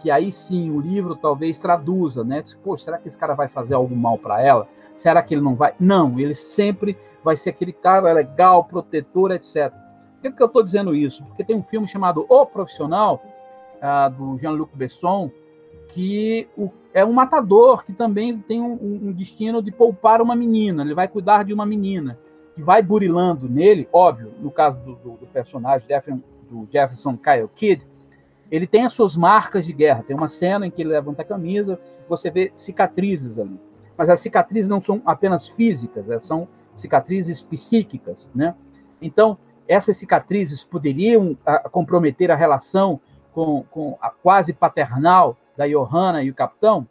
que 0.00 0.10
aí 0.10 0.32
sim 0.32 0.70
o 0.70 0.80
livro 0.80 1.14
talvez 1.14 1.58
traduza, 1.58 2.24
né? 2.24 2.42
Pô, 2.64 2.76
será 2.76 2.98
que 2.98 3.06
esse 3.06 3.18
cara 3.18 3.34
vai 3.34 3.48
fazer 3.48 3.74
algo 3.74 3.94
mal 3.94 4.16
para 4.16 4.40
ela? 4.42 4.66
Será 4.94 5.22
que 5.22 5.34
ele 5.34 5.42
não 5.42 5.54
vai? 5.54 5.74
Não, 5.78 6.18
ele 6.18 6.34
sempre 6.34 6.96
vai 7.22 7.36
ser 7.36 7.50
aquele 7.50 7.72
cara 7.72 8.12
legal, 8.12 8.64
protetor, 8.64 9.30
etc. 9.30 9.70
Por 9.70 10.22
que, 10.22 10.32
que 10.32 10.42
eu 10.42 10.46
estou 10.46 10.62
dizendo 10.62 10.94
isso? 10.94 11.22
Porque 11.24 11.44
tem 11.44 11.54
um 11.54 11.62
filme 11.62 11.86
chamado 11.86 12.24
O 12.28 12.46
Profissional, 12.46 13.22
uh, 13.76 14.10
do 14.10 14.38
Jean-Luc 14.38 14.74
Besson, 14.74 15.30
que 15.92 16.48
o, 16.56 16.70
é 16.92 17.04
um 17.04 17.12
matador 17.12 17.84
que 17.84 17.92
também 17.92 18.38
tem 18.38 18.60
um, 18.60 18.72
um, 19.08 19.12
destino 19.12 19.62
de 19.62 19.70
poupar 19.70 20.20
uma 20.20 20.34
menina. 20.34 20.82
Ele 20.82 20.94
vai 20.94 21.08
cuidar 21.08 21.44
de 21.44 21.52
uma 21.52 21.66
menina 21.66 22.18
que 22.54 22.62
vai 22.62 22.82
burilando 22.82 23.48
nele, 23.48 23.88
óbvio, 23.92 24.32
no 24.40 24.50
caso 24.50 24.78
do, 24.80 24.94
do, 24.96 25.10
do 25.18 25.26
personagem 25.26 25.86
do 26.48 26.68
Jefferson 26.70 27.16
Kyle 27.16 27.48
Kidd, 27.54 27.86
ele 28.50 28.66
tem 28.66 28.84
as 28.84 28.92
suas 28.92 29.16
marcas 29.16 29.64
de 29.64 29.72
guerra. 29.72 30.02
Tem 30.02 30.16
uma 30.16 30.28
cena 30.28 30.66
em 30.66 30.70
que 30.70 30.82
ele 30.82 30.90
levanta 30.90 31.22
a 31.22 31.24
camisa, 31.24 31.78
você 32.08 32.30
vê 32.30 32.52
cicatrizes 32.56 33.38
ali. 33.38 33.58
Mas 33.96 34.08
as 34.08 34.20
cicatrizes 34.20 34.68
não 34.68 34.80
são 34.80 35.00
apenas 35.04 35.48
físicas, 35.48 36.24
são 36.24 36.48
cicatrizes 36.74 37.42
psíquicas, 37.42 38.28
né? 38.34 38.54
Então, 39.00 39.38
essas 39.68 39.96
cicatrizes 39.96 40.64
poderiam 40.64 41.36
ah, 41.46 41.68
comprometer 41.68 42.30
a 42.30 42.34
relação 42.34 43.00
com, 43.32 43.62
com, 43.70 43.96
a 44.00 44.10
quase 44.10 44.52
paternal 44.52 45.36
da 45.60 45.68
Johanna 45.68 46.22
e 46.22 46.30
o 46.30 46.34
capitão? 46.34 46.88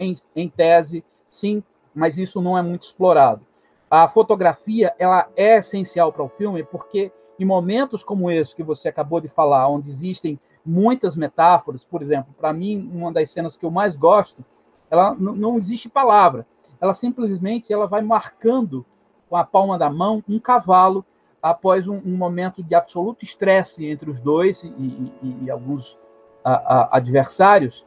Em, 0.00 0.14
em 0.34 0.48
tese, 0.48 1.04
sim, 1.30 1.62
mas 1.94 2.16
isso 2.16 2.40
não 2.40 2.56
é 2.56 2.62
muito 2.62 2.84
explorado. 2.84 3.42
A 3.90 4.08
fotografia 4.08 4.94
ela 4.98 5.28
é 5.36 5.58
essencial 5.58 6.12
para 6.12 6.22
o 6.22 6.28
filme 6.28 6.64
porque 6.64 7.12
em 7.38 7.44
momentos 7.44 8.02
como 8.02 8.30
esse 8.30 8.54
que 8.54 8.62
você 8.62 8.88
acabou 8.88 9.20
de 9.20 9.28
falar, 9.28 9.68
onde 9.68 9.90
existem 9.90 10.40
muitas 10.64 11.14
metáforas, 11.16 11.84
por 11.84 12.00
exemplo, 12.00 12.34
para 12.38 12.52
mim 12.52 12.90
uma 12.92 13.12
das 13.12 13.30
cenas 13.30 13.56
que 13.56 13.64
eu 13.64 13.70
mais 13.70 13.94
gosto, 13.94 14.42
ela 14.90 15.14
não 15.14 15.58
existe 15.58 15.88
palavra, 15.88 16.46
ela 16.80 16.94
simplesmente 16.94 17.72
ela 17.72 17.86
vai 17.86 18.00
marcando 18.00 18.84
com 19.28 19.36
a 19.36 19.44
palma 19.44 19.78
da 19.78 19.90
mão 19.90 20.24
um 20.26 20.38
cavalo 20.38 21.04
após 21.42 21.86
um, 21.86 22.00
um 22.04 22.16
momento 22.16 22.62
de 22.62 22.74
absoluto 22.74 23.24
estresse 23.24 23.84
entre 23.84 24.10
os 24.10 24.20
dois 24.20 24.62
e, 24.62 24.68
e, 24.68 25.36
e 25.42 25.50
alguns 25.50 25.98
a, 26.46 26.52
a, 26.52 26.96
adversários, 26.96 27.84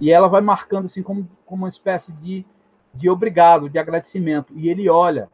e 0.00 0.10
ela 0.10 0.28
vai 0.28 0.40
marcando 0.40 0.86
assim 0.86 1.02
como, 1.02 1.28
como 1.44 1.64
uma 1.64 1.68
espécie 1.68 2.10
de, 2.12 2.44
de 2.94 3.10
obrigado, 3.10 3.68
de 3.68 3.78
agradecimento. 3.78 4.52
E 4.56 4.68
ele 4.68 4.88
olha, 4.88 5.28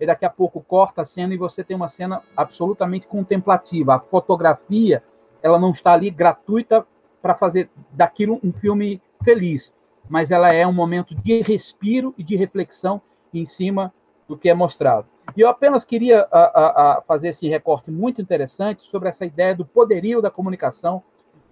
e 0.00 0.06
daqui 0.06 0.24
a 0.24 0.30
pouco 0.30 0.60
corta 0.60 1.02
a 1.02 1.04
cena 1.04 1.34
e 1.34 1.36
você 1.36 1.62
tem 1.62 1.76
uma 1.76 1.88
cena 1.88 2.22
absolutamente 2.36 3.06
contemplativa. 3.06 3.94
A 3.94 4.00
fotografia, 4.00 5.02
ela 5.42 5.58
não 5.58 5.70
está 5.70 5.92
ali 5.92 6.10
gratuita 6.10 6.86
para 7.20 7.34
fazer 7.34 7.68
daquilo 7.92 8.40
um 8.42 8.52
filme 8.52 9.02
feliz, 9.22 9.74
mas 10.08 10.30
ela 10.30 10.52
é 10.52 10.66
um 10.66 10.72
momento 10.72 11.14
de 11.14 11.42
respiro 11.42 12.14
e 12.16 12.22
de 12.22 12.36
reflexão 12.36 13.02
em 13.34 13.44
cima 13.44 13.92
do 14.26 14.36
que 14.36 14.48
é 14.48 14.54
mostrado. 14.54 15.06
E 15.36 15.40
eu 15.40 15.48
apenas 15.48 15.84
queria 15.84 16.26
a, 16.30 16.38
a, 16.38 16.98
a 16.98 17.02
fazer 17.02 17.28
esse 17.28 17.46
recorte 17.48 17.90
muito 17.90 18.22
interessante 18.22 18.82
sobre 18.86 19.08
essa 19.08 19.26
ideia 19.26 19.54
do 19.54 19.64
poderio 19.64 20.22
da 20.22 20.30
comunicação, 20.30 21.02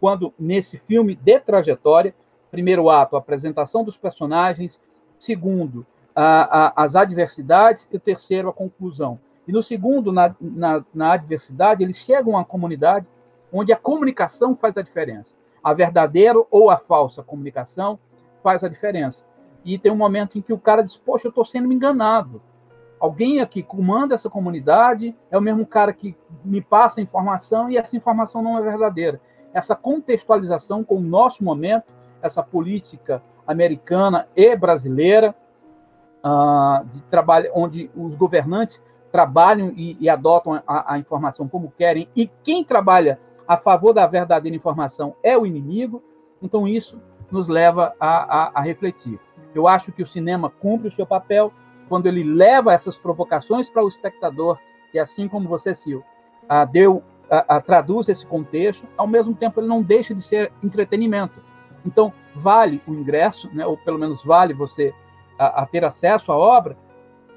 quando 0.01 0.33
nesse 0.39 0.79
filme 0.79 1.15
de 1.15 1.41
trajetória, 1.41 2.15
primeiro 2.57 2.89
ato, 2.89 3.17
a 3.17 3.19
apresentação 3.19 3.85
dos 3.85 3.97
personagens, 3.97 4.81
segundo, 5.19 5.85
a, 6.15 6.73
as 6.83 6.97
adversidades, 6.97 7.87
e 7.93 7.99
terceiro, 7.99 8.49
a 8.49 8.53
conclusão. 8.53 9.21
E 9.47 9.53
no 9.53 9.63
segundo, 9.63 10.11
na, 10.11 10.35
na, 10.41 10.85
na 10.95 11.13
adversidade, 11.13 11.85
eles 11.85 11.99
chegam 11.99 12.39
à 12.39 12.45
comunidade 12.45 13.07
onde 13.53 13.73
a 13.73 13.77
comunicação 13.77 14.57
faz 14.57 14.77
a 14.79 14.83
diferença. 14.83 15.35
A 15.63 15.75
verdadeira 15.75 16.43
ou 16.51 16.71
a 16.71 16.79
falsa 16.79 17.23
comunicação 17.23 17.99
faz 18.43 18.65
a 18.65 18.69
diferença. 18.69 19.23
E 19.63 19.79
tem 19.79 19.93
um 19.93 19.97
momento 19.97 20.39
em 20.39 20.43
que 20.43 20.53
o 20.53 20.59
cara 20.59 20.83
diz: 20.83 20.97
Poxa, 20.97 21.27
eu 21.27 21.31
estou 21.31 21.45
sendo 21.45 21.71
enganado 21.71 22.41
alguém 22.99 23.41
aqui 23.41 23.63
comanda 23.63 24.15
essa 24.15 24.29
comunidade, 24.29 25.15
é 25.31 25.37
o 25.37 25.41
mesmo 25.41 25.67
cara 25.67 25.93
que 25.93 26.17
me 26.45 26.61
passa 26.61 27.01
informação 27.01 27.71
e 27.71 27.77
essa 27.77 27.97
informação 27.97 28.43
não 28.43 28.59
é 28.59 28.63
verdadeira. 28.63 29.21
Essa 29.53 29.75
contextualização 29.75 30.85
com 30.85 30.97
o 30.97 31.01
nosso 31.01 31.45
momento, 31.45 31.85
essa 32.27 32.43
política 32.43 33.23
americana 33.47 34.29
e 34.35 34.55
brasileira, 34.57 35.35
uh, 36.25 36.85
de 36.87 37.01
trabalho, 37.03 37.51
onde 37.55 37.91
os 37.95 38.15
governantes 38.17 38.83
trabalham 39.13 39.73
e, 39.77 39.97
e 40.01 40.09
adotam 40.09 40.63
a, 40.67 40.95
a, 40.95 40.99
informação 40.99 41.49
como 41.49 41.73
querem, 41.77 42.09
e 42.15 42.27
quem 42.43 42.65
trabalha 42.65 43.19
a 43.47 43.57
favor 43.57 43.93
da 43.93 44.07
verdadeira 44.07 44.57
informação 44.57 45.15
é 45.23 45.39
o 45.39 45.47
inimigo, 45.47 46.03
então 46.43 46.67
isso 46.67 47.01
nos 47.31 47.49
leva 47.49 47.95
a, 47.99 48.09
a, 48.09 48.51
a 48.57 48.61
refletir. 48.61 49.19
Eu 49.55 49.67
acho 49.67 49.93
que 49.93 50.03
o 50.03 50.07
cinema 50.07 50.51
cumpre 50.51 50.89
o 50.89 50.93
seu 50.93 51.07
papel, 51.07 51.53
quando 51.89 52.07
ele 52.07 52.25
leva 52.25 52.75
essas 52.75 52.99
provocações 52.99 53.71
para 53.71 53.85
o 53.85 53.89
espectador, 53.89 54.59
que 54.91 54.99
assim 54.99 55.29
como 55.29 55.49
você, 55.49 55.75
Sil, 55.75 56.03
deu, 56.71 57.03
traduz 57.65 58.09
esse 58.09 58.27
contexto, 58.27 58.87
ao 58.97 59.07
mesmo 59.07 59.35
tempo 59.35 59.61
ele 59.61 59.69
não 59.69 59.83
deixa 59.83 60.15
de 60.15 60.21
ser 60.21 60.53
entretenimento. 60.63 61.41
Então, 61.87 62.13
vale 62.35 62.83
o 62.87 62.93
ingresso, 62.93 63.49
né, 63.53 63.65
ou 63.65 63.77
pelo 63.77 63.99
menos 63.99 64.23
vale 64.25 64.53
você 64.53 64.93
a, 65.39 65.63
a 65.63 65.67
ter 65.67 65.85
acesso 65.85 66.33
à 66.33 66.37
obra 66.37 66.77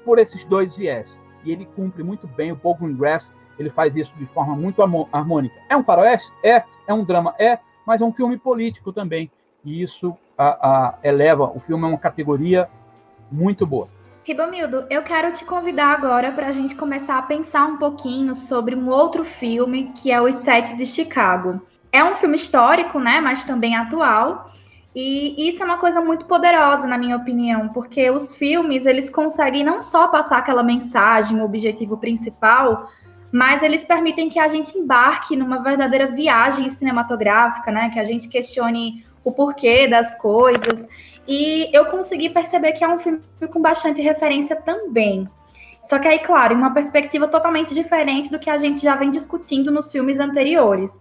por 0.04 0.18
esses 0.18 0.44
dois 0.44 0.76
viés. 0.76 1.18
E 1.44 1.52
ele 1.52 1.66
cumpre 1.76 2.02
muito 2.02 2.26
bem, 2.26 2.52
o 2.52 2.56
Paul 2.56 2.74
Greengrass, 2.74 3.32
ele 3.58 3.70
faz 3.70 3.94
isso 3.94 4.14
de 4.16 4.26
forma 4.26 4.56
muito 4.56 4.82
harmônica. 5.12 5.54
É 5.68 5.76
um 5.76 5.84
faroeste? 5.84 6.32
É. 6.42 6.64
É 6.86 6.94
um 6.94 7.04
drama? 7.04 7.34
É. 7.38 7.58
Mas 7.86 8.00
é 8.00 8.04
um 8.04 8.12
filme 8.12 8.38
político 8.38 8.92
também. 8.92 9.30
E 9.64 9.82
isso 9.82 10.16
eleva 11.02 11.44
o 11.44 11.60
filme 11.60 11.84
a 11.84 11.88
uma 11.88 11.98
categoria 11.98 12.68
muito 13.30 13.66
boa. 13.66 13.88
Ribamildo, 14.24 14.86
eu 14.88 15.02
quero 15.02 15.32
te 15.32 15.44
convidar 15.44 15.92
agora 15.92 16.32
para 16.32 16.48
a 16.48 16.52
gente 16.52 16.74
começar 16.74 17.18
a 17.18 17.22
pensar 17.22 17.66
um 17.66 17.76
pouquinho 17.76 18.34
sobre 18.34 18.74
um 18.74 18.88
outro 18.88 19.24
filme 19.24 19.92
que 19.94 20.10
é 20.10 20.20
Os 20.20 20.36
Sete 20.36 20.76
de 20.76 20.86
Chicago. 20.86 21.60
É 21.92 22.04
um 22.04 22.14
filme 22.14 22.36
histórico, 22.36 22.98
né, 22.98 23.20
mas 23.20 23.44
também 23.44 23.76
atual. 23.76 24.50
E 24.94 25.48
isso 25.48 25.62
é 25.62 25.66
uma 25.66 25.78
coisa 25.78 26.00
muito 26.00 26.24
poderosa, 26.24 26.86
na 26.86 26.98
minha 26.98 27.16
opinião, 27.16 27.68
porque 27.68 28.10
os 28.10 28.34
filmes 28.34 28.86
eles 28.86 29.08
conseguem 29.08 29.62
não 29.62 29.82
só 29.82 30.08
passar 30.08 30.38
aquela 30.38 30.62
mensagem, 30.62 31.40
o 31.40 31.44
objetivo 31.44 31.96
principal, 31.96 32.90
mas 33.32 33.62
eles 33.62 33.84
permitem 33.84 34.28
que 34.28 34.40
a 34.40 34.48
gente 34.48 34.76
embarque 34.76 35.36
numa 35.36 35.62
verdadeira 35.62 36.08
viagem 36.08 36.68
cinematográfica, 36.70 37.70
né? 37.70 37.90
Que 37.90 38.00
a 38.00 38.04
gente 38.04 38.28
questione 38.28 39.04
o 39.22 39.30
porquê 39.30 39.86
das 39.86 40.18
coisas. 40.18 40.88
E 41.28 41.70
eu 41.72 41.86
consegui 41.86 42.30
perceber 42.30 42.72
que 42.72 42.82
é 42.82 42.88
um 42.88 42.98
filme 42.98 43.20
com 43.52 43.62
bastante 43.62 44.02
referência 44.02 44.56
também. 44.56 45.28
Só 45.80 45.98
que 46.00 46.08
aí, 46.08 46.18
claro, 46.18 46.54
em 46.54 46.56
uma 46.56 46.74
perspectiva 46.74 47.28
totalmente 47.28 47.72
diferente 47.72 48.30
do 48.30 48.38
que 48.38 48.50
a 48.50 48.58
gente 48.58 48.80
já 48.80 48.96
vem 48.96 49.12
discutindo 49.12 49.70
nos 49.70 49.92
filmes 49.92 50.18
anteriores. 50.18 51.00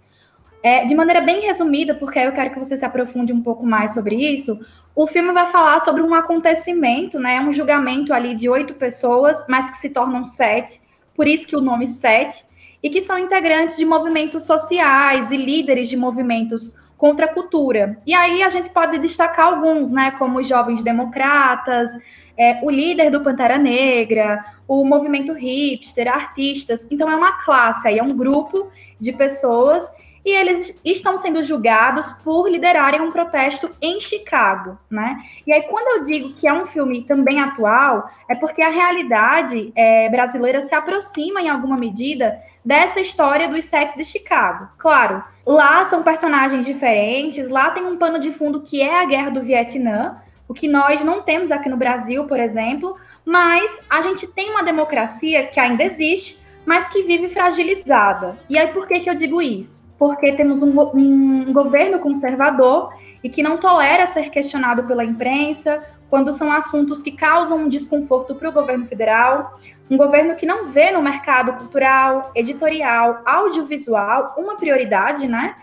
É, 0.61 0.85
de 0.85 0.93
maneira 0.93 1.21
bem 1.21 1.41
resumida, 1.41 1.95
porque 1.95 2.19
eu 2.19 2.33
quero 2.33 2.51
que 2.51 2.59
você 2.59 2.75
se 2.75 2.85
aprofunde 2.85 3.31
um 3.31 3.41
pouco 3.41 3.65
mais 3.65 3.93
sobre 3.93 4.15
isso, 4.15 4.59
o 4.93 5.07
filme 5.07 5.31
vai 5.31 5.47
falar 5.47 5.79
sobre 5.79 6.01
um 6.01 6.13
acontecimento, 6.13 7.17
né, 7.17 7.39
um 7.39 7.53
julgamento 7.53 8.13
ali 8.13 8.35
de 8.35 8.49
oito 8.49 8.73
pessoas, 8.73 9.45
mas 9.47 9.69
que 9.71 9.77
se 9.77 9.89
tornam 9.89 10.25
sete, 10.25 10.81
por 11.15 11.27
isso 11.27 11.47
que 11.47 11.55
o 11.55 11.61
nome 11.61 11.87
sete, 11.87 12.43
e 12.83 12.89
que 12.89 13.01
são 13.01 13.17
integrantes 13.17 13.77
de 13.77 13.85
movimentos 13.85 14.45
sociais 14.45 15.31
e 15.31 15.37
líderes 15.37 15.87
de 15.87 15.95
movimentos 15.95 16.75
contra 16.97 17.27
a 17.27 17.33
cultura. 17.33 17.97
E 18.05 18.13
aí 18.13 18.43
a 18.43 18.49
gente 18.49 18.69
pode 18.71 18.99
destacar 18.99 19.47
alguns, 19.47 19.91
né, 19.91 20.11
como 20.11 20.39
os 20.39 20.47
jovens 20.47 20.83
democratas, 20.83 21.89
é, 22.37 22.59
o 22.61 22.69
líder 22.69 23.09
do 23.09 23.21
Pantera 23.21 23.57
Negra, 23.57 24.43
o 24.67 24.83
movimento 24.83 25.31
hipster, 25.33 26.13
artistas. 26.13 26.85
Então 26.91 27.09
é 27.09 27.15
uma 27.15 27.43
classe, 27.43 27.87
aí 27.87 27.97
é 27.97 28.03
um 28.03 28.15
grupo 28.15 28.69
de 28.99 29.13
pessoas 29.13 29.89
e 30.25 30.31
eles 30.31 30.79
estão 30.83 31.17
sendo 31.17 31.41
julgados 31.41 32.11
por 32.23 32.49
liderarem 32.49 33.01
um 33.01 33.11
protesto 33.11 33.69
em 33.81 33.99
Chicago, 33.99 34.77
né? 34.89 35.17
E 35.45 35.53
aí, 35.53 35.63
quando 35.63 35.99
eu 35.99 36.05
digo 36.05 36.33
que 36.33 36.47
é 36.47 36.53
um 36.53 36.65
filme 36.65 37.03
também 37.03 37.39
atual, 37.39 38.09
é 38.29 38.35
porque 38.35 38.61
a 38.61 38.69
realidade 38.69 39.71
é, 39.75 40.09
brasileira 40.09 40.61
se 40.61 40.75
aproxima, 40.75 41.41
em 41.41 41.49
alguma 41.49 41.77
medida, 41.77 42.39
dessa 42.63 42.99
história 42.99 43.47
dos 43.47 43.65
sete 43.65 43.97
de 43.97 44.03
Chicago. 44.03 44.67
Claro, 44.77 45.23
lá 45.45 45.85
são 45.85 46.03
personagens 46.03 46.65
diferentes, 46.65 47.49
lá 47.49 47.71
tem 47.71 47.85
um 47.85 47.97
pano 47.97 48.19
de 48.19 48.31
fundo 48.31 48.61
que 48.61 48.81
é 48.81 49.01
a 49.01 49.05
guerra 49.05 49.31
do 49.31 49.41
Vietnã, 49.41 50.21
o 50.47 50.53
que 50.53 50.67
nós 50.67 51.03
não 51.03 51.21
temos 51.21 51.51
aqui 51.51 51.69
no 51.69 51.77
Brasil, 51.77 52.25
por 52.25 52.39
exemplo, 52.39 52.97
mas 53.23 53.79
a 53.89 54.01
gente 54.01 54.27
tem 54.27 54.49
uma 54.49 54.63
democracia 54.63 55.47
que 55.47 55.59
ainda 55.59 55.83
existe, 55.83 56.39
mas 56.65 56.87
que 56.89 57.03
vive 57.03 57.29
fragilizada. 57.29 58.37
E 58.49 58.57
aí, 58.57 58.67
por 58.73 58.87
que, 58.87 58.99
que 58.99 59.09
eu 59.09 59.15
digo 59.15 59.41
isso? 59.41 59.87
Porque 59.99 60.31
temos 60.31 60.63
um, 60.63 60.73
um 60.95 61.51
governo 61.51 61.99
conservador 61.99 62.93
e 63.21 63.29
que 63.29 63.43
não 63.43 63.57
tolera 63.57 64.05
ser 64.05 64.29
questionado 64.29 64.85
pela 64.85 65.03
imprensa 65.03 65.83
quando 66.09 66.31
são 66.31 66.51
assuntos 66.51 67.01
que 67.03 67.11
causam 67.11 67.59
um 67.59 67.69
desconforto 67.69 68.33
para 68.33 68.49
o 68.49 68.51
governo 68.51 68.87
federal, 68.87 69.59
um 69.91 69.97
governo 69.97 70.35
que 70.35 70.45
não 70.45 70.69
vê 70.69 70.89
no 70.89 71.01
mercado 71.01 71.53
cultural, 71.53 72.31
editorial, 72.33 73.21
audiovisual 73.25 74.33
uma 74.37 74.55
prioridade, 74.55 75.27
né? 75.27 75.55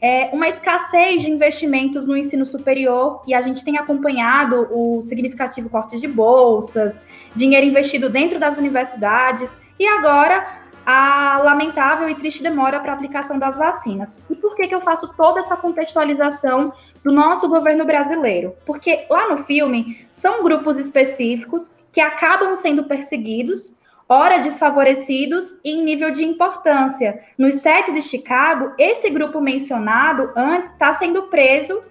É 0.00 0.30
uma 0.32 0.48
escassez 0.48 1.22
de 1.22 1.30
investimentos 1.30 2.08
no 2.08 2.16
ensino 2.16 2.44
superior 2.44 3.22
e 3.24 3.32
a 3.32 3.40
gente 3.40 3.64
tem 3.64 3.78
acompanhado 3.78 4.66
o 4.72 5.00
significativo 5.00 5.68
corte 5.68 6.00
de 6.00 6.08
bolsas, 6.08 7.00
dinheiro 7.36 7.66
investido 7.66 8.08
dentro 8.08 8.40
das 8.40 8.56
universidades 8.56 9.56
e 9.78 9.86
agora 9.86 10.61
a 10.84 11.40
lamentável 11.42 12.08
e 12.08 12.14
triste 12.14 12.42
demora 12.42 12.80
para 12.80 12.92
a 12.92 12.94
aplicação 12.94 13.38
das 13.38 13.56
vacinas. 13.56 14.18
E 14.28 14.34
por 14.34 14.54
que, 14.54 14.66
que 14.68 14.74
eu 14.74 14.80
faço 14.80 15.12
toda 15.14 15.40
essa 15.40 15.56
contextualização 15.56 16.72
do 17.04 17.12
nosso 17.12 17.48
governo 17.48 17.84
brasileiro? 17.84 18.54
Porque 18.66 19.06
lá 19.08 19.28
no 19.28 19.38
filme 19.38 20.06
são 20.12 20.42
grupos 20.42 20.78
específicos 20.78 21.72
que 21.92 22.00
acabam 22.00 22.56
sendo 22.56 22.84
perseguidos, 22.84 23.74
ora 24.08 24.38
desfavorecidos 24.38 25.52
e 25.64 25.70
em 25.70 25.84
nível 25.84 26.10
de 26.10 26.24
importância. 26.24 27.22
Nos 27.38 27.56
sete 27.56 27.92
de 27.92 28.02
Chicago, 28.02 28.72
esse 28.78 29.08
grupo 29.10 29.40
mencionado 29.40 30.30
antes 30.34 30.70
está 30.70 30.92
sendo 30.94 31.24
preso 31.24 31.82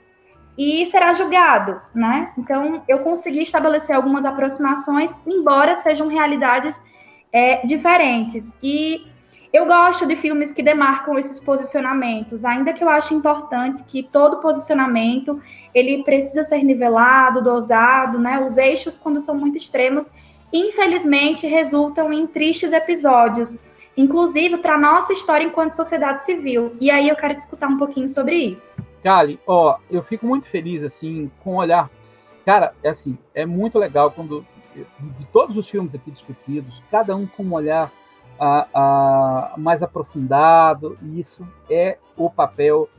e 0.57 0.85
será 0.87 1.13
julgado, 1.13 1.81
né? 1.95 2.31
Então, 2.37 2.83
eu 2.87 2.99
consegui 2.99 3.41
estabelecer 3.41 3.95
algumas 3.95 4.25
aproximações, 4.25 5.17
embora 5.25 5.75
sejam 5.75 6.07
realidades 6.07 6.81
é, 7.31 7.65
diferentes. 7.65 8.55
E 8.61 9.05
eu 9.53 9.65
gosto 9.65 10.07
de 10.07 10.15
filmes 10.15 10.53
que 10.53 10.63
demarcam 10.63 11.19
esses 11.19 11.39
posicionamentos, 11.39 12.45
ainda 12.45 12.71
que 12.71 12.83
eu 12.83 12.89
acho 12.89 13.13
importante 13.13 13.83
que 13.83 14.01
todo 14.01 14.37
posicionamento 14.37 15.41
ele 15.73 16.03
precisa 16.03 16.43
ser 16.43 16.63
nivelado, 16.63 17.41
dosado, 17.41 18.17
né? 18.17 18.39
Os 18.39 18.57
eixos, 18.57 18.97
quando 18.97 19.19
são 19.19 19.35
muito 19.35 19.57
extremos, 19.57 20.09
infelizmente 20.53 21.47
resultam 21.47 22.13
em 22.13 22.25
tristes 22.27 22.71
episódios, 22.71 23.59
inclusive 23.95 24.57
para 24.57 24.77
nossa 24.77 25.11
história 25.11 25.45
enquanto 25.45 25.73
sociedade 25.73 26.23
civil. 26.23 26.75
E 26.79 26.89
aí 26.89 27.09
eu 27.09 27.15
quero 27.15 27.35
discutir 27.35 27.65
um 27.65 27.77
pouquinho 27.77 28.07
sobre 28.07 28.35
isso. 28.35 28.73
Kali, 29.03 29.39
ó, 29.45 29.77
eu 29.89 30.01
fico 30.01 30.25
muito 30.25 30.47
feliz 30.47 30.81
assim 30.81 31.29
com 31.43 31.55
o 31.55 31.57
olhar. 31.57 31.89
Cara, 32.45 32.73
é 32.81 32.89
assim, 32.89 33.17
é 33.35 33.45
muito 33.45 33.77
legal 33.77 34.11
quando 34.11 34.45
de 34.75 35.25
todos 35.31 35.57
os 35.57 35.67
filmes 35.69 35.93
aqui 35.93 36.11
discutidos, 36.11 36.81
cada 36.89 37.15
um 37.15 37.27
com 37.27 37.43
um 37.43 37.53
olhar 37.53 37.91
a, 38.39 38.67
a, 38.73 39.53
mais 39.57 39.83
aprofundado, 39.83 40.97
e 41.01 41.19
isso 41.19 41.47
é 41.69 41.97
o 42.17 42.29
papel 42.29 42.89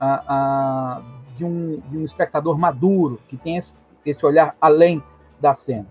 a, 0.00 1.02
de, 1.36 1.44
um, 1.44 1.80
de 1.88 1.98
um 1.98 2.04
espectador 2.04 2.58
maduro, 2.58 3.20
que 3.28 3.36
tem 3.36 3.56
esse, 3.56 3.74
esse 4.04 4.24
olhar 4.24 4.54
além 4.60 5.02
da 5.40 5.54
cena. 5.54 5.86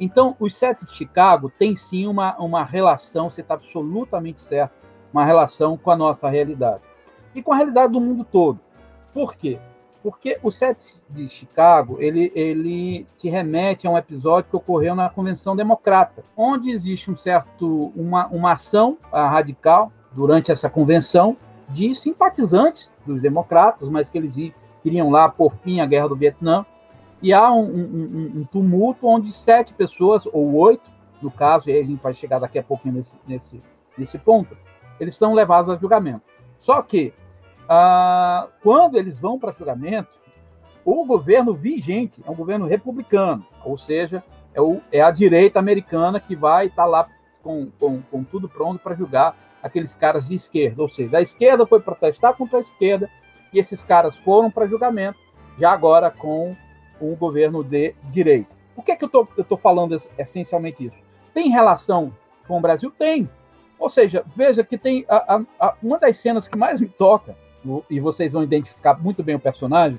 Então, 0.00 0.36
os 0.40 0.56
Sete 0.56 0.84
de 0.84 0.92
Chicago 0.92 1.50
tem 1.58 1.76
sim 1.76 2.06
uma, 2.06 2.36
uma 2.36 2.64
relação, 2.64 3.30
você 3.30 3.40
está 3.40 3.54
absolutamente 3.54 4.40
certo, 4.40 4.74
uma 5.12 5.24
relação 5.24 5.76
com 5.76 5.90
a 5.90 5.96
nossa 5.96 6.28
realidade. 6.28 6.82
E 7.34 7.42
com 7.42 7.52
a 7.52 7.56
realidade 7.56 7.92
do 7.92 8.00
mundo 8.00 8.24
todo. 8.24 8.58
Por 9.14 9.36
quê? 9.36 9.60
Porque 10.02 10.38
o 10.42 10.50
set 10.50 11.00
de 11.08 11.28
Chicago, 11.28 11.96
ele, 12.00 12.32
ele 12.34 13.06
te 13.16 13.28
remete 13.28 13.86
a 13.86 13.90
um 13.90 13.96
episódio 13.96 14.50
que 14.50 14.56
ocorreu 14.56 14.94
na 14.94 15.08
Convenção 15.08 15.54
Democrata, 15.54 16.24
onde 16.36 16.70
existe 16.70 17.10
um 17.10 17.16
certo, 17.16 17.92
uma, 17.94 18.26
uma 18.26 18.52
ação 18.52 18.98
radical 19.12 19.92
durante 20.10 20.50
essa 20.50 20.68
convenção 20.68 21.36
de 21.68 21.94
simpatizantes 21.94 22.90
dos 23.06 23.20
democratas, 23.20 23.88
mas 23.88 24.10
que 24.10 24.18
eles 24.18 24.52
queriam 24.82 25.08
lá 25.08 25.28
por 25.28 25.54
fim 25.62 25.80
à 25.80 25.86
guerra 25.86 26.08
do 26.08 26.16
Vietnã. 26.16 26.66
E 27.22 27.32
há 27.32 27.52
um, 27.52 27.62
um, 27.62 28.32
um 28.40 28.44
tumulto 28.44 29.06
onde 29.06 29.32
sete 29.32 29.72
pessoas, 29.72 30.26
ou 30.26 30.54
oito, 30.56 30.90
no 31.22 31.30
caso, 31.30 31.70
e 31.70 31.78
a 31.78 31.84
gente 31.84 32.02
vai 32.02 32.12
chegar 32.12 32.40
daqui 32.40 32.58
a 32.58 32.62
pouquinho 32.64 32.96
nesse, 32.96 33.16
nesse, 33.24 33.62
nesse 33.96 34.18
ponto, 34.18 34.56
eles 34.98 35.16
são 35.16 35.32
levados 35.32 35.70
a 35.70 35.76
julgamento. 35.76 36.22
Só 36.58 36.82
que 36.82 37.14
ah, 37.68 38.48
quando 38.62 38.96
eles 38.96 39.18
vão 39.18 39.38
para 39.38 39.52
julgamento, 39.52 40.20
o 40.84 41.04
governo 41.04 41.54
vigente 41.54 42.22
é 42.26 42.30
um 42.30 42.34
governo 42.34 42.66
republicano, 42.66 43.46
ou 43.64 43.78
seja, 43.78 44.22
é, 44.54 44.60
o, 44.60 44.80
é 44.90 45.00
a 45.00 45.10
direita 45.10 45.58
americana 45.58 46.20
que 46.20 46.34
vai 46.34 46.66
estar 46.66 46.82
tá 46.82 46.88
lá 46.88 47.08
com, 47.42 47.70
com, 47.78 48.02
com 48.02 48.24
tudo 48.24 48.48
pronto 48.48 48.80
para 48.80 48.94
julgar 48.94 49.36
aqueles 49.62 49.94
caras 49.94 50.28
de 50.28 50.34
esquerda. 50.34 50.82
Ou 50.82 50.88
seja, 50.88 51.18
a 51.18 51.22
esquerda 51.22 51.66
foi 51.66 51.80
protestar 51.80 52.34
contra 52.34 52.58
a 52.58 52.60
esquerda 52.60 53.08
e 53.52 53.58
esses 53.58 53.84
caras 53.84 54.16
foram 54.16 54.50
para 54.50 54.66
julgamento, 54.66 55.18
já 55.58 55.70
agora 55.70 56.10
com 56.10 56.56
um 57.00 57.14
governo 57.14 57.62
de 57.62 57.94
direita. 58.04 58.50
Por 58.74 58.84
que, 58.84 58.96
que 58.96 59.04
eu 59.04 59.28
estou 59.38 59.58
falando 59.58 59.96
essencialmente 60.18 60.86
isso? 60.86 60.96
Tem 61.34 61.50
relação 61.50 62.12
com 62.46 62.58
o 62.58 62.60
Brasil? 62.60 62.90
Tem. 62.90 63.28
Ou 63.78 63.90
seja, 63.90 64.24
veja 64.34 64.64
que 64.64 64.78
tem 64.78 65.04
a, 65.08 65.36
a, 65.36 65.42
a, 65.60 65.74
uma 65.82 65.98
das 65.98 66.16
cenas 66.16 66.48
que 66.48 66.56
mais 66.56 66.80
me 66.80 66.88
toca 66.88 67.36
e 67.88 68.00
vocês 68.00 68.32
vão 68.32 68.42
identificar 68.42 68.98
muito 69.00 69.22
bem 69.22 69.34
o 69.34 69.40
personagem, 69.40 69.98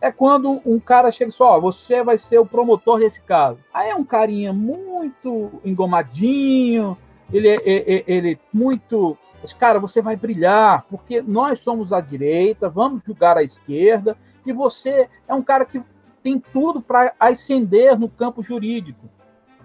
é 0.00 0.12
quando 0.12 0.60
um 0.66 0.78
cara 0.78 1.10
chega 1.10 1.30
só, 1.30 1.56
oh, 1.56 1.60
você 1.60 2.02
vai 2.02 2.18
ser 2.18 2.38
o 2.38 2.46
promotor 2.46 2.98
desse 2.98 3.22
caso. 3.22 3.58
Aí 3.72 3.90
é 3.90 3.94
um 3.94 4.04
carinha 4.04 4.52
muito 4.52 5.60
engomadinho, 5.64 6.96
ele 7.32 7.48
é, 7.48 7.56
é, 7.56 7.94
é 7.96 8.04
ele 8.06 8.38
muito. 8.52 9.16
Mas, 9.40 9.54
cara, 9.54 9.78
você 9.78 10.02
vai 10.02 10.16
brilhar, 10.16 10.84
porque 10.90 11.22
nós 11.22 11.60
somos 11.60 11.92
a 11.92 12.00
direita, 12.00 12.68
vamos 12.68 13.02
julgar 13.02 13.36
a 13.36 13.42
esquerda, 13.42 14.16
e 14.44 14.52
você 14.52 15.08
é 15.26 15.34
um 15.34 15.42
cara 15.42 15.64
que 15.64 15.82
tem 16.22 16.38
tudo 16.38 16.80
para 16.80 17.14
ascender 17.18 17.98
no 17.98 18.08
campo 18.08 18.42
jurídico. 18.42 19.08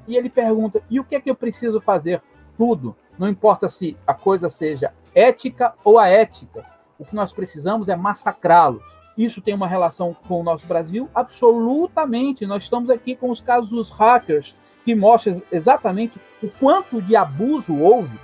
E 0.07 0.15
ele 0.15 0.29
pergunta: 0.29 0.81
e 0.89 0.99
o 0.99 1.03
que 1.03 1.15
é 1.15 1.21
que 1.21 1.29
eu 1.29 1.35
preciso 1.35 1.81
fazer? 1.81 2.21
Tudo. 2.57 2.95
Não 3.17 3.27
importa 3.27 3.67
se 3.67 3.97
a 4.07 4.13
coisa 4.13 4.49
seja 4.49 4.93
ética 5.13 5.73
ou 5.83 5.99
aética 5.99 6.65
o 6.99 7.05
que 7.05 7.15
nós 7.15 7.31
precisamos 7.31 7.87
é 7.87 7.95
massacrá-los. 7.95 8.83
Isso 9.17 9.41
tem 9.41 9.53
uma 9.53 9.67
relação 9.67 10.15
com 10.27 10.41
o 10.41 10.43
nosso 10.43 10.67
Brasil? 10.67 11.09
Absolutamente. 11.15 12.45
Nós 12.45 12.63
estamos 12.63 12.89
aqui 12.89 13.15
com 13.15 13.31
os 13.31 13.41
casos 13.41 13.69
dos 13.69 13.89
hackers, 13.89 14.55
que 14.83 14.93
mostram 14.93 15.41
exatamente 15.51 16.19
o 16.43 16.49
quanto 16.49 17.01
de 17.01 17.15
abuso 17.15 17.75
houve. 17.75 18.17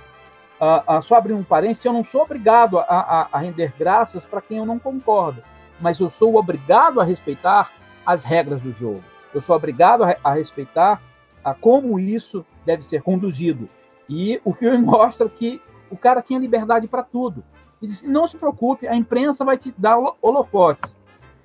Uh, 0.60 0.98
uh, 0.98 1.02
só 1.02 1.16
abrir 1.16 1.34
um 1.34 1.42
parênteses, 1.42 1.84
eu 1.84 1.92
não 1.92 2.04
sou 2.04 2.22
obrigado 2.22 2.78
a, 2.78 2.84
a, 2.84 3.28
a 3.30 3.38
render 3.38 3.74
graças 3.78 4.22
para 4.24 4.40
quem 4.40 4.56
eu 4.56 4.64
não 4.64 4.78
concordo, 4.78 5.42
mas 5.78 6.00
eu 6.00 6.08
sou 6.08 6.36
obrigado 6.36 6.98
a 6.98 7.04
respeitar 7.04 7.72
as 8.06 8.24
regras 8.24 8.62
do 8.62 8.72
jogo. 8.72 9.04
Eu 9.34 9.42
sou 9.42 9.54
obrigado 9.54 10.02
a, 10.02 10.16
a 10.24 10.32
respeitar 10.32 11.02
a 11.44 11.52
como 11.52 11.98
isso 11.98 12.44
deve 12.64 12.82
ser 12.82 13.02
conduzido. 13.02 13.68
E 14.08 14.40
o 14.44 14.54
filme 14.54 14.78
mostra 14.80 15.28
que 15.28 15.60
o 15.90 15.96
cara 15.96 16.22
tinha 16.22 16.38
liberdade 16.38 16.88
para 16.88 17.02
tudo 17.02 17.44
e 17.80 17.86
disse: 17.86 18.06
não 18.08 18.26
se 18.26 18.36
preocupe, 18.36 18.86
a 18.86 18.96
imprensa 18.96 19.44
vai 19.44 19.58
te 19.58 19.74
dar 19.76 19.98
holofotes. 20.20 20.94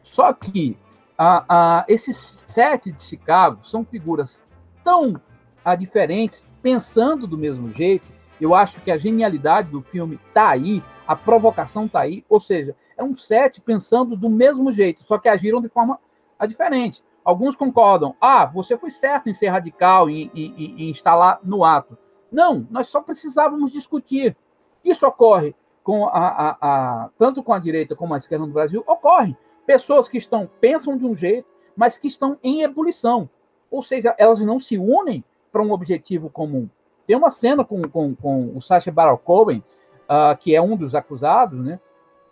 Só 0.02 0.34
que 0.34 0.78
a, 1.18 1.46
a, 1.48 1.86
esses 1.88 2.18
sete 2.48 2.92
de 2.92 3.04
Chicago 3.04 3.60
são 3.64 3.86
figuras 3.86 4.42
tão 4.84 5.22
a, 5.64 5.76
diferentes 5.76 6.44
pensando 6.62 7.28
do 7.28 7.38
mesmo 7.38 7.72
jeito. 7.72 8.12
Eu 8.40 8.56
acho 8.56 8.82
que 8.82 8.90
a 8.90 8.98
genialidade 8.98 9.70
do 9.70 9.82
filme 9.82 10.20
está 10.28 10.50
aí, 10.50 10.84
a 11.08 11.16
provocação 11.16 11.86
está 11.86 12.00
aí, 12.00 12.26
ou 12.28 12.40
seja, 12.40 12.76
é 12.98 13.04
um 13.04 13.14
set 13.14 13.62
pensando 13.62 14.16
do 14.16 14.30
mesmo 14.30 14.72
jeito, 14.72 15.04
só 15.04 15.18
que 15.20 15.30
agiram 15.30 15.62
de 15.62 15.70
forma 15.70 16.00
diferente. 16.48 17.04
Alguns 17.24 17.56
concordam, 17.56 18.16
ah, 18.20 18.48
você 18.48 18.76
foi 18.76 18.90
certo 18.90 19.30
em 19.30 19.34
ser 19.34 19.50
radical, 19.50 20.10
em, 20.10 20.32
em, 20.34 20.86
em 20.86 20.90
instalar 20.90 21.40
no 21.44 21.64
ato. 21.64 21.96
Não, 22.32 22.66
nós 22.72 22.88
só 22.88 23.00
precisávamos 23.00 23.72
discutir. 23.72 24.36
Isso 24.84 25.06
ocorre 25.06 25.54
com 25.84 26.06
a, 26.06 26.10
a, 26.12 26.58
a, 26.62 27.10
tanto 27.18 27.42
com 27.42 27.54
a 27.54 27.60
direita 27.60 27.96
como 27.96 28.14
a 28.14 28.18
esquerda 28.18 28.46
no 28.46 28.54
Brasil, 28.54 28.84
ocorre. 28.88 29.36
Pessoas 29.66 30.08
que 30.08 30.18
estão 30.18 30.50
pensam 30.60 30.98
de 30.98 31.06
um 31.06 31.16
jeito, 31.16 31.48
mas 31.76 31.98
que 31.98 32.08
estão 32.08 32.38
em 32.44 32.62
ebulição. 32.62 33.30
Ou 33.70 33.82
seja, 33.82 34.14
elas 34.18 34.40
não 34.42 34.60
se 34.60 34.78
unem 34.78 35.24
para 35.52 35.62
um 35.62 35.72
objetivo 35.72 36.30
comum. 36.30 36.70
Tem 37.08 37.16
uma 37.16 37.32
cena 37.32 37.64
com, 37.64 37.82
com, 37.84 38.16
com 38.16 38.56
o 38.56 38.62
Sacha 38.62 38.92
Baron 38.92 39.18
Cohen, 39.18 39.64
uh, 40.04 40.38
que 40.38 40.56
é 40.56 40.62
um 40.62 40.76
dos 40.76 40.94
acusados, 40.94 41.60
né? 41.60 41.80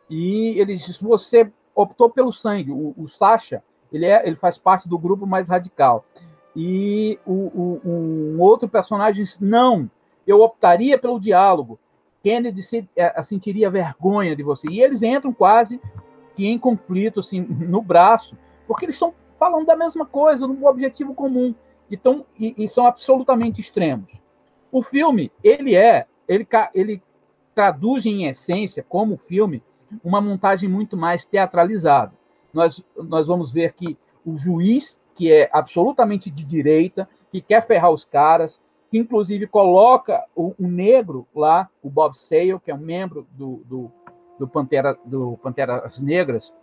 E 0.09 0.59
ele 0.59 0.75
diz: 0.75 0.97
você 0.99 1.51
optou 1.73 2.09
pelo 2.09 2.33
sangue. 2.33 2.71
O, 2.71 2.93
o 2.97 3.07
Sacha, 3.07 3.63
ele, 3.91 4.05
é, 4.05 4.25
ele 4.27 4.35
faz 4.35 4.57
parte 4.57 4.87
do 4.87 4.97
grupo 4.97 5.25
mais 5.25 5.49
radical. 5.49 6.05
E 6.55 7.19
o, 7.25 7.33
o, 7.33 7.81
um 7.85 8.41
outro 8.41 8.67
personagem 8.67 9.23
diz: 9.23 9.39
não, 9.39 9.89
eu 10.25 10.41
optaria 10.41 10.97
pelo 10.97 11.19
diálogo. 11.19 11.79
Kennedy 12.23 12.61
se, 12.61 12.87
é, 12.95 13.21
sentiria 13.23 13.69
vergonha 13.69 14.35
de 14.35 14.43
você. 14.43 14.67
E 14.69 14.81
eles 14.81 15.01
entram 15.03 15.33
quase 15.33 15.79
que 16.35 16.47
em 16.47 16.57
conflito, 16.57 17.19
assim, 17.19 17.41
no 17.47 17.81
braço, 17.81 18.37
porque 18.67 18.85
eles 18.85 18.95
estão 18.95 19.13
falando 19.37 19.65
da 19.65 19.75
mesma 19.75 20.05
coisa, 20.05 20.47
no 20.47 20.67
objetivo 20.67 21.13
comum. 21.13 21.55
Então, 21.89 22.25
e, 22.37 22.53
e, 22.57 22.67
são 22.67 22.85
absolutamente 22.85 23.59
extremos. 23.59 24.11
O 24.71 24.83
filme, 24.83 25.31
ele 25.43 25.75
é, 25.75 26.05
ele, 26.27 26.47
ele 26.73 27.01
traduz 27.55 28.05
em 28.05 28.25
essência, 28.25 28.85
como 28.87 29.17
filme, 29.17 29.63
uma 30.03 30.21
montagem 30.21 30.69
muito 30.69 30.95
mais 30.95 31.25
teatralizada. 31.25 32.13
Nós, 32.53 32.83
nós 32.95 33.27
vamos 33.27 33.51
ver 33.51 33.73
que 33.73 33.97
o 34.25 34.37
juiz, 34.37 34.99
que 35.15 35.31
é 35.31 35.49
absolutamente 35.51 36.29
de 36.29 36.43
direita, 36.43 37.09
que 37.31 37.41
quer 37.41 37.65
ferrar 37.65 37.91
os 37.91 38.05
caras, 38.05 38.59
que 38.89 38.97
inclusive 38.97 39.47
coloca 39.47 40.25
o, 40.35 40.53
o 40.57 40.67
negro 40.67 41.27
lá, 41.35 41.69
o 41.81 41.89
Bob 41.89 42.17
Sale, 42.17 42.59
que 42.59 42.71
é 42.71 42.75
um 42.75 42.79
membro 42.79 43.27
do, 43.31 43.61
do, 43.65 43.91
do 44.39 44.47
Pantera 44.47 44.97
do 45.05 45.37
Panteras 45.43 45.99
Negras, 45.99 46.53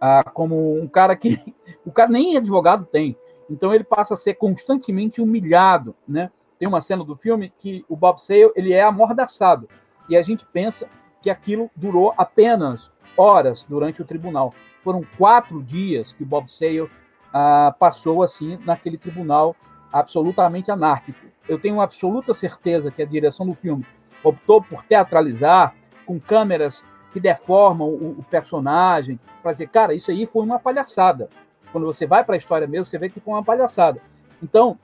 ah, 0.00 0.24
como 0.24 0.80
um 0.80 0.88
cara 0.88 1.14
que 1.14 1.38
o 1.84 1.92
cara 1.92 2.10
nem 2.10 2.36
advogado 2.36 2.86
tem. 2.86 3.16
Então 3.50 3.74
ele 3.74 3.84
passa 3.84 4.14
a 4.14 4.16
ser 4.16 4.34
constantemente 4.34 5.20
humilhado, 5.20 5.94
né? 6.08 6.30
Tem 6.58 6.66
uma 6.66 6.80
cena 6.80 7.04
do 7.04 7.16
filme 7.16 7.52
que 7.58 7.84
o 7.88 7.96
Bob 7.96 8.22
Sale 8.22 8.52
ele 8.56 8.72
é 8.72 8.82
amordaçado 8.82 9.68
e 10.08 10.16
a 10.16 10.22
gente 10.22 10.46
pensa 10.46 10.88
que 11.20 11.28
aquilo 11.28 11.70
durou 11.76 12.14
apenas 12.16 12.90
horas 13.16 13.64
durante 13.68 14.00
o 14.00 14.04
tribunal. 14.04 14.54
Foram 14.82 15.02
quatro 15.18 15.62
dias 15.62 16.12
que 16.12 16.22
o 16.22 16.26
Bob 16.26 16.52
Sale 16.52 16.88
ah, 17.32 17.74
passou 17.78 18.22
assim 18.22 18.58
naquele 18.64 18.96
tribunal 18.96 19.54
absolutamente 19.92 20.70
anárquico. 20.70 21.33
Eu 21.48 21.58
tenho 21.58 21.80
absoluta 21.80 22.32
certeza 22.32 22.90
que 22.90 23.02
a 23.02 23.06
direção 23.06 23.46
do 23.46 23.54
filme 23.54 23.84
optou 24.22 24.62
por 24.62 24.82
teatralizar 24.84 25.74
com 26.06 26.18
câmeras 26.18 26.82
que 27.12 27.20
deformam 27.20 27.88
o, 27.88 28.16
o 28.18 28.24
personagem, 28.24 29.20
para 29.42 29.52
dizer, 29.52 29.68
cara, 29.68 29.94
isso 29.94 30.10
aí 30.10 30.26
foi 30.26 30.42
uma 30.42 30.58
palhaçada. 30.58 31.28
Quando 31.70 31.86
você 31.86 32.06
vai 32.06 32.24
para 32.24 32.34
a 32.34 32.38
história 32.38 32.66
mesmo, 32.66 32.84
você 32.84 32.98
vê 32.98 33.08
que 33.08 33.20
foi 33.20 33.34
uma 33.34 33.44
palhaçada. 33.44 34.00
Então, 34.42 34.78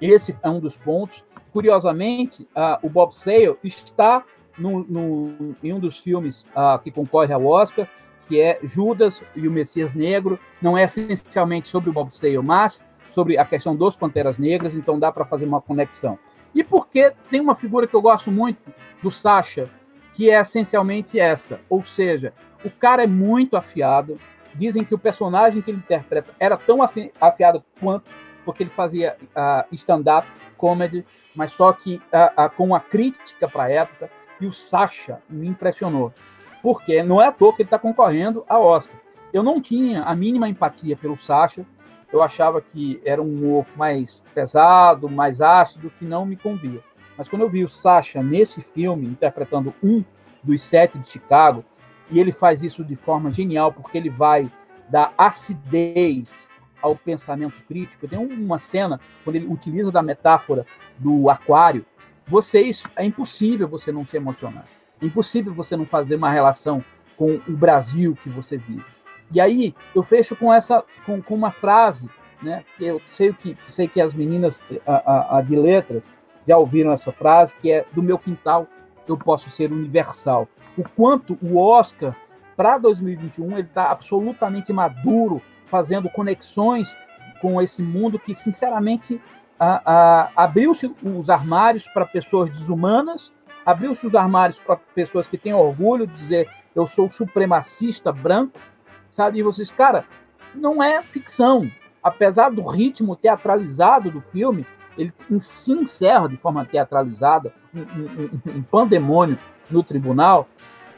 esse 0.00 0.36
é 0.42 0.48
um 0.48 0.60
dos 0.60 0.76
pontos. 0.76 1.24
Curiosamente, 1.52 2.42
uh, 2.54 2.78
o 2.82 2.88
Bob 2.88 3.14
Sale 3.14 3.56
está 3.62 4.24
no, 4.58 4.84
no, 4.84 5.56
em 5.62 5.72
um 5.72 5.78
dos 5.78 5.98
filmes 5.98 6.44
uh, 6.54 6.78
que 6.82 6.90
concorre 6.90 7.32
ao 7.32 7.44
Oscar, 7.46 7.88
que 8.28 8.40
é 8.40 8.58
Judas 8.62 9.22
e 9.34 9.48
o 9.48 9.50
Messias 9.50 9.94
Negro. 9.94 10.38
Não 10.60 10.76
é 10.76 10.84
essencialmente 10.84 11.68
sobre 11.68 11.88
o 11.88 11.92
Bob 11.92 12.12
Sale, 12.14 12.38
mas 12.38 12.82
sobre 13.10 13.38
a 13.38 13.44
questão 13.44 13.74
dos 13.74 13.96
Panteras 13.96 14.38
Negras, 14.38 14.74
então 14.74 14.98
dá 14.98 15.10
para 15.10 15.24
fazer 15.24 15.44
uma 15.44 15.60
conexão. 15.60 16.18
E 16.54 16.64
porque 16.64 17.12
tem 17.30 17.40
uma 17.40 17.54
figura 17.54 17.86
que 17.86 17.94
eu 17.94 18.02
gosto 18.02 18.30
muito 18.30 18.72
do 19.02 19.10
Sacha, 19.10 19.68
que 20.14 20.30
é 20.30 20.40
essencialmente 20.40 21.18
essa. 21.18 21.60
Ou 21.68 21.84
seja, 21.84 22.32
o 22.64 22.70
cara 22.70 23.04
é 23.04 23.06
muito 23.06 23.56
afiado. 23.56 24.18
Dizem 24.54 24.84
que 24.84 24.94
o 24.94 24.98
personagem 24.98 25.62
que 25.62 25.70
ele 25.70 25.78
interpreta 25.78 26.32
era 26.40 26.56
tão 26.56 26.80
afiado 26.82 27.62
quanto, 27.78 28.10
porque 28.44 28.62
ele 28.62 28.70
fazia 28.70 29.16
uh, 29.22 29.72
stand-up 29.72 30.26
comedy, 30.56 31.06
mas 31.34 31.52
só 31.52 31.72
que 31.72 31.96
uh, 31.96 32.46
uh, 32.46 32.50
com 32.56 32.64
uma 32.64 32.80
crítica 32.80 33.48
para 33.48 33.64
a 33.64 33.70
época. 33.70 34.10
E 34.40 34.46
o 34.46 34.52
Sasha 34.52 35.20
me 35.28 35.46
impressionou. 35.46 36.12
Porque 36.62 37.02
não 37.02 37.20
é 37.20 37.26
à 37.26 37.32
toa 37.32 37.52
que 37.54 37.62
ele 37.62 37.66
está 37.66 37.78
concorrendo 37.78 38.44
a 38.48 38.58
Oscar. 38.58 38.96
Eu 39.32 39.42
não 39.42 39.60
tinha 39.60 40.02
a 40.02 40.14
mínima 40.14 40.48
empatia 40.48 40.96
pelo 40.96 41.18
Sasha. 41.18 41.64
Eu 42.12 42.22
achava 42.22 42.60
que 42.60 43.00
era 43.04 43.20
um 43.20 43.26
humor 43.26 43.66
mais 43.76 44.22
pesado, 44.34 45.08
mais 45.08 45.40
ácido, 45.40 45.92
que 45.98 46.04
não 46.04 46.24
me 46.24 46.36
convia. 46.36 46.80
Mas 47.16 47.28
quando 47.28 47.42
eu 47.42 47.50
vi 47.50 47.64
o 47.64 47.68
Sasha 47.68 48.22
nesse 48.22 48.62
filme, 48.62 49.06
interpretando 49.06 49.74
um 49.82 50.04
dos 50.42 50.62
sete 50.62 50.98
de 50.98 51.08
Chicago, 51.08 51.64
e 52.10 52.18
ele 52.18 52.32
faz 52.32 52.62
isso 52.62 52.82
de 52.82 52.96
forma 52.96 53.32
genial, 53.32 53.72
porque 53.72 53.98
ele 53.98 54.08
vai 54.08 54.50
dar 54.88 55.12
acidez 55.18 56.48
ao 56.80 56.96
pensamento 56.96 57.56
crítico. 57.66 58.08
Tem 58.08 58.18
uma 58.18 58.58
cena, 58.58 59.00
quando 59.24 59.36
ele 59.36 59.46
utiliza 59.46 59.90
da 59.92 60.02
metáfora 60.02 60.64
do 60.98 61.28
aquário, 61.28 61.84
vocês, 62.26 62.82
é 62.96 63.04
impossível 63.04 63.68
você 63.68 63.90
não 63.92 64.06
se 64.06 64.16
emocionar. 64.16 64.66
É 65.00 65.06
impossível 65.06 65.52
você 65.52 65.76
não 65.76 65.86
fazer 65.86 66.16
uma 66.16 66.30
relação 66.30 66.84
com 67.16 67.40
o 67.48 67.52
Brasil 67.52 68.16
que 68.22 68.28
você 68.28 68.56
vive. 68.56 68.84
E 69.32 69.40
aí 69.40 69.74
eu 69.94 70.02
fecho 70.02 70.34
com 70.36 70.52
essa, 70.52 70.84
com, 71.04 71.20
com 71.22 71.34
uma 71.34 71.50
frase, 71.50 72.08
né? 72.42 72.64
Eu 72.80 73.00
sei 73.08 73.32
que 73.32 73.56
sei 73.66 73.88
que 73.88 74.00
as 74.00 74.14
meninas 74.14 74.60
a, 74.86 74.92
a, 74.94 75.38
a 75.38 75.42
de 75.42 75.56
letras 75.56 76.12
já 76.46 76.56
ouviram 76.56 76.92
essa 76.92 77.12
frase, 77.12 77.54
que 77.56 77.70
é 77.70 77.84
do 77.92 78.02
meu 78.02 78.18
quintal 78.18 78.66
eu 79.06 79.16
posso 79.16 79.50
ser 79.50 79.72
universal. 79.72 80.48
O 80.76 80.84
quanto 80.84 81.38
o 81.42 81.58
Oscar 81.58 82.14
para 82.56 82.78
2021 82.78 83.52
ele 83.52 83.62
está 83.62 83.90
absolutamente 83.90 84.72
maduro, 84.72 85.40
fazendo 85.66 86.08
conexões 86.10 86.94
com 87.40 87.60
esse 87.62 87.82
mundo 87.82 88.18
que, 88.18 88.34
sinceramente, 88.34 89.20
abriu-se 90.36 90.92
os 91.02 91.30
armários 91.30 91.86
para 91.88 92.04
pessoas 92.04 92.50
desumanas, 92.50 93.32
abriu-se 93.64 94.06
os 94.06 94.14
armários 94.14 94.58
para 94.58 94.76
pessoas 94.76 95.26
que 95.26 95.38
têm 95.38 95.54
orgulho 95.54 96.06
de 96.06 96.14
dizer 96.14 96.48
eu 96.74 96.86
sou 96.86 97.08
supremacista 97.08 98.12
branco, 98.12 98.58
sabe? 99.10 99.38
E 99.38 99.42
vocês, 99.42 99.70
cara, 99.70 100.04
não 100.54 100.82
é 100.82 101.02
ficção. 101.02 101.70
Apesar 102.02 102.50
do 102.50 102.62
ritmo 102.62 103.16
teatralizado 103.16 104.10
do 104.10 104.20
filme, 104.20 104.66
ele 104.96 105.12
se 105.38 105.72
encerra 105.72 106.28
de 106.28 106.36
forma 106.36 106.64
teatralizada, 106.64 107.52
um, 107.74 108.62
pandemônio 108.62 109.38
no 109.70 109.82
tribunal, 109.82 110.48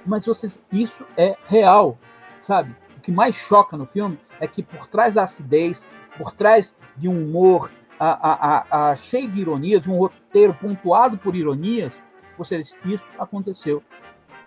mas 0.07 0.25
vocês, 0.25 0.61
isso 0.73 1.05
é 1.17 1.37
real, 1.47 1.99
sabe? 2.39 2.75
O 2.97 3.01
que 3.01 3.13
mais 3.13 3.35
choca 3.37 3.77
no 3.77 3.87
filme 3.87 4.19
é 4.39 4.47
que 4.47 4.63
por 4.63 4.87
trás 4.87 5.15
da 5.15 5.25
acidez, 5.25 5.87
por 6.17 6.33
trás 6.33 6.75
de 6.97 7.09
um 7.09 7.25
humor 7.25 7.71
a, 7.99 8.09
a, 8.09 8.91
a, 8.91 8.97
cheio 8.97 9.31
de 9.31 9.41
ironias, 9.41 9.83
de 9.83 9.91
um 9.91 9.99
roteiro 9.99 10.55
pontuado 10.55 11.19
por 11.19 11.37
ironias, 11.37 11.93
vocês, 12.39 12.75
isso 12.85 13.05
aconteceu. 13.19 13.83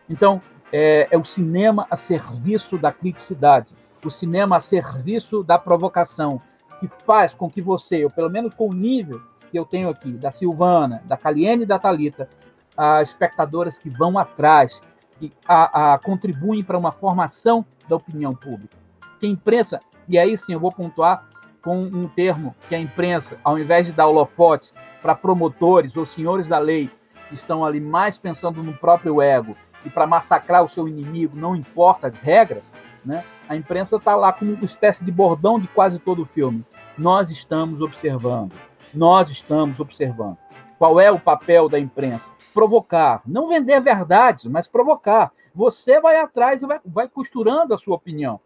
Então, 0.09 0.41
é, 0.73 1.07
é 1.11 1.17
o 1.17 1.23
cinema 1.23 1.85
a 1.91 1.95
serviço 1.95 2.79
da 2.79 2.91
criticidade, 2.91 3.67
o 4.03 4.09
cinema 4.09 4.57
a 4.57 4.59
serviço 4.59 5.43
da 5.43 5.59
provocação, 5.59 6.41
que 6.79 6.89
faz 7.05 7.33
com 7.33 7.49
que 7.49 7.61
você, 7.61 8.03
ou 8.03 8.09
pelo 8.09 8.29
menos 8.29 8.55
com 8.55 8.67
o 8.67 8.73
nível 8.73 9.21
que 9.51 9.57
eu 9.57 9.65
tenho 9.65 9.87
aqui, 9.87 10.11
da 10.11 10.31
Silvana, 10.31 11.03
da 11.05 11.15
Caliene 11.15 11.63
e 11.63 11.67
da 11.67 11.77
Talita, 11.77 12.27
as 12.75 13.09
espectadoras 13.09 13.77
que 13.77 13.87
vão 13.87 14.17
atrás, 14.17 14.81
que 15.19 15.31
a, 15.47 15.93
a, 15.93 15.99
contribuem 15.99 16.63
para 16.63 16.77
uma 16.77 16.91
formação 16.91 17.63
da 17.87 17.95
opinião 17.95 18.33
pública. 18.33 18.75
Que 19.19 19.27
a 19.27 19.29
imprensa, 19.29 19.79
e 20.09 20.17
aí 20.17 20.35
sim 20.35 20.53
eu 20.53 20.59
vou 20.59 20.71
pontuar 20.71 21.29
com 21.61 21.83
um 21.83 22.07
termo 22.07 22.55
que 22.67 22.73
a 22.73 22.79
imprensa, 22.79 23.37
ao 23.43 23.59
invés 23.59 23.85
de 23.85 23.93
dar 23.93 24.07
holofotes 24.07 24.73
para 25.03 25.13
promotores 25.13 25.95
ou 25.95 26.05
senhores 26.05 26.47
da 26.47 26.57
lei 26.57 26.89
que 27.29 27.35
estão 27.35 27.63
ali 27.63 27.79
mais 27.79 28.17
pensando 28.17 28.63
no 28.63 28.73
próprio 28.73 29.21
ego 29.21 29.55
e 29.85 29.89
para 29.89 30.07
massacrar 30.07 30.63
o 30.63 30.69
seu 30.69 30.87
inimigo, 30.87 31.35
não 31.35 31.55
importa 31.55 32.07
as 32.07 32.21
regras, 32.21 32.73
né? 33.03 33.23
a 33.47 33.55
imprensa 33.55 33.97
está 33.97 34.15
lá 34.15 34.31
como 34.31 34.53
uma 34.53 34.65
espécie 34.65 35.03
de 35.03 35.11
bordão 35.11 35.59
de 35.59 35.67
quase 35.67 35.99
todo 35.99 36.21
o 36.21 36.25
filme. 36.25 36.65
Nós 36.97 37.29
estamos 37.29 37.81
observando 37.81 38.53
nós 38.93 39.29
estamos 39.29 39.79
observando. 39.79 40.37
Qual 40.77 40.99
é 40.99 41.11
o 41.11 41.19
papel 41.19 41.67
da 41.67 41.79
imprensa? 41.79 42.31
Provocar, 42.53 43.21
não 43.25 43.47
vender 43.47 43.81
verdades, 43.81 44.45
mas 44.45 44.67
provocar. 44.67 45.31
Você 45.55 45.99
vai 45.99 46.17
atrás 46.17 46.61
e 46.61 46.65
vai, 46.65 46.79
vai 46.85 47.09
costurando 47.09 47.73
a 47.73 47.77
sua 47.77 47.95
opinião. 47.95 48.39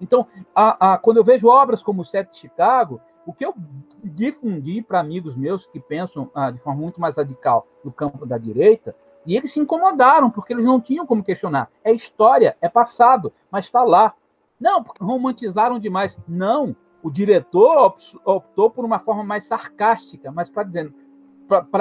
Então, 0.00 0.26
a, 0.54 0.94
a, 0.94 0.98
quando 0.98 1.18
eu 1.18 1.24
vejo 1.24 1.48
obras 1.48 1.82
como 1.82 2.02
o 2.02 2.04
Sete 2.04 2.32
de 2.32 2.38
Chicago, 2.38 3.00
O 3.26 3.34
que 3.34 3.44
eu 3.44 3.54
difundi 4.02 4.82
para 4.82 4.98
amigos 4.98 5.36
meus 5.36 5.66
que 5.66 5.78
pensam 5.78 6.30
ah, 6.34 6.50
de 6.50 6.58
forma 6.58 6.80
muito 6.80 7.00
mais 7.00 7.16
radical 7.16 7.66
no 7.84 7.92
campo 7.92 8.24
da 8.24 8.38
direita, 8.38 8.96
e 9.26 9.36
eles 9.36 9.52
se 9.52 9.60
incomodaram, 9.60 10.30
porque 10.30 10.52
eles 10.52 10.64
não 10.64 10.80
tinham 10.80 11.06
como 11.06 11.22
questionar. 11.22 11.70
É 11.84 11.92
história, 11.92 12.56
é 12.60 12.68
passado, 12.68 13.32
mas 13.50 13.66
está 13.66 13.82
lá. 13.82 14.14
Não, 14.58 14.84
romantizaram 15.00 15.78
demais. 15.78 16.18
Não, 16.26 16.74
o 17.02 17.10
diretor 17.10 17.94
optou 18.24 18.70
por 18.70 18.84
uma 18.84 18.98
forma 18.98 19.24
mais 19.24 19.46
sarcástica, 19.46 20.30
mas 20.30 20.50
para 20.50 20.64
dizer, 20.64 20.92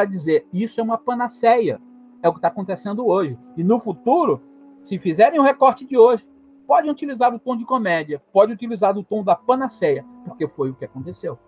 dizer 0.09 0.47
isso 0.53 0.79
é 0.79 0.83
uma 0.83 0.97
panaceia. 0.97 1.81
É 2.21 2.27
o 2.27 2.33
que 2.33 2.39
está 2.39 2.49
acontecendo 2.49 3.07
hoje. 3.07 3.37
E 3.55 3.63
no 3.63 3.79
futuro, 3.79 4.41
se 4.83 4.99
fizerem 4.99 5.39
o 5.39 5.43
recorte 5.43 5.85
de 5.85 5.97
hoje, 5.97 6.27
podem 6.67 6.91
utilizar 6.91 7.33
o 7.33 7.39
tom 7.39 7.55
de 7.55 7.65
comédia, 7.65 8.21
podem 8.31 8.53
utilizar 8.53 8.97
o 8.97 9.03
tom 9.03 9.23
da 9.23 9.35
panaceia, 9.35 10.05
porque 10.25 10.47
foi 10.47 10.69
o 10.69 10.75
que 10.75 10.85
aconteceu. 10.85 11.39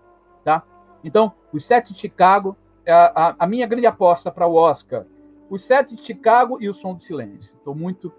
Tá? 0.44 0.64
Então, 1.04 1.34
os 1.52 1.66
sete 1.66 1.94
de 1.94 2.00
Chicago, 2.00 2.56
a, 2.88 3.28
a, 3.30 3.36
a 3.40 3.48
minha 3.48 3.68
grande 3.68 3.86
aposta 3.86 4.32
para 4.32 4.48
o 4.48 4.56
Oscar, 4.56 5.06
os 5.52 5.66
sete 5.66 5.96
de 5.96 6.02
Chicago 6.02 6.58
e 6.62 6.70
o 6.70 6.74
Som 6.74 6.96
do 6.96 7.04
Silêncio. 7.04 7.52
Estou 7.58 7.76
muito 7.76 8.12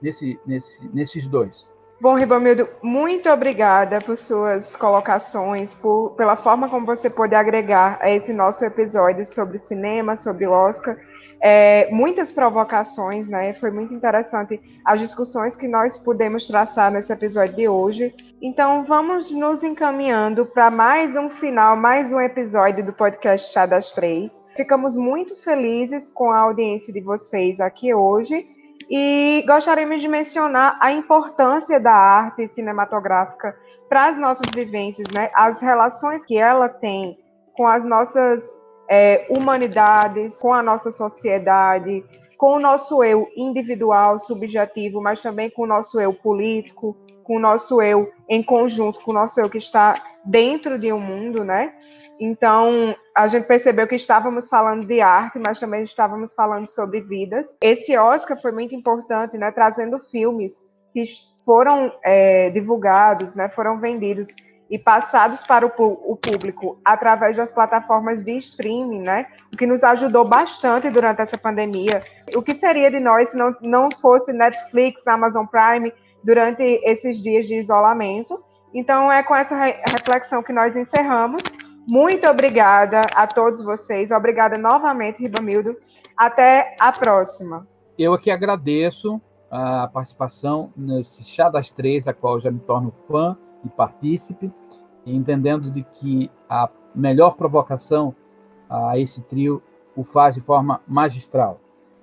nesse, 0.00 0.38
nesse, 0.46 0.88
nesses 0.94 1.26
dois. 1.26 1.68
Bom, 2.00 2.14
Ribamildo, 2.14 2.68
muito 2.82 3.28
obrigada 3.28 4.00
por 4.00 4.16
suas 4.16 4.76
colocações, 4.76 5.74
por, 5.74 6.10
pela 6.10 6.36
forma 6.36 6.68
como 6.68 6.86
você 6.86 7.10
pôde 7.10 7.34
agregar 7.34 7.98
a 8.00 8.10
esse 8.10 8.32
nosso 8.32 8.64
episódio 8.64 9.24
sobre 9.24 9.58
cinema, 9.58 10.14
sobre 10.14 10.46
o 10.46 10.52
Oscar 10.52 10.96
é, 11.40 11.88
muitas 11.90 12.32
provocações, 12.32 13.28
né? 13.28 13.52
Foi 13.54 13.70
muito 13.70 13.92
interessante 13.92 14.60
as 14.84 15.00
discussões 15.00 15.54
que 15.54 15.68
nós 15.68 15.98
pudemos 15.98 16.46
traçar 16.46 16.90
nesse 16.90 17.12
episódio 17.12 17.56
de 17.56 17.68
hoje. 17.68 18.14
Então, 18.40 18.84
vamos 18.84 19.30
nos 19.30 19.62
encaminhando 19.62 20.46
para 20.46 20.70
mais 20.70 21.16
um 21.16 21.28
final, 21.28 21.76
mais 21.76 22.12
um 22.12 22.20
episódio 22.20 22.84
do 22.84 22.92
podcast 22.92 23.52
Chá 23.52 23.66
das 23.66 23.92
Três. 23.92 24.42
Ficamos 24.56 24.96
muito 24.96 25.36
felizes 25.36 26.08
com 26.08 26.30
a 26.30 26.38
audiência 26.38 26.92
de 26.92 27.00
vocês 27.00 27.60
aqui 27.60 27.92
hoje 27.92 28.46
e 28.88 29.44
gostaríamos 29.46 30.00
de 30.00 30.08
mencionar 30.08 30.78
a 30.80 30.92
importância 30.92 31.80
da 31.80 31.92
arte 31.92 32.46
cinematográfica 32.48 33.56
para 33.88 34.06
as 34.06 34.18
nossas 34.18 34.46
vivências, 34.54 35.06
né? 35.14 35.30
As 35.34 35.60
relações 35.60 36.24
que 36.24 36.38
ela 36.38 36.68
tem 36.68 37.18
com 37.54 37.66
as 37.66 37.84
nossas 37.84 38.62
é, 38.88 39.26
humanidades, 39.30 40.40
com 40.40 40.52
a 40.52 40.62
nossa 40.62 40.90
sociedade, 40.90 42.04
com 42.36 42.56
o 42.56 42.60
nosso 42.60 43.02
eu 43.02 43.28
individual, 43.36 44.18
subjetivo, 44.18 45.00
mas 45.00 45.20
também 45.20 45.50
com 45.50 45.62
o 45.62 45.66
nosso 45.66 46.00
eu 46.00 46.12
político, 46.12 46.96
com 47.24 47.36
o 47.36 47.40
nosso 47.40 47.82
eu 47.82 48.12
em 48.28 48.42
conjunto, 48.42 49.00
com 49.00 49.10
o 49.10 49.14
nosso 49.14 49.40
eu 49.40 49.50
que 49.50 49.58
está 49.58 50.00
dentro 50.24 50.78
de 50.78 50.92
um 50.92 51.00
mundo, 51.00 51.42
né? 51.42 51.74
Então, 52.20 52.94
a 53.14 53.26
gente 53.26 53.46
percebeu 53.46 53.86
que 53.86 53.96
estávamos 53.96 54.48
falando 54.48 54.86
de 54.86 55.00
arte, 55.00 55.38
mas 55.38 55.58
também 55.58 55.82
estávamos 55.82 56.32
falando 56.32 56.66
sobre 56.66 57.00
vidas. 57.00 57.56
Esse 57.60 57.96
Oscar 57.96 58.40
foi 58.40 58.52
muito 58.52 58.74
importante, 58.74 59.36
né? 59.36 59.50
Trazendo 59.50 59.98
filmes 59.98 60.64
que 60.92 61.04
foram 61.44 61.92
é, 62.02 62.50
divulgados, 62.50 63.34
né? 63.34 63.48
Foram 63.48 63.78
vendidos 63.78 64.28
e 64.70 64.78
passados 64.78 65.42
para 65.46 65.64
o, 65.64 65.70
público 66.16 66.78
através 66.84 67.36
das 67.36 67.50
plataformas 67.50 68.22
de 68.22 68.36
streaming, 68.36 69.00
né? 69.00 69.26
O 69.54 69.56
que 69.56 69.66
nos 69.66 69.84
ajudou 69.84 70.24
bastante 70.24 70.90
durante 70.90 71.22
essa 71.22 71.38
pandemia. 71.38 72.00
O 72.34 72.42
que 72.42 72.52
seria 72.52 72.90
de 72.90 72.98
nós 72.98 73.28
se 73.28 73.36
não, 73.36 73.54
não 73.62 73.88
fosse 74.00 74.32
Netflix, 74.32 75.06
Amazon 75.06 75.46
Prime 75.46 75.92
durante 76.22 76.62
esses 76.84 77.22
dias 77.22 77.46
de 77.46 77.54
isolamento? 77.54 78.42
Então, 78.74 79.10
é 79.10 79.22
com 79.22 79.34
essa 79.34 79.56
re 79.56 79.76
reflexão 79.88 80.42
que 80.42 80.52
nós 80.52 80.76
encerramos. 80.76 81.42
Muito 81.88 82.28
obrigada 82.28 83.02
a 83.14 83.26
todos 83.26 83.62
vocês. 83.62 84.10
Obrigada 84.10 84.58
novamente, 84.58 85.22
Ribamildo. 85.22 85.76
Até 86.16 86.74
a 86.80 86.92
próxima. 86.92 87.66
Eu 87.96 88.12
aqui 88.12 88.30
agradeço 88.30 89.20
a 89.48 89.88
participação 89.88 90.72
nesse 90.76 91.24
Chá 91.24 91.48
das 91.48 91.70
Três, 91.70 92.08
a 92.08 92.12
qual 92.12 92.40
já 92.40 92.50
me 92.50 92.58
torno 92.58 92.92
fã 93.06 93.38
e 93.64 93.68
partícipe, 93.68 94.52
entendendo 95.04 95.70
de 95.70 95.82
que 95.82 96.30
a 96.48 96.68
melhor 96.94 97.36
provocação 97.36 98.14
a 98.68 98.98
esse 98.98 99.22
trio 99.22 99.62
o 99.94 100.04
faz 100.04 100.34
de 100.34 100.40
forma 100.40 100.80
magistral. 100.86 101.60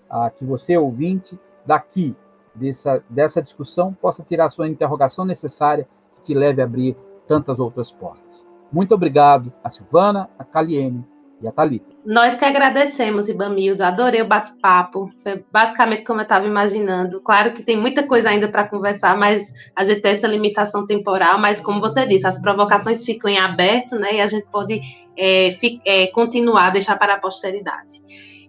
A 0.09 0.29
que 0.29 0.45
você, 0.45 0.77
ouvinte, 0.77 1.39
daqui, 1.65 2.15
dessa, 2.55 3.03
dessa 3.09 3.41
discussão, 3.41 3.93
possa 3.93 4.23
tirar 4.23 4.45
a 4.45 4.49
sua 4.49 4.67
interrogação 4.67 5.25
necessária 5.25 5.87
que 6.15 6.23
te 6.23 6.33
leve 6.33 6.61
a 6.61 6.65
abrir 6.65 6.95
tantas 7.27 7.59
outras 7.59 7.91
portas. 7.91 8.45
Muito 8.71 8.93
obrigado 8.93 9.51
a 9.63 9.69
Silvana, 9.69 10.29
a 10.37 10.43
Caliene 10.43 11.05
e 11.43 11.47
a 11.47 11.51
Thalita. 11.51 11.85
Nós 12.05 12.37
que 12.37 12.45
agradecemos, 12.45 13.27
Ibamildo. 13.27 13.83
Adorei 13.83 14.21
o 14.21 14.27
bate-papo. 14.27 15.09
Foi 15.21 15.43
basicamente 15.51 16.03
como 16.03 16.19
eu 16.19 16.23
estava 16.23 16.45
imaginando. 16.45 17.21
Claro 17.21 17.53
que 17.53 17.63
tem 17.63 17.77
muita 17.77 18.03
coisa 18.03 18.29
ainda 18.29 18.47
para 18.47 18.67
conversar, 18.67 19.17
mas 19.17 19.53
a 19.75 19.83
gente 19.83 20.01
tem 20.01 20.11
essa 20.11 20.27
limitação 20.27 20.85
temporal. 20.85 21.37
Mas, 21.39 21.61
como 21.61 21.79
você 21.79 22.05
disse, 22.05 22.25
as 22.25 22.41
provocações 22.41 23.05
ficam 23.05 23.29
em 23.29 23.37
aberto, 23.37 23.95
né? 23.95 24.15
E 24.15 24.21
a 24.21 24.27
gente 24.27 24.47
pode 24.51 24.81
é, 25.17 25.51
fi, 25.59 25.81
é, 25.85 26.07
continuar, 26.07 26.71
deixar 26.71 26.97
para 26.97 27.15
a 27.15 27.19
posteridade. 27.19 28.01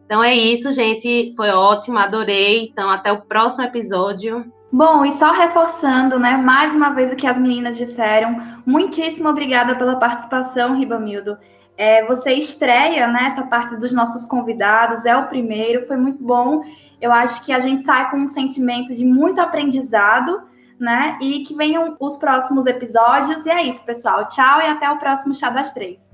Então 0.05 0.23
é 0.23 0.35
isso, 0.35 0.71
gente. 0.73 1.33
Foi 1.37 1.51
ótimo, 1.51 1.99
adorei. 1.99 2.69
Então, 2.71 2.91
até 2.91 3.13
o 3.13 3.23
próximo 3.23 3.65
episódio. 3.65 4.45
Bom, 4.73 5.05
e 5.05 5.13
só 5.13 5.33
reforçando, 5.33 6.19
né, 6.19 6.37
mais 6.37 6.75
uma 6.75 6.91
vez 6.91 7.13
o 7.13 7.17
que 7.17 7.29
as 7.29 7.39
meninas 7.39 7.77
disseram, 7.79 8.61
muitíssimo 8.67 9.29
obrigada 9.29 9.77
pela 9.77 9.95
participação, 10.01 10.77
Ribamildo. 10.77 11.39
É, 11.77 12.05
você 12.07 12.33
estreia 12.35 13.09
né, 13.09 13.25
essa 13.27 13.43
parte 13.43 13.77
dos 13.77 13.93
nossos 13.93 14.27
convidados, 14.27 15.05
é 15.05 15.17
o 15.17 15.27
primeiro, 15.27 15.87
foi 15.87 15.97
muito 15.97 16.23
bom. 16.23 16.63
Eu 17.01 17.13
acho 17.13 17.45
que 17.45 17.53
a 17.53 17.61
gente 17.61 17.85
sai 17.85 18.11
com 18.11 18.19
um 18.19 18.29
sentimento 18.29 18.95
de 18.95 19.05
muito 19.05 19.41
aprendizado, 19.41 20.43
né? 20.79 21.19
E 21.21 21.43
que 21.43 21.55
venham 21.55 21.97
os 22.01 22.17
próximos 22.17 22.67
episódios. 22.67 23.45
E 23.45 23.51
é 23.51 23.63
isso, 23.63 23.85
pessoal. 23.85 24.27
Tchau 24.29 24.61
e 24.61 24.67
até 24.67 24.91
o 24.91 24.99
próximo 24.99 25.35
Chá 25.35 25.51
das 25.51 25.73
Três. 25.73 26.11